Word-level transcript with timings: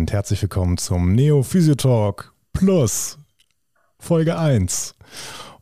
und 0.00 0.12
herzlich 0.12 0.42
willkommen 0.42 0.76
zum 0.76 1.14
Neo 1.14 1.42
Physio 1.42 1.74
Talk 1.74 2.34
Plus 2.52 3.18
Folge 3.98 4.38
1. 4.38 4.94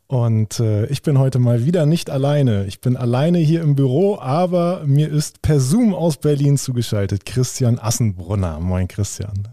Und 0.07 0.59
äh, 0.59 0.87
ich 0.87 1.03
bin 1.03 1.17
heute 1.17 1.39
mal 1.39 1.65
wieder 1.65 1.85
nicht 1.85 2.09
alleine. 2.09 2.65
Ich 2.65 2.81
bin 2.81 2.97
alleine 2.97 3.37
hier 3.37 3.61
im 3.61 3.75
Büro, 3.75 4.19
aber 4.19 4.83
mir 4.85 5.09
ist 5.09 5.41
per 5.41 5.61
Zoom 5.61 5.95
aus 5.95 6.17
Berlin 6.17 6.57
zugeschaltet 6.57 7.25
Christian 7.25 7.79
Assenbrunner. 7.79 8.59
Moin 8.59 8.89
Christian. 8.89 9.47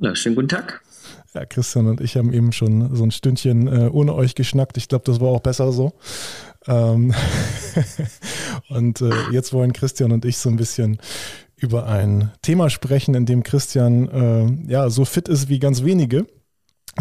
Ja, 0.00 0.16
schönen 0.16 0.34
guten 0.34 0.48
Tag. 0.48 0.80
Ja, 1.34 1.44
Christian 1.44 1.86
und 1.86 2.00
ich 2.00 2.16
haben 2.16 2.32
eben 2.32 2.52
schon 2.52 2.96
so 2.96 3.04
ein 3.04 3.10
Stündchen 3.10 3.68
äh, 3.68 3.90
ohne 3.90 4.14
euch 4.14 4.34
geschnackt. 4.34 4.78
Ich 4.78 4.88
glaube, 4.88 5.04
das 5.04 5.20
war 5.20 5.28
auch 5.28 5.40
besser 5.40 5.72
so. 5.72 5.92
Ähm 6.66 7.12
und 8.70 9.02
äh, 9.02 9.12
jetzt 9.30 9.52
wollen 9.52 9.74
Christian 9.74 10.10
und 10.12 10.24
ich 10.24 10.38
so 10.38 10.48
ein 10.48 10.56
bisschen 10.56 10.98
über 11.56 11.86
ein 11.86 12.32
Thema 12.42 12.70
sprechen, 12.70 13.14
in 13.14 13.26
dem 13.26 13.42
Christian 13.42 14.08
äh, 14.08 14.72
ja 14.72 14.90
so 14.90 15.04
fit 15.04 15.28
ist 15.28 15.48
wie 15.48 15.58
ganz 15.58 15.82
wenige. 15.82 16.26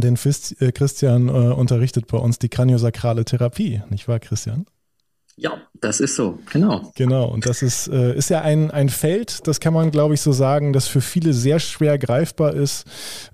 Denn 0.01 0.17
Fist, 0.17 0.61
äh, 0.61 0.71
Christian 0.71 1.29
äh, 1.29 1.31
unterrichtet 1.31 2.07
bei 2.07 2.17
uns 2.17 2.39
die 2.39 2.49
kraniosakrale 2.49 3.23
Therapie, 3.23 3.81
nicht 3.89 4.07
wahr, 4.07 4.19
Christian? 4.19 4.65
Ja, 5.37 5.61
das 5.81 5.99
ist 5.99 6.15
so, 6.15 6.39
genau. 6.51 6.91
Genau, 6.95 7.27
und 7.27 7.45
das 7.45 7.61
ist, 7.61 7.87
äh, 7.87 8.15
ist 8.15 8.29
ja 8.29 8.41
ein, 8.41 8.71
ein 8.71 8.89
Feld, 8.89 9.47
das 9.47 9.59
kann 9.59 9.73
man, 9.73 9.91
glaube 9.91 10.13
ich, 10.13 10.21
so 10.21 10.31
sagen, 10.31 10.71
das 10.71 10.87
für 10.87 11.01
viele 11.01 11.33
sehr 11.33 11.59
schwer 11.59 11.97
greifbar 11.97 12.53
ist, 12.53 12.85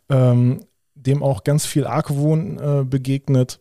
ähm, 0.09 0.65
dem 0.95 1.21
auch 1.21 1.43
ganz 1.43 1.65
viel 1.65 1.85
Argwohn 1.85 2.59
äh, 2.59 2.83
begegnet 2.83 3.59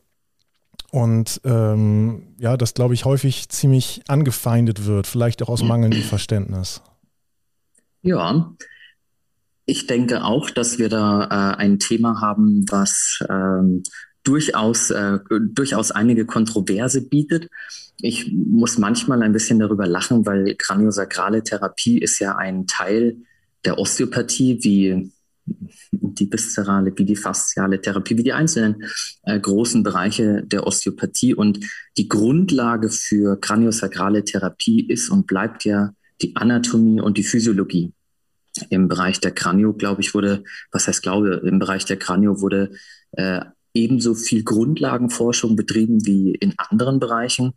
und 0.90 1.40
ähm, 1.44 2.34
ja, 2.38 2.56
das, 2.56 2.74
glaube 2.74 2.94
ich, 2.94 3.04
häufig 3.04 3.48
ziemlich 3.48 4.02
angefeindet 4.08 4.86
wird, 4.86 5.06
vielleicht 5.06 5.42
auch 5.42 5.48
aus 5.48 5.62
mangelndem 5.62 6.02
Verständnis. 6.02 6.82
Ja, 8.02 8.54
ich 9.66 9.86
denke 9.86 10.24
auch, 10.24 10.50
dass 10.50 10.78
wir 10.78 10.88
da 10.88 11.24
äh, 11.24 11.56
ein 11.56 11.78
Thema 11.78 12.20
haben, 12.20 12.64
was 12.70 13.20
ähm, 13.28 13.82
durchaus, 14.24 14.90
äh, 14.90 15.18
durchaus 15.52 15.90
einige 15.90 16.26
Kontroverse 16.26 17.08
bietet. 17.08 17.48
Ich 17.98 18.32
muss 18.32 18.78
manchmal 18.78 19.22
ein 19.22 19.32
bisschen 19.32 19.58
darüber 19.58 19.86
lachen, 19.86 20.26
weil 20.26 20.54
kraniosakrale 20.56 21.42
Therapie 21.42 21.98
ist 21.98 22.18
ja 22.18 22.36
ein 22.36 22.66
Teil 22.66 23.18
der 23.64 23.78
Osteopathie, 23.78 24.58
wie 24.62 25.12
die 25.90 26.32
viszerale, 26.32 26.92
wie 26.96 27.04
die 27.04 27.16
fasziale 27.16 27.80
Therapie, 27.80 28.16
wie 28.16 28.22
die 28.22 28.32
einzelnen 28.32 28.84
äh, 29.24 29.38
großen 29.38 29.82
Bereiche 29.82 30.42
der 30.44 30.66
Osteopathie. 30.66 31.34
Und 31.34 31.60
die 31.96 32.08
Grundlage 32.08 32.88
für 32.88 33.38
kraniosakrale 33.38 34.24
Therapie 34.24 34.86
ist 34.86 35.10
und 35.10 35.26
bleibt 35.26 35.64
ja 35.64 35.92
die 36.22 36.36
Anatomie 36.36 37.00
und 37.00 37.18
die 37.18 37.24
Physiologie. 37.24 37.92
Im 38.68 38.88
Bereich 38.88 39.20
der 39.20 39.30
Kranio, 39.30 39.72
glaube 39.72 40.00
ich, 40.00 40.14
wurde, 40.14 40.42
was 40.72 40.88
heißt 40.88 41.02
glaube, 41.02 41.42
im 41.44 41.58
Bereich 41.58 41.84
der 41.84 41.96
Kranio 41.96 42.40
wurde 42.40 42.72
äh, 43.12 43.40
ebenso 43.74 44.14
viel 44.14 44.42
Grundlagenforschung 44.42 45.56
betrieben 45.56 46.04
wie 46.04 46.32
in 46.32 46.54
anderen 46.56 46.98
Bereichen. 46.98 47.52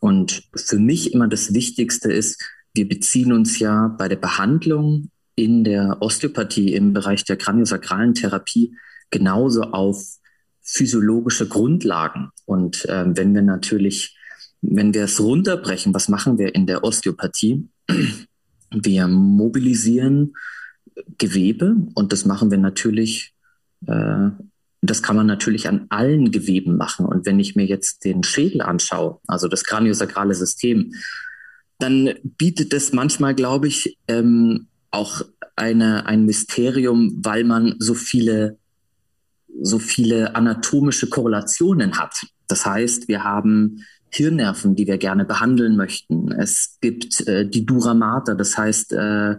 Und 0.00 0.44
für 0.54 0.78
mich 0.78 1.12
immer 1.12 1.28
das 1.28 1.52
Wichtigste 1.52 2.12
ist, 2.12 2.40
wir 2.74 2.88
beziehen 2.88 3.32
uns 3.32 3.58
ja 3.58 3.88
bei 3.98 4.08
der 4.08 4.16
Behandlung 4.16 5.10
in 5.34 5.64
der 5.64 5.98
Osteopathie 6.00 6.74
im 6.74 6.92
Bereich 6.92 7.24
der 7.24 7.36
kraniosakralen 7.36 8.14
Therapie 8.14 8.76
genauso 9.10 9.62
auf 9.62 10.02
physiologische 10.62 11.48
Grundlagen. 11.48 12.30
Und 12.44 12.84
äh, 12.86 13.04
wenn 13.06 13.34
wir 13.34 13.42
natürlich, 13.42 14.15
wenn 14.68 14.94
wir 14.94 15.04
es 15.04 15.20
runterbrechen, 15.20 15.94
was 15.94 16.08
machen 16.08 16.38
wir 16.38 16.54
in 16.54 16.66
der 16.66 16.84
Osteopathie? 16.84 17.68
Wir 18.70 19.06
mobilisieren 19.06 20.34
Gewebe 21.18 21.76
und 21.94 22.12
das 22.12 22.24
machen 22.24 22.50
wir 22.50 22.58
natürlich, 22.58 23.34
äh, 23.86 24.30
das 24.82 25.02
kann 25.02 25.16
man 25.16 25.26
natürlich 25.26 25.68
an 25.68 25.86
allen 25.90 26.30
Geweben 26.30 26.76
machen. 26.76 27.06
Und 27.06 27.26
wenn 27.26 27.38
ich 27.38 27.54
mir 27.54 27.66
jetzt 27.66 28.04
den 28.04 28.22
Schädel 28.22 28.62
anschaue, 28.62 29.20
also 29.26 29.48
das 29.48 29.64
kraniosakrale 29.64 30.34
System, 30.34 30.92
dann 31.78 32.14
bietet 32.22 32.72
es 32.72 32.92
manchmal, 32.92 33.34
glaube 33.34 33.68
ich, 33.68 33.98
ähm, 34.08 34.66
auch 34.90 35.22
eine, 35.56 36.06
ein 36.06 36.24
Mysterium, 36.24 37.20
weil 37.22 37.44
man 37.44 37.76
so 37.78 37.94
viele, 37.94 38.58
so 39.60 39.78
viele 39.78 40.34
anatomische 40.34 41.08
Korrelationen 41.08 41.98
hat. 41.98 42.26
Das 42.48 42.64
heißt, 42.64 43.08
wir 43.08 43.24
haben 43.24 43.84
Hirnnerven, 44.16 44.74
die 44.74 44.86
wir 44.86 44.98
gerne 44.98 45.24
behandeln 45.24 45.76
möchten. 45.76 46.32
Es 46.32 46.78
gibt 46.80 47.26
äh, 47.26 47.48
die 47.48 47.66
Dura 47.66 47.94
Mater, 47.94 48.34
das 48.34 48.56
heißt 48.56 48.92
äh, 48.92 49.36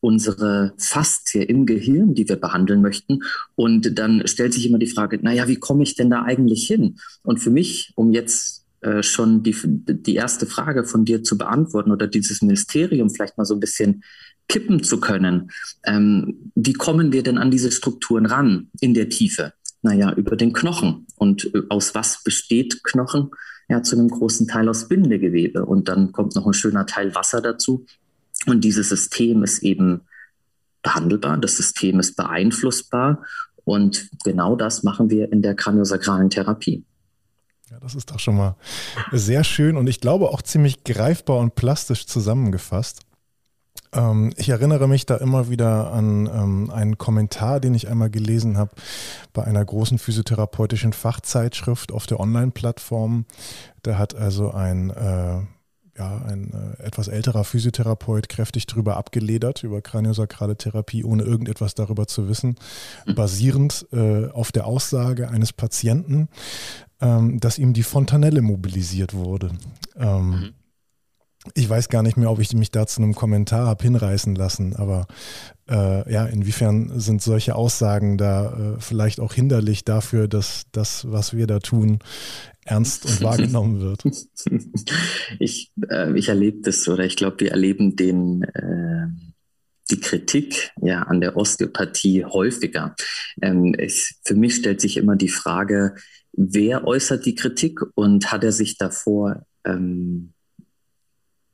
unsere 0.00 0.74
Faszie 0.78 1.42
im 1.42 1.66
Gehirn, 1.66 2.14
die 2.14 2.28
wir 2.28 2.36
behandeln 2.36 2.82
möchten. 2.82 3.20
Und 3.54 3.98
dann 3.98 4.26
stellt 4.26 4.54
sich 4.54 4.66
immer 4.66 4.78
die 4.78 4.86
Frage, 4.86 5.18
naja, 5.22 5.48
wie 5.48 5.56
komme 5.56 5.82
ich 5.82 5.94
denn 5.94 6.10
da 6.10 6.22
eigentlich 6.22 6.66
hin? 6.66 6.98
Und 7.22 7.38
für 7.38 7.50
mich, 7.50 7.92
um 7.96 8.12
jetzt 8.12 8.64
äh, 8.80 9.02
schon 9.02 9.42
die, 9.42 9.56
die 9.64 10.14
erste 10.14 10.46
Frage 10.46 10.84
von 10.84 11.04
dir 11.04 11.22
zu 11.22 11.38
beantworten 11.38 11.90
oder 11.90 12.06
dieses 12.06 12.42
Ministerium 12.42 13.10
vielleicht 13.10 13.38
mal 13.38 13.44
so 13.44 13.54
ein 13.54 13.60
bisschen 13.60 14.04
kippen 14.48 14.82
zu 14.82 15.00
können, 15.00 15.50
ähm, 15.84 16.52
wie 16.54 16.74
kommen 16.74 17.12
wir 17.12 17.22
denn 17.22 17.38
an 17.38 17.50
diese 17.50 17.72
Strukturen 17.72 18.26
ran 18.26 18.70
in 18.80 18.94
der 18.94 19.08
Tiefe? 19.08 19.54
Naja, 19.82 20.12
über 20.12 20.36
den 20.36 20.52
Knochen. 20.52 21.06
Und 21.16 21.52
äh, 21.54 21.62
aus 21.68 21.94
was 21.94 22.22
besteht 22.22 22.82
Knochen? 22.84 23.30
Ja 23.68 23.82
zu 23.82 23.96
einem 23.96 24.08
großen 24.08 24.46
Teil 24.46 24.68
aus 24.68 24.88
Bindegewebe. 24.88 25.64
Und 25.64 25.88
dann 25.88 26.12
kommt 26.12 26.34
noch 26.34 26.46
ein 26.46 26.54
schöner 26.54 26.86
Teil 26.86 27.14
Wasser 27.14 27.40
dazu. 27.40 27.86
Und 28.46 28.62
dieses 28.62 28.88
System 28.88 29.42
ist 29.42 29.62
eben 29.62 30.02
behandelbar, 30.82 31.36
das 31.38 31.56
System 31.56 31.98
ist 31.98 32.16
beeinflussbar. 32.16 33.24
Und 33.64 34.08
genau 34.24 34.54
das 34.54 34.84
machen 34.84 35.10
wir 35.10 35.32
in 35.32 35.42
der 35.42 35.54
kraniosakralen 35.54 36.30
Therapie. 36.30 36.84
Ja, 37.70 37.80
das 37.80 37.96
ist 37.96 38.10
doch 38.12 38.20
schon 38.20 38.36
mal 38.36 38.54
sehr 39.10 39.42
schön 39.42 39.76
und 39.76 39.88
ich 39.88 40.00
glaube 40.00 40.28
auch 40.28 40.40
ziemlich 40.40 40.84
greifbar 40.84 41.38
und 41.38 41.56
plastisch 41.56 42.06
zusammengefasst. 42.06 43.05
Ähm, 43.96 44.32
ich 44.36 44.48
erinnere 44.48 44.86
mich 44.88 45.06
da 45.06 45.16
immer 45.16 45.50
wieder 45.50 45.92
an 45.92 46.26
ähm, 46.26 46.70
einen 46.70 46.98
Kommentar, 46.98 47.60
den 47.60 47.74
ich 47.74 47.88
einmal 47.88 48.10
gelesen 48.10 48.58
habe 48.58 48.72
bei 49.32 49.44
einer 49.44 49.64
großen 49.64 49.98
physiotherapeutischen 49.98 50.92
Fachzeitschrift 50.92 51.92
auf 51.92 52.06
der 52.06 52.20
Online-Plattform. 52.20 53.24
Da 53.82 53.98
hat 53.98 54.14
also 54.14 54.52
ein 54.52 54.90
äh, 54.90 55.40
ja, 55.98 56.22
ein 56.26 56.52
äh, 56.52 56.82
etwas 56.82 57.08
älterer 57.08 57.44
Physiotherapeut 57.44 58.28
kräftig 58.28 58.66
darüber 58.66 58.96
abgeledert, 58.96 59.62
über 59.62 59.80
kraniosakrale 59.80 60.56
Therapie, 60.56 61.04
ohne 61.04 61.22
irgendetwas 61.22 61.74
darüber 61.74 62.06
zu 62.06 62.28
wissen, 62.28 62.56
mhm. 63.06 63.14
basierend 63.14 63.86
äh, 63.92 64.26
auf 64.26 64.52
der 64.52 64.66
Aussage 64.66 65.30
eines 65.30 65.52
Patienten, 65.52 66.28
ähm, 67.00 67.40
dass 67.40 67.58
ihm 67.58 67.72
die 67.72 67.82
Fontanelle 67.82 68.42
mobilisiert 68.42 69.14
wurde. 69.14 69.52
Ähm, 69.96 70.28
mhm. 70.28 70.54
Ich 71.54 71.68
weiß 71.68 71.88
gar 71.88 72.02
nicht 72.02 72.16
mehr, 72.16 72.30
ob 72.30 72.40
ich 72.40 72.52
mich 72.52 72.70
da 72.70 72.86
zu 72.86 73.02
einem 73.02 73.14
Kommentar 73.14 73.66
habe 73.66 73.82
hinreißen 73.82 74.34
lassen, 74.34 74.76
aber 74.76 75.06
äh, 75.68 76.12
ja, 76.12 76.26
inwiefern 76.26 76.98
sind 76.98 77.22
solche 77.22 77.54
Aussagen 77.54 78.18
da 78.18 78.76
äh, 78.76 78.80
vielleicht 78.80 79.20
auch 79.20 79.34
hinderlich 79.34 79.84
dafür, 79.84 80.28
dass 80.28 80.64
das, 80.72 81.10
was 81.10 81.34
wir 81.34 81.46
da 81.46 81.58
tun, 81.58 81.98
ernst 82.64 83.06
und 83.06 83.22
wahrgenommen 83.22 83.80
wird? 83.80 84.04
Ich, 85.38 85.72
äh, 85.90 86.16
ich 86.16 86.28
erlebe 86.28 86.60
das 86.62 86.88
oder 86.88 87.04
ich 87.04 87.16
glaube, 87.16 87.40
wir 87.40 87.50
erleben 87.50 87.96
den 87.96 88.42
äh, 88.42 89.08
die 89.90 90.00
Kritik 90.00 90.72
ja 90.80 91.02
an 91.02 91.20
der 91.20 91.36
Osteopathie 91.36 92.24
häufiger. 92.24 92.94
Ähm, 93.42 93.74
es, 93.76 94.14
für 94.24 94.34
mich 94.34 94.56
stellt 94.56 94.80
sich 94.80 94.96
immer 94.96 95.16
die 95.16 95.28
Frage, 95.28 95.94
wer 96.32 96.86
äußert 96.86 97.24
die 97.26 97.34
Kritik 97.34 97.80
und 97.94 98.30
hat 98.32 98.44
er 98.44 98.52
sich 98.52 98.78
davor 98.78 99.46
ähm, 99.64 100.32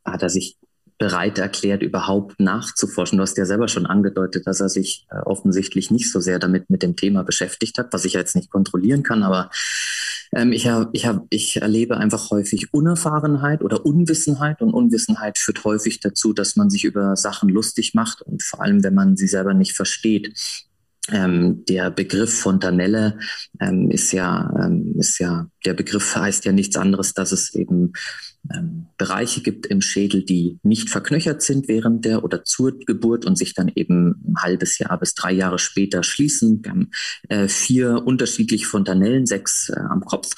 hat 0.05 0.23
er 0.23 0.31
sich 0.31 0.57
bereit 0.99 1.39
erklärt, 1.39 1.83
überhaupt 1.83 2.39
nachzuforschen. 2.39 3.19
Du 3.19 3.23
hast 3.23 3.37
ja 3.37 3.45
selber 3.45 3.67
schon 3.67 3.87
angedeutet, 3.87 4.47
dass 4.47 4.61
er 4.61 4.69
sich 4.69 5.07
äh, 5.11 5.19
offensichtlich 5.25 5.91
nicht 5.91 6.13
so 6.13 6.21
sehr 6.21 6.39
damit 6.39 6.71
mit 6.71 6.83
dem 6.83 6.95
Thema 6.95 7.25
beschäftigt 7.25 7.77
hat, 7.79 7.93
was 7.93 8.05
ich 8.05 8.13
jetzt 8.13 8.37
nicht 8.37 8.51
kontrollieren 8.51 9.03
kann, 9.03 9.25
aber 9.25 9.51
ähm, 10.35 10.53
ich, 10.53 10.69
ich, 10.93 11.09
ich 11.31 11.57
erlebe 11.57 11.97
einfach 11.97 12.31
häufig 12.31 12.73
Unerfahrenheit 12.73 13.63
oder 13.63 13.85
Unwissenheit 13.85 14.63
und 14.63 14.73
Unwissenheit 14.73 15.39
führt 15.39 15.65
häufig 15.65 16.01
dazu, 16.01 16.33
dass 16.33 16.57
man 16.57 16.71
sich 16.71 16.85
über 16.85 17.17
Sachen 17.17 17.49
lustig 17.49 17.95
macht 17.95 18.23
und 18.23 18.43
vor 18.43 18.63
allem, 18.63 18.83
wenn 18.85 18.95
man 18.95 19.17
sie 19.17 19.27
selber 19.27 19.55
nicht 19.55 19.75
versteht. 19.75 20.33
Ähm, 21.09 21.65
der 21.69 21.91
Begriff 21.91 22.33
Fontanelle 22.33 23.19
ähm, 23.61 23.91
ist 23.91 24.13
ja, 24.13 24.55
ähm, 24.57 24.95
ist 24.99 25.19
ja, 25.19 25.49
der 25.65 25.75
Begriff 25.75 26.15
heißt 26.15 26.45
ja 26.45 26.53
nichts 26.53 26.77
anderes, 26.77 27.13
dass 27.13 27.33
es 27.33 27.53
eben 27.55 27.93
ähm, 28.53 28.87
Bereiche 28.99 29.41
gibt 29.41 29.67
im 29.67 29.81
Schädel, 29.81 30.25
die 30.25 30.59
nicht 30.63 30.91
verknöchert 30.91 31.43
sind 31.43 31.69
während 31.69 32.05
der 32.05 32.25
oder 32.25 32.45
zur 32.45 32.79
Geburt 32.79 33.25
und 33.25 33.37
sich 33.37 33.55
dann 33.55 33.71
eben 33.75 34.23
ein 34.27 34.37
halbes 34.39 34.79
Jahr 34.79 34.99
bis 34.99 35.15
drei 35.15 35.33
Jahre 35.33 35.59
später 35.59 36.03
schließen. 36.03 36.61
Wir 36.63 36.71
haben 36.71 36.91
äh, 37.29 37.49
vier 37.49 38.03
unterschiedliche 38.05 38.67
Fontanellen, 38.67 39.27
sechs 39.27 39.69
äh, 39.69 39.79
am 39.79 40.05
Kopf. 40.05 40.31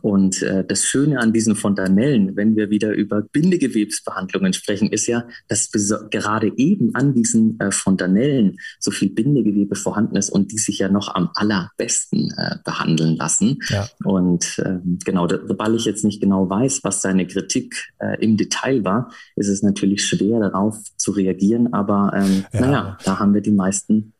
Und 0.00 0.42
äh, 0.42 0.64
das 0.66 0.84
Schöne 0.84 1.20
an 1.20 1.32
diesen 1.32 1.54
Fontanellen, 1.54 2.34
wenn 2.36 2.56
wir 2.56 2.70
wieder 2.70 2.92
über 2.92 3.22
Bindegewebsbehandlungen 3.22 4.52
sprechen, 4.54 4.90
ist 4.90 5.06
ja, 5.06 5.26
dass 5.48 5.70
gerade 6.10 6.52
eben 6.56 6.94
an 6.94 7.14
diesen 7.14 7.60
äh, 7.60 7.70
Fontanellen 7.70 8.56
so 8.80 8.90
viel 8.90 9.10
Bindegewebe 9.10 9.74
vorhanden 9.74 10.16
ist 10.16 10.30
und 10.30 10.50
die 10.50 10.58
sich 10.58 10.78
ja 10.78 10.88
noch 10.88 11.14
am 11.14 11.30
allerbesten 11.34 12.32
äh, 12.36 12.56
behandeln 12.64 13.16
lassen. 13.16 13.58
Ja. 13.68 13.88
Und 14.04 14.58
äh, 14.58 14.78
genau, 15.04 15.28
weil 15.28 15.74
ich 15.74 15.84
jetzt 15.84 16.04
nicht 16.04 16.20
genau 16.20 16.48
weiß, 16.48 16.80
was 16.82 17.02
seine 17.02 17.26
Kritik 17.26 17.51
äh, 17.98 18.22
im 18.22 18.36
Detail 18.36 18.84
war, 18.84 19.10
ist 19.36 19.48
es 19.48 19.62
natürlich 19.62 20.04
schwer 20.04 20.40
darauf 20.40 20.78
zu 20.96 21.12
reagieren. 21.12 21.72
Aber 21.72 22.12
ähm, 22.14 22.44
ja. 22.52 22.60
naja, 22.60 22.98
da 23.04 23.18
haben 23.18 23.34
wir 23.34 23.40
die 23.40 23.50
meisten 23.50 24.12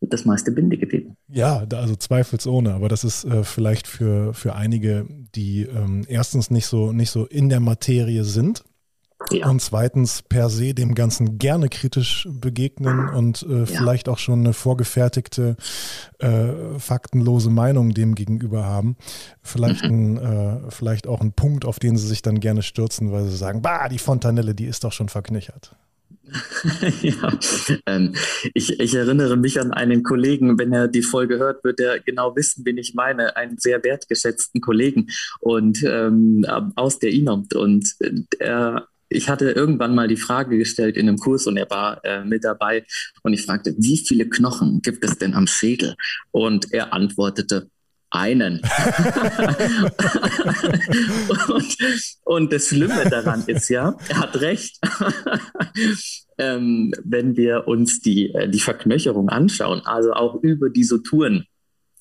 das 0.00 0.24
meiste 0.24 0.50
Bindegewebe. 0.50 1.14
Ja, 1.28 1.66
also 1.74 1.94
zweifelsohne, 1.94 2.72
aber 2.72 2.88
das 2.88 3.04
ist 3.04 3.24
äh, 3.24 3.44
vielleicht 3.44 3.86
für, 3.86 4.32
für 4.32 4.54
einige, 4.54 5.06
die 5.34 5.62
ähm, 5.62 6.04
erstens 6.08 6.50
nicht 6.50 6.66
so, 6.66 6.92
nicht 6.92 7.10
so 7.10 7.26
in 7.26 7.50
der 7.50 7.60
Materie 7.60 8.24
sind 8.24 8.64
ja. 9.30 9.48
und 9.48 9.60
zweitens 9.60 10.22
per 10.22 10.50
se 10.50 10.74
dem 10.74 10.94
Ganzen 10.94 11.38
gerne 11.38 11.68
kritisch 11.68 12.28
begegnen 12.30 13.08
und 13.08 13.42
äh, 13.48 13.60
ja. 13.60 13.66
vielleicht 13.66 14.08
auch 14.08 14.18
schon 14.18 14.40
eine 14.40 14.52
vorgefertigte, 14.52 15.56
äh, 16.18 16.78
faktenlose 16.78 17.50
Meinung 17.50 17.94
dem 17.94 18.14
gegenüber 18.14 18.64
haben. 18.64 18.96
Vielleicht, 19.42 19.84
mhm. 19.84 20.16
ein, 20.16 20.16
äh, 20.16 20.70
vielleicht 20.70 21.06
auch 21.06 21.20
ein 21.20 21.32
Punkt, 21.32 21.64
auf 21.64 21.78
den 21.78 21.96
sie 21.96 22.06
sich 22.06 22.22
dann 22.22 22.40
gerne 22.40 22.62
stürzen, 22.62 23.12
weil 23.12 23.24
sie 23.24 23.36
sagen, 23.36 23.62
bah, 23.62 23.88
die 23.88 23.98
Fontanelle, 23.98 24.54
die 24.54 24.66
ist 24.66 24.84
doch 24.84 24.92
schon 24.92 25.08
verknichert. 25.08 25.76
ja, 27.02 27.38
ähm, 27.86 28.14
ich, 28.54 28.78
ich, 28.78 28.94
erinnere 28.94 29.36
mich 29.36 29.60
an 29.60 29.72
einen 29.72 30.02
Kollegen, 30.02 30.58
wenn 30.58 30.72
er 30.72 30.88
die 30.88 31.02
Folge 31.02 31.38
hört, 31.38 31.64
wird 31.64 31.80
er 31.80 31.98
genau 32.00 32.36
wissen, 32.36 32.64
wen 32.64 32.78
ich 32.78 32.94
meine, 32.94 33.36
einen 33.36 33.58
sehr 33.58 33.82
wertgeschätzten 33.82 34.60
Kollegen 34.60 35.08
und 35.40 35.82
ähm, 35.84 36.46
aus 36.76 36.98
der 36.98 37.10
INOMT. 37.10 37.54
Und 37.54 37.94
äh, 38.00 38.12
er, 38.38 38.88
ich 39.10 39.28
hatte 39.28 39.50
irgendwann 39.50 39.94
mal 39.94 40.08
die 40.08 40.16
Frage 40.16 40.56
gestellt 40.56 40.96
in 40.96 41.08
einem 41.08 41.18
Kurs 41.18 41.46
und 41.46 41.56
er 41.56 41.68
war 41.68 42.02
äh, 42.04 42.24
mit 42.24 42.44
dabei 42.44 42.86
und 43.22 43.34
ich 43.34 43.44
fragte, 43.44 43.74
wie 43.76 43.98
viele 43.98 44.28
Knochen 44.28 44.80
gibt 44.82 45.04
es 45.04 45.18
denn 45.18 45.34
am 45.34 45.46
Schädel? 45.46 45.96
Und 46.30 46.72
er 46.72 46.92
antwortete, 46.92 47.68
einen. 48.12 48.60
und, 51.48 51.76
und, 52.24 52.52
das 52.52 52.66
Schlimme 52.66 53.08
daran 53.08 53.44
ist 53.46 53.68
ja, 53.68 53.96
er 54.08 54.18
hat 54.18 54.40
recht. 54.40 54.80
ähm, 56.38 56.92
wenn 57.04 57.36
wir 57.36 57.68
uns 57.68 58.00
die, 58.00 58.34
äh, 58.34 58.48
die 58.48 58.58
Verknöcherung 58.58 59.28
anschauen, 59.28 59.82
also 59.84 60.12
auch 60.12 60.42
über 60.42 60.70
die 60.70 60.82
Suturen, 60.82 61.46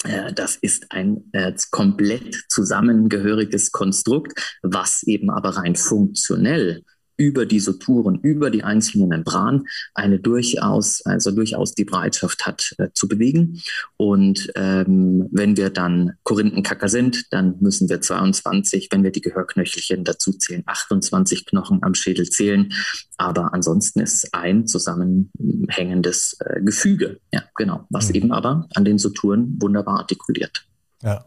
äh, 0.03 0.33
das 0.33 0.55
ist 0.55 0.91
ein 0.91 1.25
äh, 1.31 1.53
komplett 1.69 2.45
zusammengehöriges 2.49 3.71
Konstrukt, 3.71 4.57
was 4.63 5.03
eben 5.03 5.29
aber 5.29 5.57
rein 5.57 5.75
funktionell 5.75 6.83
über 7.19 7.45
die 7.45 7.59
Suturen, 7.59 8.19
über 8.21 8.49
die 8.49 8.63
einzelnen 8.63 9.09
Membranen 9.09 9.67
eine 9.93 10.19
durchaus, 10.19 11.05
also 11.05 11.31
durchaus 11.31 11.75
die 11.75 11.83
Bereitschaft 11.83 12.45
hat 12.45 12.73
äh, 12.77 12.87
zu 12.93 13.09
bewegen. 13.09 13.61
Und 13.97 14.49
ähm, 14.55 15.27
wenn 15.31 15.57
wir 15.57 15.69
dann 15.69 16.13
Korinthenkacker 16.23 16.87
sind, 16.87 17.31
dann 17.31 17.57
müssen 17.59 17.89
wir 17.89 17.99
22, 17.99 18.87
wenn 18.91 19.03
wir 19.03 19.11
die 19.11 19.21
Gehörknöchelchen 19.21 20.05
dazu 20.05 20.31
zählen, 20.31 20.63
28 20.65 21.45
Knochen 21.45 21.83
am 21.83 21.93
Schädel 21.93 22.29
zählen. 22.29 22.71
Aber 23.17 23.53
ansonsten 23.53 23.99
ist 23.99 24.23
es 24.23 24.33
ein 24.33 24.65
zusammenhängendes 24.65 26.37
äh, 26.39 26.61
Gefüge, 26.61 27.19
ja, 27.33 27.43
genau, 27.55 27.85
was 27.89 28.09
mhm. 28.09 28.15
eben 28.15 28.31
aber 28.31 28.67
an 28.75 28.85
den 28.85 28.97
Suturen 28.97 29.57
wunderbar 29.59 29.99
artikuliert. 29.99 30.65
Ja. 31.03 31.25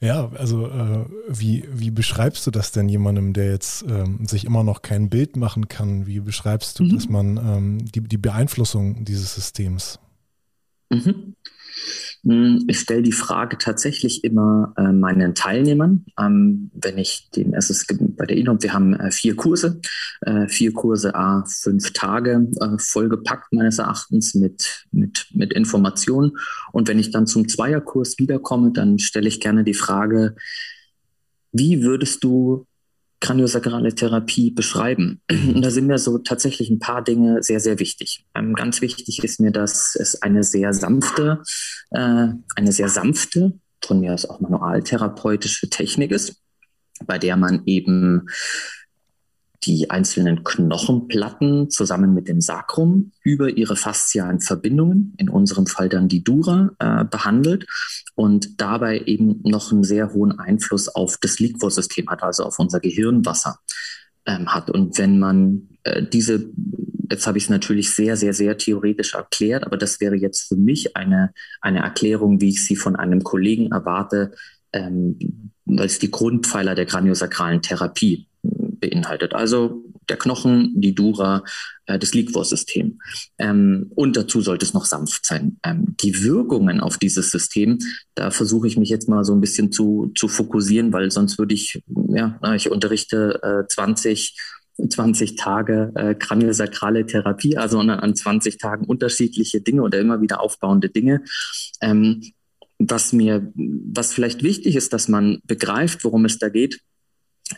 Ja, 0.00 0.30
also 0.36 0.66
äh, 0.68 1.06
wie, 1.28 1.64
wie 1.72 1.90
beschreibst 1.90 2.46
du 2.46 2.50
das 2.50 2.72
denn 2.72 2.88
jemandem, 2.88 3.32
der 3.32 3.50
jetzt 3.50 3.82
ähm, 3.88 4.26
sich 4.26 4.44
immer 4.44 4.62
noch 4.62 4.82
kein 4.82 5.08
Bild 5.08 5.36
machen 5.36 5.68
kann? 5.68 6.06
Wie 6.06 6.20
beschreibst 6.20 6.78
du, 6.78 6.84
mhm. 6.84 6.94
dass 6.94 7.08
man 7.08 7.36
ähm, 7.38 7.84
die, 7.86 8.02
die 8.02 8.18
Beeinflussung 8.18 9.04
dieses 9.04 9.34
Systems? 9.34 9.98
Mhm. 10.90 11.34
Ich 12.22 12.80
stelle 12.80 13.02
die 13.02 13.12
Frage 13.12 13.56
tatsächlich 13.58 14.24
immer 14.24 14.74
äh, 14.76 14.92
meinen 14.92 15.34
Teilnehmern, 15.34 16.06
ähm, 16.18 16.70
wenn 16.74 16.98
ich 16.98 17.30
den, 17.30 17.54
es 17.54 17.70
ist 17.70 17.86
bei 18.16 18.26
der 18.26 18.36
INOM, 18.36 18.62
wir 18.62 18.72
haben 18.72 18.94
äh, 18.94 19.10
vier 19.12 19.36
Kurse, 19.36 19.80
äh, 20.22 20.48
vier 20.48 20.72
Kurse, 20.72 21.14
a 21.14 21.44
fünf 21.46 21.92
Tage, 21.92 22.48
äh, 22.60 22.78
vollgepackt 22.78 23.52
meines 23.52 23.78
Erachtens 23.78 24.34
mit, 24.34 24.86
mit, 24.90 25.28
mit 25.34 25.52
Informationen. 25.52 26.32
Und 26.72 26.88
wenn 26.88 26.98
ich 26.98 27.10
dann 27.10 27.26
zum 27.26 27.48
Zweierkurs 27.48 28.18
wiederkomme, 28.18 28.72
dann 28.72 28.98
stelle 28.98 29.28
ich 29.28 29.40
gerne 29.40 29.62
die 29.62 29.74
Frage, 29.74 30.34
wie 31.52 31.82
würdest 31.82 32.24
du 32.24 32.66
kraniosakrale 33.20 33.94
Therapie 33.94 34.50
beschreiben. 34.50 35.20
Und 35.30 35.62
da 35.62 35.70
sind 35.70 35.86
mir 35.86 35.98
so 35.98 36.18
tatsächlich 36.18 36.70
ein 36.70 36.78
paar 36.78 37.02
Dinge 37.02 37.42
sehr, 37.42 37.60
sehr 37.60 37.78
wichtig. 37.78 38.26
Ähm, 38.34 38.54
ganz 38.54 38.80
wichtig 38.80 39.22
ist 39.22 39.40
mir, 39.40 39.50
dass 39.50 39.96
es 39.96 40.22
eine 40.22 40.42
sehr 40.42 40.72
sanfte, 40.72 41.42
äh, 41.90 42.28
eine 42.56 42.72
sehr 42.72 42.88
sanfte, 42.88 43.58
von 43.84 44.00
mir 44.00 44.14
aus 44.14 44.26
auch 44.26 44.40
manualtherapeutische 44.40 45.70
Technik 45.70 46.10
ist, 46.10 46.42
bei 47.06 47.18
der 47.18 47.36
man 47.36 47.62
eben 47.66 48.26
die 49.66 49.90
einzelnen 49.90 50.44
Knochenplatten 50.44 51.70
zusammen 51.70 52.14
mit 52.14 52.28
dem 52.28 52.40
Sakrum 52.40 53.12
über 53.22 53.48
ihre 53.48 53.76
faszialen 53.76 54.40
Verbindungen, 54.40 55.14
in 55.18 55.28
unserem 55.28 55.66
Fall 55.66 55.88
dann 55.88 56.08
die 56.08 56.22
Dura, 56.22 56.70
äh, 56.78 57.04
behandelt 57.04 57.66
und 58.14 58.60
dabei 58.60 59.00
eben 59.00 59.40
noch 59.42 59.72
einen 59.72 59.84
sehr 59.84 60.12
hohen 60.12 60.38
Einfluss 60.38 60.88
auf 60.88 61.16
das 61.20 61.40
Liquorsystem 61.40 62.08
hat, 62.08 62.22
also 62.22 62.44
auf 62.44 62.58
unser 62.58 62.80
Gehirnwasser 62.80 63.58
ähm, 64.24 64.54
hat. 64.54 64.70
Und 64.70 64.96
wenn 64.98 65.18
man 65.18 65.68
äh, 65.82 66.02
diese, 66.02 66.48
jetzt 67.10 67.26
habe 67.26 67.38
ich 67.38 67.44
es 67.44 67.50
natürlich 67.50 67.92
sehr, 67.92 68.16
sehr, 68.16 68.34
sehr 68.34 68.56
theoretisch 68.56 69.14
erklärt, 69.14 69.64
aber 69.64 69.76
das 69.76 70.00
wäre 70.00 70.16
jetzt 70.16 70.48
für 70.48 70.56
mich 70.56 70.96
eine, 70.96 71.32
eine 71.60 71.80
Erklärung, 71.80 72.40
wie 72.40 72.50
ich 72.50 72.64
sie 72.64 72.76
von 72.76 72.96
einem 72.96 73.22
Kollegen 73.24 73.72
erwarte, 73.72 74.32
ähm, 74.72 75.18
es 75.78 75.98
die 75.98 76.10
Grundpfeiler 76.10 76.74
der 76.74 76.86
kraniosakralen 76.86 77.62
Therapie 77.62 78.28
beinhaltet. 78.80 79.34
Also 79.34 79.84
der 80.08 80.16
Knochen, 80.16 80.72
die 80.80 80.94
Dura, 80.94 81.42
äh, 81.86 81.98
das 81.98 82.14
Liquorsystem. 82.14 82.98
Ähm, 83.38 83.90
und 83.94 84.16
dazu 84.16 84.40
sollte 84.40 84.64
es 84.64 84.74
noch 84.74 84.84
sanft 84.84 85.26
sein. 85.26 85.58
Ähm, 85.64 85.96
die 86.00 86.22
Wirkungen 86.22 86.80
auf 86.80 86.98
dieses 86.98 87.30
System, 87.30 87.78
da 88.14 88.30
versuche 88.30 88.66
ich 88.66 88.76
mich 88.76 88.88
jetzt 88.88 89.08
mal 89.08 89.24
so 89.24 89.34
ein 89.34 89.40
bisschen 89.40 89.72
zu, 89.72 90.12
zu 90.16 90.28
fokussieren, 90.28 90.92
weil 90.92 91.10
sonst 91.10 91.38
würde 91.38 91.54
ich, 91.54 91.82
ja, 92.08 92.38
ich 92.54 92.70
unterrichte 92.70 93.40
äh, 93.42 93.68
20 93.68 94.36
20 94.78 95.36
Tage 95.36 95.92
äh, 95.94 96.14
kraniosakrale 96.14 97.06
Therapie, 97.06 97.56
also 97.56 97.78
an, 97.78 97.88
an 97.88 98.14
20 98.14 98.58
Tagen 98.58 98.84
unterschiedliche 98.84 99.62
Dinge 99.62 99.82
oder 99.82 99.98
immer 99.98 100.20
wieder 100.20 100.40
aufbauende 100.40 100.90
Dinge. 100.90 101.22
Ähm, 101.80 102.22
was 102.78 103.12
mir, 103.12 103.52
was 103.54 104.12
vielleicht 104.12 104.42
wichtig 104.42 104.76
ist, 104.76 104.92
dass 104.92 105.08
man 105.08 105.40
begreift, 105.44 106.04
worum 106.04 106.24
es 106.26 106.38
da 106.38 106.48
geht, 106.48 106.80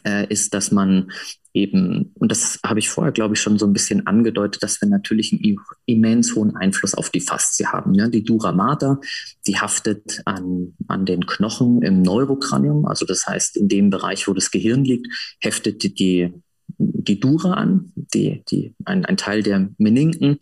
äh, 0.04 0.26
ist, 0.28 0.54
dass 0.54 0.71
man 0.71 1.11
eben, 1.54 2.12
und 2.14 2.30
das 2.30 2.61
habe 2.64 2.78
ich 2.78 2.88
vorher, 2.88 3.12
glaube 3.12 3.35
ich, 3.35 3.40
schon 3.40 3.59
so 3.59 3.66
ein 3.66 3.73
bisschen 3.73 4.07
angedeutet, 4.07 4.62
dass 4.62 4.80
wir 4.80 4.88
natürlich 4.88 5.33
einen 5.33 5.57
immens 5.87 6.35
hohen 6.35 6.57
Einfluss 6.57 6.95
auf 6.95 7.11
die 7.11 7.21
Faszie 7.21 7.66
haben. 7.66 7.95
Ja? 7.95 8.09
Die 8.09 8.25
Dura 8.25 8.52
mater, 8.52 9.00
die 9.47 9.59
haftet 9.59 10.23
an, 10.25 10.75
an 10.87 11.04
den 11.04 11.26
Knochen 11.26 11.83
im 11.83 12.02
Neurokranium, 12.02 12.87
also 12.87 13.07
das 13.07 13.26
heißt, 13.26 13.57
in 13.57 13.68
dem 13.68 13.90
Bereich, 13.90 14.28
wo 14.28 14.35
das 14.35 14.50
Gehirn 14.50 14.85
liegt, 14.85 15.09
heftet 15.40 15.83
die 15.83 16.33
die 16.78 17.18
Dura 17.18 17.54
an, 17.54 17.92
die, 17.94 18.42
die, 18.50 18.75
ein, 18.85 19.04
ein 19.04 19.16
Teil 19.16 19.42
der 19.42 19.68
Meninken, 19.78 20.38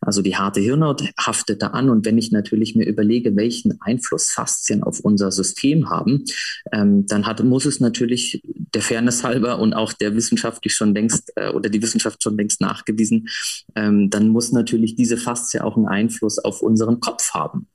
also 0.00 0.20
die 0.22 0.36
harte 0.36 0.60
Hirnhaut 0.60 1.02
haftet 1.18 1.62
da 1.62 1.68
an. 1.68 1.88
Und 1.88 2.04
wenn 2.04 2.18
ich 2.18 2.30
natürlich 2.30 2.74
mir 2.76 2.86
überlege, 2.86 3.34
welchen 3.36 3.80
Einfluss 3.80 4.30
Faszien 4.30 4.82
auf 4.82 5.00
unser 5.00 5.32
System 5.32 5.88
haben, 5.88 6.24
ähm, 6.72 7.06
dann 7.06 7.26
hat, 7.26 7.42
muss 7.42 7.64
es 7.64 7.80
natürlich 7.80 8.42
der 8.44 8.82
Fairness 8.82 9.24
halber 9.24 9.58
und 9.58 9.72
auch 9.72 9.92
der 9.94 10.14
wissenschaftlich 10.14 10.74
schon 10.74 10.94
längst 10.94 11.32
äh, 11.36 11.50
oder 11.50 11.70
die 11.70 11.82
Wissenschaft 11.82 12.22
schon 12.22 12.36
längst 12.36 12.60
nachgewiesen, 12.60 13.28
ähm, 13.74 14.10
dann 14.10 14.28
muss 14.28 14.52
natürlich 14.52 14.94
diese 14.94 15.16
Faszie 15.16 15.64
auch 15.64 15.76
einen 15.76 15.86
Einfluss 15.86 16.38
auf 16.38 16.60
unseren 16.60 17.00
Kopf 17.00 17.32
haben. 17.32 17.68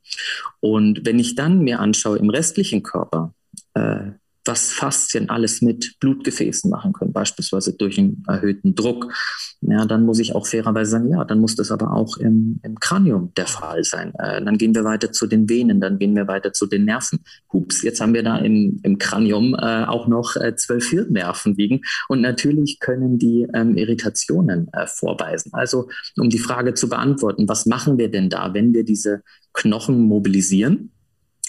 Und 0.60 1.06
wenn 1.06 1.20
ich 1.20 1.36
dann 1.36 1.64
mir 1.64 1.80
anschaue 1.80 2.20
im 2.20 2.30
restlichen 2.30 2.84
Körper, 2.84 3.34
äh, 3.74 4.12
was 4.46 4.72
Faszien 4.72 5.30
alles 5.30 5.62
mit 5.62 6.00
Blutgefäßen 6.00 6.70
machen 6.70 6.94
können, 6.94 7.14
beispielsweise 7.14 7.74
durch 7.74 7.98
einen 7.98 8.24
erhöhten 8.28 8.76
Druck, 8.76 9.14
ja, 9.62 9.86
dann 9.86 10.06
muss 10.06 10.20
ich 10.20 10.36
auch 10.36 10.46
fairerweise 10.46 10.92
sagen, 10.92 11.10
ja, 11.10 11.24
dann 11.24 11.40
muss 11.40 11.56
das 11.56 11.72
aber 11.72 11.94
auch 11.94 12.18
im, 12.18 12.60
im 12.64 12.80
Kranium 12.80 13.34
der 13.36 13.48
Fall 13.48 13.84
sein. 13.84 14.14
Äh, 14.20 14.44
dann 14.44 14.58
gehen 14.58 14.76
wir 14.76 14.84
weiter 14.84 15.12
zu 15.12 15.28
den 15.28 15.48
Venen, 15.48 15.80
dann 15.80 16.00
gehen 16.00 16.16
wir 16.16 16.28
weiter 16.28 16.52
zu 16.52 16.66
den 16.66 16.84
Nerven. 16.86 17.20
Hups, 17.52 17.82
jetzt 17.84 18.02
haben 18.02 18.14
wir 18.14 18.24
da 18.24 18.38
im, 18.38 18.80
im 18.84 18.98
Kranium 18.98 19.56
äh, 19.56 19.86
auch 19.86 20.08
noch 20.08 20.36
äh, 20.36 20.56
zwölf 20.56 20.90
Hirnnerven 20.90 21.56
liegen 21.56 21.82
und 22.10 22.22
natürlich 22.22 22.80
können 22.80 23.18
die 23.18 23.48
ähm, 23.54 23.78
Irritationen 23.78 24.68
äh, 24.74 24.88
vorweisen. 24.88 25.54
Also 25.54 25.90
um 26.18 26.30
die 26.30 26.40
Frage 26.40 26.74
zu 26.74 26.90
beantworten, 26.90 27.48
was 27.48 27.66
machen 27.66 27.98
wir 27.98 28.12
denn 28.12 28.30
da, 28.30 28.54
wenn 28.54 28.74
wir 28.74 28.84
diese 28.84 29.24
Knochen 29.54 30.00
mobilisieren? 30.02 30.92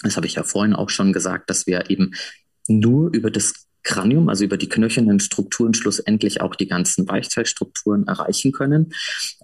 Das 0.03 0.15
habe 0.15 0.27
ich 0.27 0.35
ja 0.35 0.43
vorhin 0.43 0.73
auch 0.73 0.89
schon 0.89 1.13
gesagt, 1.13 1.49
dass 1.49 1.67
wir 1.67 1.89
eben 1.89 2.11
nur 2.67 3.13
über 3.13 3.31
das 3.31 3.65
Kranium, 3.83 4.29
also 4.29 4.43
über 4.43 4.57
die 4.57 4.67
knöchernen 4.67 5.19
Strukturen 5.19 5.73
schlussendlich 5.73 6.41
auch 6.41 6.55
die 6.55 6.67
ganzen 6.67 7.07
Weichteilstrukturen 7.07 8.07
erreichen 8.07 8.51
können. 8.51 8.91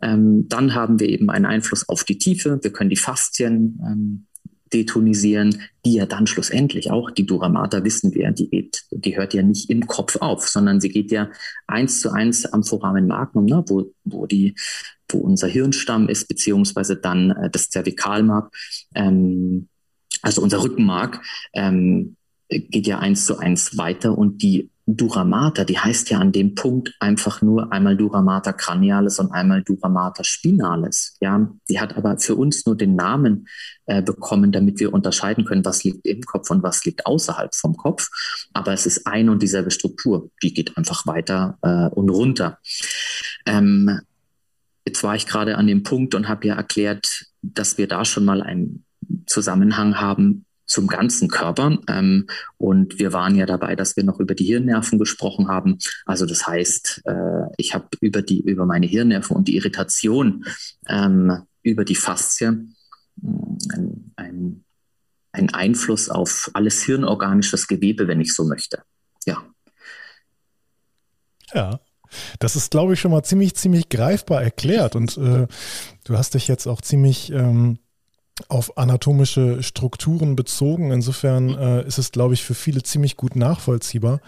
Ähm, 0.01 0.49
dann 0.49 0.73
haben 0.73 0.99
wir 0.99 1.07
eben 1.07 1.29
einen 1.29 1.45
Einfluss 1.45 1.87
auf 1.87 2.03
die 2.03 2.17
Tiefe. 2.17 2.59
Wir 2.61 2.73
können 2.73 2.89
die 2.89 2.97
Faszien 2.97 3.79
ähm, 3.85 4.27
detonisieren, 4.73 5.61
die 5.85 5.93
ja 5.93 6.05
dann 6.05 6.27
schlussendlich 6.27 6.91
auch, 6.91 7.11
die 7.11 7.25
Duramata 7.25 7.83
wissen 7.83 8.13
wir, 8.13 8.31
die 8.31 8.49
geht, 8.49 8.83
die 8.91 9.17
hört 9.17 9.33
ja 9.33 9.43
nicht 9.43 9.69
im 9.69 9.85
Kopf 9.85 10.17
auf, 10.17 10.47
sondern 10.47 10.79
sie 10.79 10.89
geht 10.89 11.11
ja 11.11 11.29
eins 11.67 11.99
zu 11.99 12.11
eins 12.11 12.45
am 12.45 12.63
Foramen 12.63 13.07
Magnum, 13.07 13.45
ne, 13.45 13.63
wo, 13.67 13.93
wo 14.05 14.25
die, 14.25 14.55
wo 15.09 15.19
unser 15.19 15.47
Hirnstamm 15.47 16.07
ist, 16.07 16.27
beziehungsweise 16.27 16.95
dann 16.95 17.31
äh, 17.31 17.49
das 17.49 17.69
Zervikalmark, 17.69 18.53
ähm, 18.95 19.67
also 20.21 20.41
unser 20.41 20.63
Rückenmark, 20.63 21.21
ähm, 21.53 22.15
geht 22.51 22.87
ja 22.87 22.99
eins 22.99 23.25
zu 23.25 23.37
eins 23.37 23.77
weiter 23.77 24.17
und 24.17 24.41
die 24.41 24.69
Duramata, 24.87 25.63
die 25.63 25.77
heißt 25.77 26.09
ja 26.09 26.19
an 26.19 26.31
dem 26.31 26.55
Punkt 26.55 26.93
einfach 26.99 27.41
nur 27.41 27.71
einmal 27.71 27.95
Duramata 27.95 28.51
cranialis 28.51 29.19
und 29.19 29.31
einmal 29.31 29.63
Duramata 29.63 30.23
spinalis. 30.23 31.15
Ja, 31.21 31.49
die 31.69 31.79
hat 31.79 31.95
aber 31.95 32.17
für 32.17 32.35
uns 32.35 32.65
nur 32.65 32.75
den 32.75 32.95
Namen 32.95 33.47
äh, 33.85 34.01
bekommen, 34.01 34.51
damit 34.51 34.79
wir 34.79 34.93
unterscheiden 34.93 35.45
können, 35.45 35.63
was 35.63 35.83
liegt 35.83 36.05
im 36.05 36.21
Kopf 36.23 36.49
und 36.49 36.63
was 36.63 36.83
liegt 36.83 37.05
außerhalb 37.05 37.53
vom 37.55 37.77
Kopf. 37.77 38.09
Aber 38.53 38.73
es 38.73 38.85
ist 38.85 39.07
ein 39.07 39.29
und 39.29 39.41
dieselbe 39.41 39.71
Struktur. 39.71 40.29
Die 40.43 40.53
geht 40.53 40.75
einfach 40.77 41.05
weiter 41.05 41.57
äh, 41.61 41.87
und 41.95 42.09
runter. 42.09 42.59
Ähm, 43.45 44.01
jetzt 44.85 45.03
war 45.03 45.15
ich 45.15 45.27
gerade 45.27 45.57
an 45.57 45.67
dem 45.67 45.83
Punkt 45.83 46.15
und 46.15 46.27
habe 46.27 46.47
ja 46.47 46.55
erklärt, 46.55 47.27
dass 47.41 47.77
wir 47.77 47.87
da 47.87 48.03
schon 48.03 48.25
mal 48.25 48.41
einen 48.41 48.83
Zusammenhang 49.25 49.99
haben 49.99 50.45
zum 50.71 50.87
ganzen 50.87 51.27
Körper. 51.27 51.77
Ähm, 51.87 52.27
und 52.57 52.99
wir 52.99 53.13
waren 53.13 53.35
ja 53.35 53.45
dabei, 53.45 53.75
dass 53.75 53.95
wir 53.95 54.03
noch 54.03 54.19
über 54.19 54.35
die 54.35 54.45
Hirnnerven 54.45 54.97
gesprochen 54.97 55.47
haben. 55.47 55.77
Also 56.05 56.25
das 56.25 56.47
heißt, 56.47 57.03
äh, 57.05 57.45
ich 57.57 57.73
habe 57.73 57.87
über 57.99 58.21
die 58.21 58.41
über 58.41 58.65
meine 58.65 58.87
Hirnnerven 58.87 59.35
und 59.35 59.47
die 59.47 59.55
Irritation 59.55 60.45
ähm, 60.87 61.43
über 61.63 61.85
die 61.85 61.95
Faszie 61.95 62.67
ein, 63.21 64.13
ein, 64.15 64.63
ein 65.31 65.53
Einfluss 65.53 66.09
auf 66.09 66.49
alles 66.53 66.81
hirnorganisches 66.83 67.67
Gewebe, 67.67 68.07
wenn 68.07 68.21
ich 68.21 68.33
so 68.33 68.45
möchte. 68.45 68.81
Ja. 69.25 69.43
Ja, 71.53 71.81
das 72.39 72.55
ist, 72.55 72.71
glaube 72.71 72.93
ich, 72.93 72.99
schon 72.99 73.11
mal 73.11 73.23
ziemlich, 73.23 73.55
ziemlich 73.55 73.89
greifbar 73.89 74.41
erklärt. 74.41 74.95
Und 74.95 75.17
äh, 75.17 75.47
du 76.05 76.17
hast 76.17 76.33
dich 76.33 76.47
jetzt 76.47 76.67
auch 76.67 76.81
ziemlich 76.81 77.31
ähm, 77.31 77.79
auf 78.49 78.77
anatomische 78.77 79.63
Strukturen 79.63 80.35
bezogen. 80.35 80.91
Insofern 80.91 81.49
äh, 81.49 81.85
ist 81.85 81.97
es, 81.97 82.11
glaube 82.11 82.33
ich, 82.33 82.43
für 82.43 82.55
viele 82.55 82.83
ziemlich 82.83 83.17
gut 83.17 83.35
nachvollziehbar. 83.35 84.19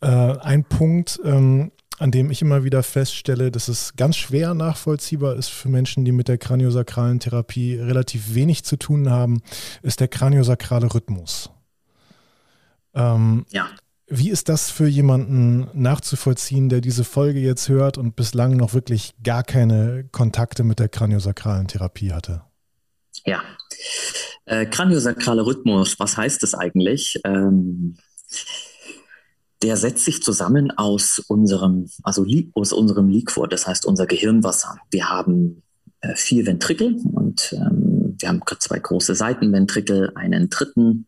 Äh, 0.00 0.06
ein 0.08 0.64
Punkt, 0.64 1.20
ähm, 1.24 1.72
an 1.98 2.10
dem 2.10 2.30
ich 2.30 2.42
immer 2.42 2.64
wieder 2.64 2.82
feststelle, 2.82 3.50
dass 3.50 3.68
es 3.68 3.94
ganz 3.96 4.16
schwer 4.16 4.54
nachvollziehbar 4.54 5.36
ist 5.36 5.48
für 5.48 5.68
Menschen, 5.68 6.04
die 6.04 6.12
mit 6.12 6.28
der 6.28 6.38
kraniosakralen 6.38 7.20
Therapie 7.20 7.76
relativ 7.76 8.34
wenig 8.34 8.64
zu 8.64 8.76
tun 8.76 9.10
haben, 9.10 9.42
ist 9.82 10.00
der 10.00 10.08
kraniosakrale 10.08 10.92
Rhythmus. 10.92 11.50
Ähm, 12.94 13.46
ja. 13.50 13.68
Wie 14.06 14.30
ist 14.30 14.48
das 14.48 14.70
für 14.70 14.86
jemanden 14.86 15.68
nachzuvollziehen, 15.72 16.68
der 16.68 16.80
diese 16.80 17.04
Folge 17.04 17.40
jetzt 17.40 17.68
hört 17.68 17.96
und 17.96 18.16
bislang 18.16 18.56
noch 18.56 18.74
wirklich 18.74 19.14
gar 19.22 19.42
keine 19.42 20.04
Kontakte 20.12 20.62
mit 20.62 20.78
der 20.78 20.88
kraniosakralen 20.88 21.68
Therapie 21.68 22.12
hatte? 22.12 22.42
Ja. 23.24 23.42
Äh, 24.46 24.66
Kraniosakraler 24.66 25.46
Rhythmus, 25.46 25.98
was 25.98 26.16
heißt 26.16 26.42
das 26.42 26.54
eigentlich? 26.54 27.18
Ähm, 27.24 27.96
der 29.62 29.76
setzt 29.78 30.04
sich 30.04 30.22
zusammen 30.22 30.70
aus 30.72 31.20
unserem, 31.26 31.88
also 32.02 32.26
aus 32.54 32.72
unserem 32.72 33.08
Liquor, 33.08 33.48
das 33.48 33.66
heißt 33.66 33.86
unser 33.86 34.06
Gehirnwasser. 34.06 34.76
Wir 34.90 35.08
haben 35.08 35.62
äh, 36.00 36.14
vier 36.16 36.44
Ventrikel 36.44 36.96
und 37.14 37.54
ähm, 37.54 38.16
wir 38.18 38.28
haben 38.28 38.42
zwei 38.58 38.78
große 38.78 39.14
Seitenventrikel, 39.14 40.12
einen 40.16 40.50
dritten 40.50 41.06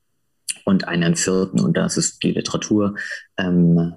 und 0.65 0.89
einen 0.89 1.17
vierten. 1.17 1.61
Und 1.61 1.77
das 1.77 1.99
ist 1.99 2.23
die 2.23 2.33
Literatur 2.33 2.95
ähm, 3.37 3.95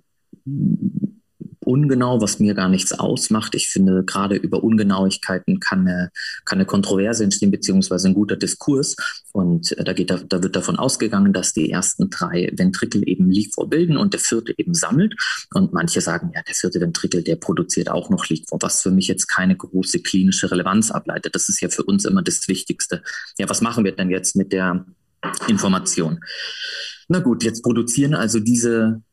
ungenau, 1.70 2.20
was 2.20 2.40
mir 2.40 2.56
gar 2.56 2.68
nichts 2.68 2.92
ausmacht. 2.94 3.54
Ich 3.54 3.70
finde, 3.70 4.04
gerade 4.04 4.36
über 4.36 4.64
Ungenauigkeiten 4.64 5.60
kann 5.60 5.88
eine, 5.88 6.12
kann 6.44 6.58
eine 6.58 6.66
Kontroverse 6.66 7.24
entstehen, 7.24 7.52
beziehungsweise 7.52 8.08
ein 8.08 8.16
guter 8.16 8.36
Diskurs. 8.36 8.96
Und 9.32 9.78
äh, 9.78 9.84
da, 9.84 9.94
geht, 9.94 10.10
da 10.10 10.44
wird 10.44 10.56
davon 10.56 10.78
ausgegangen, 10.78 11.32
dass 11.32 11.54
die 11.54 11.70
ersten 11.70 12.10
drei 12.10 12.52
Ventrikel 12.54 13.08
eben 13.08 13.30
Liquor 13.30 13.70
bilden 13.70 13.98
und 13.98 14.14
der 14.14 14.20
vierte 14.20 14.54
eben 14.58 14.74
sammelt. 14.74 15.14
Und 15.54 15.72
manche 15.72 16.02
sagen, 16.02 16.32
ja, 16.34 16.42
der 16.42 16.56
vierte 16.56 16.82
Ventrikel, 16.82 17.24
der 17.24 17.36
produziert 17.36 17.90
auch 17.90 18.10
noch 18.10 18.28
Liquor, 18.28 18.58
was 18.62 18.82
für 18.82 18.92
mich 18.92 19.08
jetzt 19.08 19.28
keine 19.28 19.56
große 19.56 20.00
klinische 20.00 20.50
Relevanz 20.50 20.90
ableitet. 20.90 21.36
Das 21.36 21.50
ist 21.50 21.62
ja 21.62 21.70
für 21.70 21.84
uns 21.84 22.04
immer 22.04 22.24
das 22.24 22.48
Wichtigste. 22.48 23.04
Ja, 23.38 23.48
was 23.48 23.62
machen 23.62 23.86
wir 23.86 23.96
denn 23.96 24.10
jetzt 24.10 24.36
mit 24.36 24.52
der 24.52 24.86
Information? 25.48 26.20
Na 27.08 27.20
gut, 27.20 27.44
jetzt 27.44 27.64
produzieren 27.64 28.16
also 28.16 28.40
diese 28.40 29.04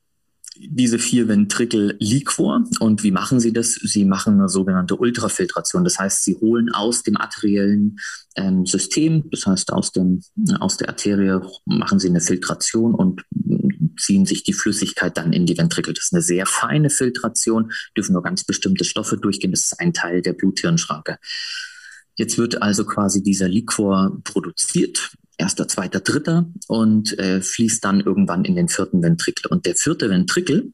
diese 0.61 0.99
vier 0.99 1.29
Ventrikel 1.29 1.97
Liquor. 1.99 2.65
Und 2.81 3.03
wie 3.03 3.11
machen 3.11 3.41
sie 3.41 3.53
das? 3.53 3.75
Sie 3.75 4.05
machen 4.05 4.35
eine 4.35 4.49
sogenannte 4.49 4.97
Ultrafiltration. 4.97 5.85
Das 5.85 5.99
heißt, 5.99 6.25
sie 6.25 6.37
holen 6.37 6.73
aus 6.73 7.03
dem 7.03 7.17
arteriellen 7.17 7.99
ähm, 8.37 8.67
System, 8.67 9.29
das 9.31 9.47
heißt 9.47 9.73
aus, 9.73 9.93
dem, 9.93 10.23
aus 10.61 10.77
der 10.77 10.89
Arterie, 10.89 11.41
machen 11.65 11.99
sie 11.99 12.09
eine 12.09 12.21
Filtration 12.21 12.95
und 12.95 13.25
ziehen 13.99 14.27
sich 14.27 14.45
die 14.45 14.53
Flüssigkeit 14.53 15.17
dann 15.17 15.33
in 15.33 15.47
die 15.47 15.57
Ventrikel. 15.57 15.95
Das 15.95 16.07
ist 16.07 16.13
eine 16.13 16.23
sehr 16.23 16.47
feine 16.47 16.91
Filtration, 16.91 17.73
dürfen 17.97 18.13
nur 18.13 18.23
ganz 18.23 18.45
bestimmte 18.45 18.85
Stoffe 18.85 19.17
durchgehen. 19.17 19.51
Das 19.51 19.65
ist 19.65 19.81
ein 19.81 19.93
Teil 19.93 20.23
der 20.23 20.35
Bluthirnschranke. 20.35 21.19
Jetzt 22.17 22.39
wird 22.39 22.63
also 22.63 22.85
quasi 22.85 23.23
dieser 23.23 23.49
Liquor 23.49 24.19
produziert 24.25 25.11
erster, 25.39 25.69
zweiter, 25.69 26.01
dritter 26.01 26.51
und 26.69 27.19
äh, 27.19 27.41
fließt 27.41 27.85
dann 27.85 28.01
irgendwann 28.01 28.45
in 28.45 28.57
den 28.57 28.69
vierten 28.69 29.03
Ventrikel. 29.03 29.51
Und 29.51 29.67
der 29.67 29.75
vierte 29.75 30.09
Ventrikel 30.09 30.73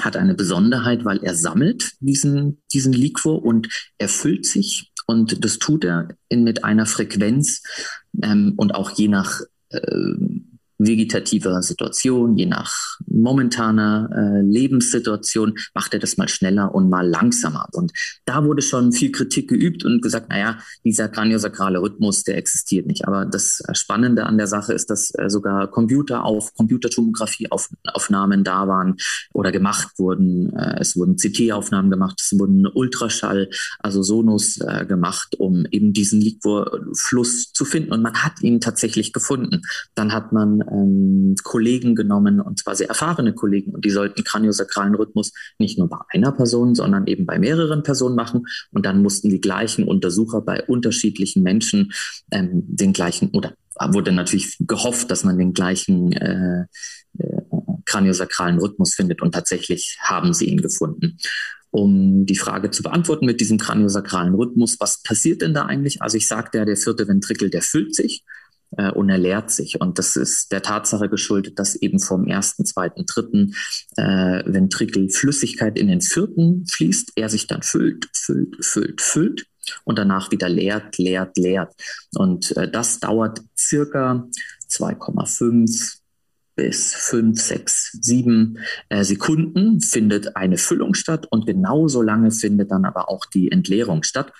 hat 0.00 0.16
eine 0.16 0.34
Besonderheit, 0.34 1.04
weil 1.04 1.18
er 1.24 1.34
sammelt 1.34 1.92
diesen, 2.00 2.62
diesen 2.72 2.92
Liquor 2.92 3.44
und 3.44 3.68
erfüllt 3.98 4.46
sich. 4.46 4.92
Und 5.06 5.44
das 5.44 5.58
tut 5.58 5.84
er 5.84 6.16
in, 6.28 6.44
mit 6.44 6.64
einer 6.64 6.86
Frequenz 6.86 7.62
ähm, 8.22 8.54
und 8.56 8.74
auch 8.74 8.90
je 8.90 9.08
nach 9.08 9.40
äh, 9.70 9.80
vegetativer 10.78 11.60
Situation, 11.62 12.36
je 12.36 12.46
nach 12.46 12.98
momentaner 13.06 14.08
äh, 14.14 14.42
Lebenssituation, 14.42 15.54
macht 15.74 15.92
er 15.92 16.00
das 16.00 16.16
mal 16.16 16.28
schneller 16.28 16.74
und 16.74 16.88
mal 16.88 17.06
langsamer. 17.06 17.66
Und 17.72 17.92
da 18.24 18.44
wurde 18.44 18.62
schon 18.62 18.92
viel 18.92 19.10
Kritik 19.10 19.48
geübt 19.48 19.84
und 19.84 20.00
gesagt, 20.00 20.28
naja, 20.30 20.58
dieser 20.84 21.08
kraniosakrale 21.08 21.82
Rhythmus, 21.82 22.22
der 22.22 22.36
existiert 22.36 22.86
nicht. 22.86 23.06
Aber 23.08 23.26
das 23.26 23.60
Spannende 23.72 24.24
an 24.26 24.38
der 24.38 24.46
Sache 24.46 24.72
ist, 24.72 24.88
dass 24.90 25.12
äh, 25.18 25.28
sogar 25.28 25.68
Computer 25.68 26.24
auf 26.24 26.54
Computertomographie-Aufnahmen 26.54 28.44
da 28.44 28.68
waren 28.68 28.96
oder 29.32 29.50
gemacht 29.50 29.98
wurden. 29.98 30.54
Äh, 30.54 30.76
es 30.80 30.96
wurden 30.96 31.16
CT-Aufnahmen 31.16 31.90
gemacht, 31.90 32.20
es 32.20 32.38
wurden 32.38 32.66
Ultraschall, 32.66 33.50
also 33.80 34.02
Sonos 34.02 34.58
äh, 34.58 34.86
gemacht, 34.86 35.34
um 35.38 35.66
eben 35.70 35.92
diesen 35.92 36.20
Liquorfluss 36.20 37.52
zu 37.52 37.64
finden. 37.64 37.92
Und 37.92 38.02
man 38.02 38.14
hat 38.14 38.40
ihn 38.42 38.60
tatsächlich 38.60 39.12
gefunden. 39.12 39.62
Dann 39.94 40.12
hat 40.12 40.32
man 40.32 40.62
ähm, 40.70 41.34
Kollegen 41.42 41.94
genommen, 41.94 42.40
und 42.40 42.58
zwar 42.58 42.76
sehr 42.76 42.88
erfahrene 42.88 43.34
Kollegen, 43.34 43.72
und 43.74 43.84
die 43.84 43.90
sollten 43.90 44.24
kraniosakralen 44.24 44.94
Rhythmus 44.94 45.32
nicht 45.58 45.78
nur 45.78 45.88
bei 45.88 45.98
einer 46.10 46.32
Person, 46.32 46.74
sondern 46.74 47.06
eben 47.06 47.26
bei 47.26 47.38
mehreren 47.38 47.82
Personen 47.82 48.16
machen. 48.16 48.46
Und 48.72 48.86
dann 48.86 49.02
mussten 49.02 49.28
die 49.28 49.40
gleichen 49.40 49.84
Untersucher 49.84 50.40
bei 50.40 50.64
unterschiedlichen 50.64 51.42
Menschen 51.42 51.92
ähm, 52.30 52.62
den 52.66 52.92
gleichen, 52.92 53.30
oder 53.30 53.54
wurde 53.92 54.12
natürlich 54.12 54.56
gehofft, 54.60 55.10
dass 55.10 55.24
man 55.24 55.38
den 55.38 55.52
gleichen 55.52 56.12
äh, 56.12 56.66
äh, 57.18 57.42
kraniosakralen 57.84 58.58
Rhythmus 58.58 58.94
findet. 58.94 59.22
Und 59.22 59.32
tatsächlich 59.32 59.98
haben 60.00 60.32
sie 60.32 60.46
ihn 60.46 60.60
gefunden 60.60 61.18
um 61.70 62.24
die 62.24 62.36
Frage 62.36 62.70
zu 62.70 62.82
beantworten 62.82 63.26
mit 63.26 63.40
diesem 63.40 63.58
kraniosakralen 63.58 64.34
Rhythmus. 64.34 64.76
Was 64.80 65.02
passiert 65.02 65.42
denn 65.42 65.54
da 65.54 65.66
eigentlich? 65.66 66.00
Also 66.00 66.16
ich 66.16 66.26
sagte 66.26 66.58
ja, 66.58 66.64
der 66.64 66.76
vierte 66.76 67.06
Ventrikel, 67.06 67.50
der 67.50 67.62
füllt 67.62 67.94
sich 67.94 68.24
äh, 68.76 68.90
und 68.90 69.08
er 69.08 69.18
leert 69.18 69.50
sich. 69.50 69.80
Und 69.80 69.98
das 69.98 70.16
ist 70.16 70.52
der 70.52 70.62
Tatsache 70.62 71.08
geschuldet, 71.08 71.58
dass 71.58 71.74
eben 71.74 72.00
vom 72.00 72.26
ersten, 72.26 72.64
zweiten, 72.64 73.06
dritten 73.06 73.54
äh, 73.96 74.42
Ventrikel 74.46 75.10
Flüssigkeit 75.10 75.78
in 75.78 75.88
den 75.88 76.00
vierten 76.00 76.66
fließt, 76.66 77.12
er 77.16 77.28
sich 77.28 77.46
dann 77.46 77.62
füllt, 77.62 78.08
füllt, 78.12 78.64
füllt, 78.64 79.00
füllt 79.00 79.46
und 79.84 79.98
danach 79.98 80.30
wieder 80.30 80.48
leert, 80.48 80.98
leert, 80.98 81.36
leert. 81.36 81.72
Und 82.14 82.56
äh, 82.56 82.70
das 82.70 83.00
dauert 83.00 83.40
circa 83.56 84.26
2,5 84.70 85.98
bis 86.58 86.92
5, 86.92 87.40
6, 87.40 87.98
7 88.02 88.58
äh, 88.88 89.04
Sekunden 89.04 89.80
findet 89.80 90.36
eine 90.36 90.58
Füllung 90.58 90.94
statt 90.94 91.26
und 91.30 91.46
genauso 91.46 92.02
lange 92.02 92.32
findet 92.32 92.72
dann 92.72 92.84
aber 92.84 93.08
auch 93.08 93.24
die 93.26 93.52
Entleerung 93.52 94.02
statt. 94.02 94.32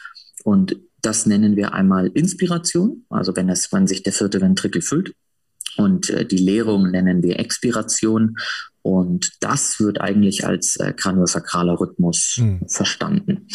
Und 0.45 0.77
das 1.01 1.27
nennen 1.27 1.57
wir 1.57 1.75
einmal 1.75 2.09
Inspiration, 2.09 3.05
also 3.09 3.35
wenn, 3.37 3.49
es, 3.49 3.73
wenn 3.73 3.87
sich 3.87 4.03
der 4.03 4.13
vierte 4.13 4.41
Ventrikel 4.41 4.83
füllt. 4.83 5.15
Und 5.77 6.11
äh, 6.11 6.27
die 6.27 6.39
Leerung 6.39 6.91
nennen 6.91 7.23
wir 7.23 7.39
Expiration. 7.39 8.37
Und 8.83 9.33
das 9.41 9.79
wird 9.81 10.01
eigentlich 10.01 10.47
als 10.47 10.77
äh, 10.77 10.93
kraniosakraler 10.93 11.79
Rhythmus 11.79 12.37
mhm. 12.39 12.63
verstanden. 12.69 13.49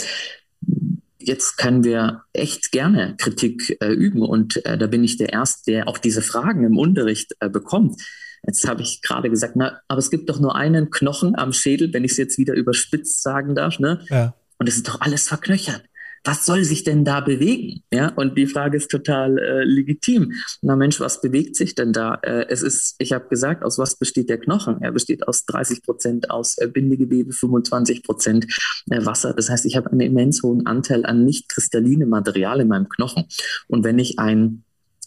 Jetzt 1.19 1.57
können 1.57 1.83
wir 1.83 2.23
echt 2.33 2.71
gerne 2.71 3.15
Kritik 3.17 3.77
äh, 3.81 3.91
üben 3.91 4.21
und 4.21 4.65
äh, 4.65 4.77
da 4.77 4.87
bin 4.87 5.03
ich 5.03 5.17
der 5.17 5.31
Erste, 5.31 5.71
der 5.71 5.87
auch 5.87 5.97
diese 5.97 6.21
Fragen 6.21 6.65
im 6.65 6.77
Unterricht 6.77 7.33
äh, 7.39 7.49
bekommt. 7.49 8.01
Jetzt 8.45 8.67
habe 8.67 8.81
ich 8.81 9.01
gerade 9.01 9.29
gesagt, 9.29 9.55
na, 9.55 9.79
aber 9.87 9.99
es 9.99 10.09
gibt 10.09 10.29
doch 10.29 10.39
nur 10.39 10.55
einen 10.55 10.91
Knochen 10.91 11.37
am 11.37 11.53
Schädel, 11.53 11.93
wenn 11.93 12.03
ich 12.03 12.11
es 12.11 12.17
jetzt 12.17 12.37
wieder 12.37 12.53
überspitzt 12.53 13.23
sagen 13.23 13.55
darf, 13.55 13.79
ne? 13.79 14.03
Ja. 14.09 14.35
Und 14.59 14.67
es 14.67 14.75
ist 14.75 14.87
doch 14.87 14.99
alles 14.99 15.27
verknöchert 15.29 15.83
was 16.23 16.45
soll 16.45 16.63
sich 16.63 16.83
denn 16.83 17.03
da 17.03 17.19
bewegen? 17.19 17.83
Ja, 17.91 18.09
und 18.15 18.37
die 18.37 18.47
Frage 18.47 18.77
ist 18.77 18.89
total 18.89 19.37
äh, 19.37 19.63
legitim. 19.63 20.33
Na 20.61 20.75
Mensch, 20.75 20.99
was 20.99 21.21
bewegt 21.21 21.55
sich 21.55 21.75
denn 21.75 21.91
da? 21.91 22.15
Äh, 22.23 22.45
es 22.49 22.61
ist, 22.61 22.95
ich 22.99 23.11
habe 23.11 23.27
gesagt, 23.27 23.63
aus 23.63 23.77
was 23.77 23.95
besteht 23.95 24.29
der 24.29 24.37
Knochen? 24.37 24.81
Er 24.81 24.91
besteht 24.91 25.27
aus 25.27 25.45
30 25.45 25.83
Prozent 25.83 26.31
aus 26.31 26.57
äh, 26.57 26.67
Bindegewebe, 26.67 27.33
25 27.33 28.03
Prozent 28.03 28.45
äh, 28.89 29.05
Wasser. 29.05 29.33
Das 29.33 29.49
heißt, 29.49 29.65
ich 29.65 29.75
habe 29.75 29.91
einen 29.91 30.01
immens 30.01 30.43
hohen 30.43 30.65
Anteil 30.65 31.05
an 31.05 31.25
nicht 31.25 31.49
kristallinem 31.49 32.09
Material 32.09 32.61
in 32.61 32.69
meinem 32.69 32.87
Knochen. 32.87 33.25
Und 33.67 33.83
wenn 33.83 33.99
ich 33.99 34.19
ein 34.19 34.63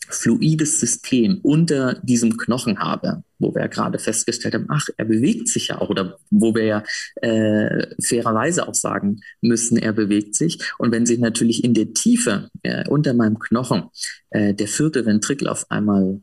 fluides 0.09 0.81
System 0.81 1.41
unter 1.43 1.95
diesem 2.03 2.37
Knochen 2.37 2.79
habe, 2.79 3.23
wo 3.39 3.55
wir 3.55 3.63
ja 3.63 3.67
gerade 3.67 3.99
festgestellt 3.99 4.55
haben, 4.55 4.67
ach, 4.69 4.87
er 4.97 5.05
bewegt 5.05 5.49
sich 5.49 5.69
ja 5.69 5.81
auch, 5.81 5.91
oder 5.91 6.19
wo 6.31 6.55
wir 6.55 6.65
ja 6.65 6.83
äh, 7.17 7.87
fairerweise 8.03 8.69
auch 8.69 8.75
sagen 8.75 9.21
müssen, 9.41 9.77
er 9.77 9.93
bewegt 9.93 10.35
sich. 10.35 10.59
Und 10.79 10.93
wenn 10.93 11.07
sich 11.07 11.19
natürlich 11.19 11.65
in 11.65 11.75
der 11.75 11.93
Tiefe 11.93 12.51
äh, 12.63 12.89
unter 12.89 13.15
meinem 13.15 13.39
Knochen 13.39 13.85
äh, 14.31 14.55
der 14.55 14.69
vierte 14.69 15.07
Ventrikel 15.07 15.49
auf 15.49 15.71
einmal 15.71 16.21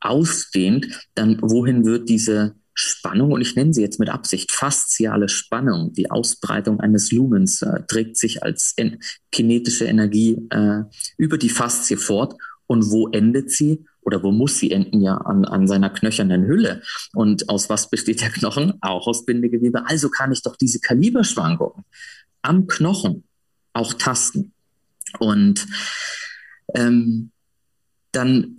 ausdehnt, 0.00 1.06
dann 1.14 1.38
wohin 1.40 1.84
wird 1.84 2.08
diese 2.08 2.54
Spannung, 2.74 3.30
und 3.30 3.40
ich 3.40 3.54
nenne 3.54 3.72
sie 3.72 3.82
jetzt 3.82 4.00
mit 4.00 4.08
Absicht 4.08 4.50
fasziale 4.50 5.28
Spannung, 5.28 5.92
die 5.92 6.10
Ausbreitung 6.10 6.80
eines 6.80 7.12
Lumens, 7.12 7.62
äh, 7.62 7.82
trägt 7.86 8.16
sich 8.16 8.42
als 8.42 8.74
en 8.76 8.98
kinetische 9.30 9.84
Energie 9.84 10.38
äh, 10.50 10.82
über 11.16 11.38
die 11.38 11.48
Faszie 11.48 11.96
fort 11.96 12.34
und 12.66 12.90
wo 12.90 13.08
endet 13.08 13.50
sie 13.50 13.84
oder 14.00 14.22
wo 14.22 14.32
muss 14.32 14.58
sie 14.58 14.70
enden 14.70 15.00
ja 15.00 15.16
an, 15.16 15.44
an 15.44 15.66
seiner 15.66 15.90
knöchernen 15.90 16.46
Hülle? 16.46 16.82
Und 17.14 17.48
aus 17.48 17.68
was 17.70 17.90
besteht 17.90 18.20
der 18.20 18.30
Knochen? 18.30 18.74
Auch 18.80 19.06
aus 19.06 19.24
Bindegewebe. 19.24 19.86
Also 19.86 20.08
kann 20.10 20.32
ich 20.32 20.42
doch 20.42 20.56
diese 20.56 20.80
Kaliberschwankungen 20.80 21.84
am 22.42 22.66
Knochen 22.66 23.24
auch 23.72 23.94
tasten. 23.94 24.52
Und 25.18 25.66
ähm, 26.74 27.30
dann 28.12 28.56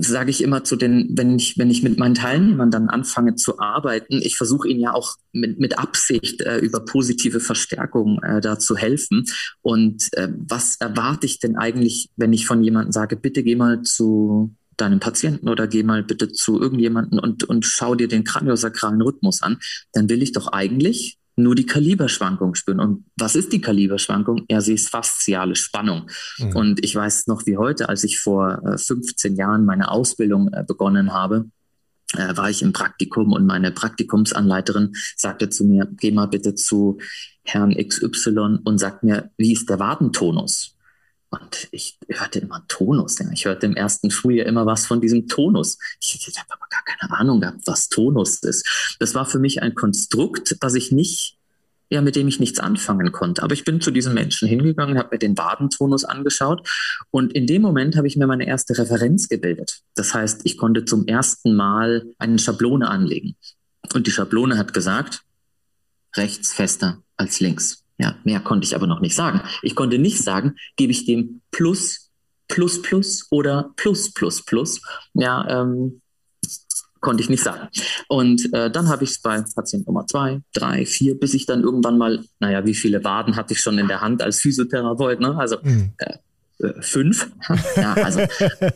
sage 0.00 0.30
ich 0.30 0.42
immer 0.42 0.64
zu 0.64 0.76
den, 0.76 1.08
wenn 1.12 1.36
ich, 1.36 1.58
wenn 1.58 1.70
ich 1.70 1.82
mit 1.82 1.98
meinen 1.98 2.14
Teilnehmern 2.14 2.70
dann 2.70 2.88
anfange 2.88 3.34
zu 3.34 3.58
arbeiten, 3.58 4.20
ich 4.22 4.36
versuche 4.36 4.68
ihnen 4.68 4.80
ja 4.80 4.92
auch 4.92 5.16
mit, 5.32 5.58
mit 5.58 5.78
Absicht 5.78 6.40
äh, 6.42 6.58
über 6.58 6.84
positive 6.84 7.40
Verstärkung 7.40 8.20
äh, 8.22 8.40
da 8.40 8.58
zu 8.58 8.76
helfen. 8.76 9.26
Und 9.62 10.08
äh, 10.12 10.28
was 10.36 10.76
erwarte 10.80 11.26
ich 11.26 11.38
denn 11.40 11.56
eigentlich, 11.56 12.10
wenn 12.16 12.32
ich 12.32 12.46
von 12.46 12.62
jemandem 12.62 12.92
sage, 12.92 13.16
bitte 13.16 13.42
geh 13.42 13.56
mal 13.56 13.82
zu 13.82 14.54
deinem 14.76 15.00
Patienten 15.00 15.48
oder 15.48 15.66
geh 15.66 15.82
mal 15.82 16.02
bitte 16.02 16.32
zu 16.32 16.60
irgendjemanden 16.60 17.18
und, 17.18 17.44
und 17.44 17.64
schau 17.64 17.94
dir 17.94 18.08
den 18.08 18.24
kraniosakralen 18.24 19.02
Rhythmus 19.02 19.42
an, 19.42 19.58
dann 19.92 20.08
will 20.08 20.22
ich 20.22 20.32
doch 20.32 20.52
eigentlich 20.52 21.18
nur 21.38 21.54
die 21.54 21.66
Kaliberschwankung 21.66 22.54
spüren. 22.54 22.80
Und 22.80 23.04
was 23.16 23.34
ist 23.34 23.52
die 23.52 23.60
Kaliberschwankung? 23.60 24.44
Ja, 24.50 24.60
sie 24.60 24.74
ist 24.74 24.88
fasziale 24.88 25.56
Spannung. 25.56 26.10
Mhm. 26.38 26.56
Und 26.56 26.84
ich 26.84 26.94
weiß 26.94 27.26
noch 27.26 27.46
wie 27.46 27.56
heute, 27.56 27.88
als 27.88 28.04
ich 28.04 28.18
vor 28.18 28.62
äh, 28.64 28.78
15 28.78 29.36
Jahren 29.36 29.64
meine 29.64 29.90
Ausbildung 29.90 30.52
äh, 30.52 30.64
begonnen 30.66 31.12
habe, 31.12 31.46
äh, 32.14 32.36
war 32.36 32.50
ich 32.50 32.62
im 32.62 32.72
Praktikum 32.72 33.32
und 33.32 33.46
meine 33.46 33.70
Praktikumsanleiterin 33.70 34.94
sagte 35.16 35.50
zu 35.50 35.64
mir, 35.64 35.88
geh 35.98 36.10
mal 36.10 36.26
bitte 36.26 36.54
zu 36.54 36.98
Herrn 37.42 37.74
XY 37.74 38.60
und 38.64 38.78
sag 38.78 39.02
mir, 39.02 39.30
wie 39.36 39.52
ist 39.52 39.68
der 39.68 39.78
Wadentonus? 39.78 40.77
Und 41.30 41.68
ich 41.72 41.98
hörte 42.08 42.38
immer 42.38 42.64
Tonus. 42.68 43.20
Ich 43.32 43.44
hörte 43.44 43.66
im 43.66 43.76
ersten 43.76 44.10
Schuljahr 44.10 44.46
immer 44.46 44.64
was 44.64 44.86
von 44.86 45.00
diesem 45.00 45.28
Tonus. 45.28 45.78
Ich, 46.00 46.26
ich 46.26 46.38
habe 46.38 46.52
aber 46.54 46.66
gar 46.70 46.82
keine 46.84 47.12
Ahnung 47.18 47.40
gehabt, 47.40 47.62
was 47.66 47.88
Tonus 47.88 48.42
ist. 48.42 48.96
Das 48.98 49.14
war 49.14 49.26
für 49.26 49.38
mich 49.38 49.62
ein 49.62 49.74
Konstrukt, 49.74 50.56
was 50.60 50.74
ich 50.74 50.90
nicht, 50.90 51.36
ja, 51.90 52.00
mit 52.00 52.16
dem 52.16 52.28
ich 52.28 52.40
nichts 52.40 52.60
anfangen 52.60 53.12
konnte. 53.12 53.42
Aber 53.42 53.52
ich 53.52 53.64
bin 53.64 53.80
zu 53.80 53.90
diesem 53.90 54.14
Menschen 54.14 54.48
hingegangen, 54.48 54.98
habe 54.98 55.10
mir 55.12 55.18
den 55.18 55.36
Wadentonus 55.36 56.04
angeschaut 56.04 56.66
und 57.10 57.32
in 57.34 57.46
dem 57.46 57.62
Moment 57.62 57.96
habe 57.96 58.06
ich 58.06 58.16
mir 58.16 58.26
meine 58.26 58.46
erste 58.46 58.76
Referenz 58.78 59.28
gebildet. 59.28 59.80
Das 59.94 60.14
heißt, 60.14 60.42
ich 60.44 60.56
konnte 60.56 60.86
zum 60.86 61.06
ersten 61.06 61.54
Mal 61.54 62.06
eine 62.18 62.38
Schablone 62.38 62.88
anlegen. 62.88 63.36
Und 63.94 64.06
die 64.06 64.10
Schablone 64.10 64.58
hat 64.58 64.74
gesagt, 64.74 65.22
rechts 66.16 66.52
fester 66.52 67.02
als 67.16 67.40
links. 67.40 67.84
Ja, 67.98 68.14
mehr 68.24 68.40
konnte 68.40 68.66
ich 68.66 68.74
aber 68.74 68.86
noch 68.86 69.00
nicht 69.00 69.14
sagen. 69.14 69.42
Ich 69.62 69.74
konnte 69.74 69.98
nicht 69.98 70.22
sagen, 70.22 70.54
gebe 70.76 70.92
ich 70.92 71.04
dem 71.04 71.40
Plus, 71.50 72.10
Plus, 72.46 72.80
Plus 72.80 73.26
oder 73.30 73.72
Plus, 73.76 74.12
Plus, 74.12 74.44
Plus. 74.44 74.80
Ja, 75.14 75.62
ähm, 75.62 76.00
konnte 77.00 77.22
ich 77.22 77.28
nicht 77.28 77.42
sagen. 77.42 77.68
Und 78.08 78.52
äh, 78.52 78.70
dann 78.70 78.88
habe 78.88 79.04
ich 79.04 79.10
es 79.10 79.20
bei 79.20 79.42
Patient 79.54 79.86
Nummer 79.86 80.06
zwei, 80.06 80.40
drei, 80.52 80.86
vier, 80.86 81.18
bis 81.18 81.34
ich 81.34 81.46
dann 81.46 81.62
irgendwann 81.62 81.98
mal, 81.98 82.24
naja, 82.40 82.64
wie 82.64 82.74
viele 82.74 83.02
Waden 83.04 83.36
hatte 83.36 83.54
ich 83.54 83.60
schon 83.60 83.78
in 83.78 83.88
der 83.88 84.00
Hand 84.00 84.22
als 84.22 84.40
Physiotherapeut, 84.40 85.20
ne? 85.20 85.36
Also 85.36 85.58
mhm. 85.62 85.92
äh, 85.98 86.14
äh, 86.60 86.82
fünf. 86.82 87.30
ja, 87.76 87.94
also 87.94 88.18
keine 88.18 88.72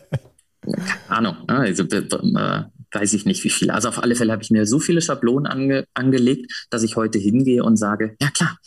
Ahnung. 1.08 1.36
Ne? 1.48 1.58
Also, 1.58 1.82
äh, 1.84 2.62
weiß 2.92 3.14
ich 3.14 3.24
nicht 3.24 3.42
wie 3.44 3.50
viele. 3.50 3.74
Also 3.74 3.88
auf 3.88 4.02
alle 4.02 4.14
Fälle 4.14 4.32
habe 4.32 4.42
ich 4.42 4.50
mir 4.50 4.66
so 4.66 4.78
viele 4.78 5.00
Schablonen 5.00 5.46
ange 5.46 5.86
angelegt, 5.94 6.66
dass 6.70 6.82
ich 6.82 6.96
heute 6.96 7.18
hingehe 7.18 7.64
und 7.64 7.76
sage, 7.76 8.16
ja 8.20 8.30
klar, 8.30 8.58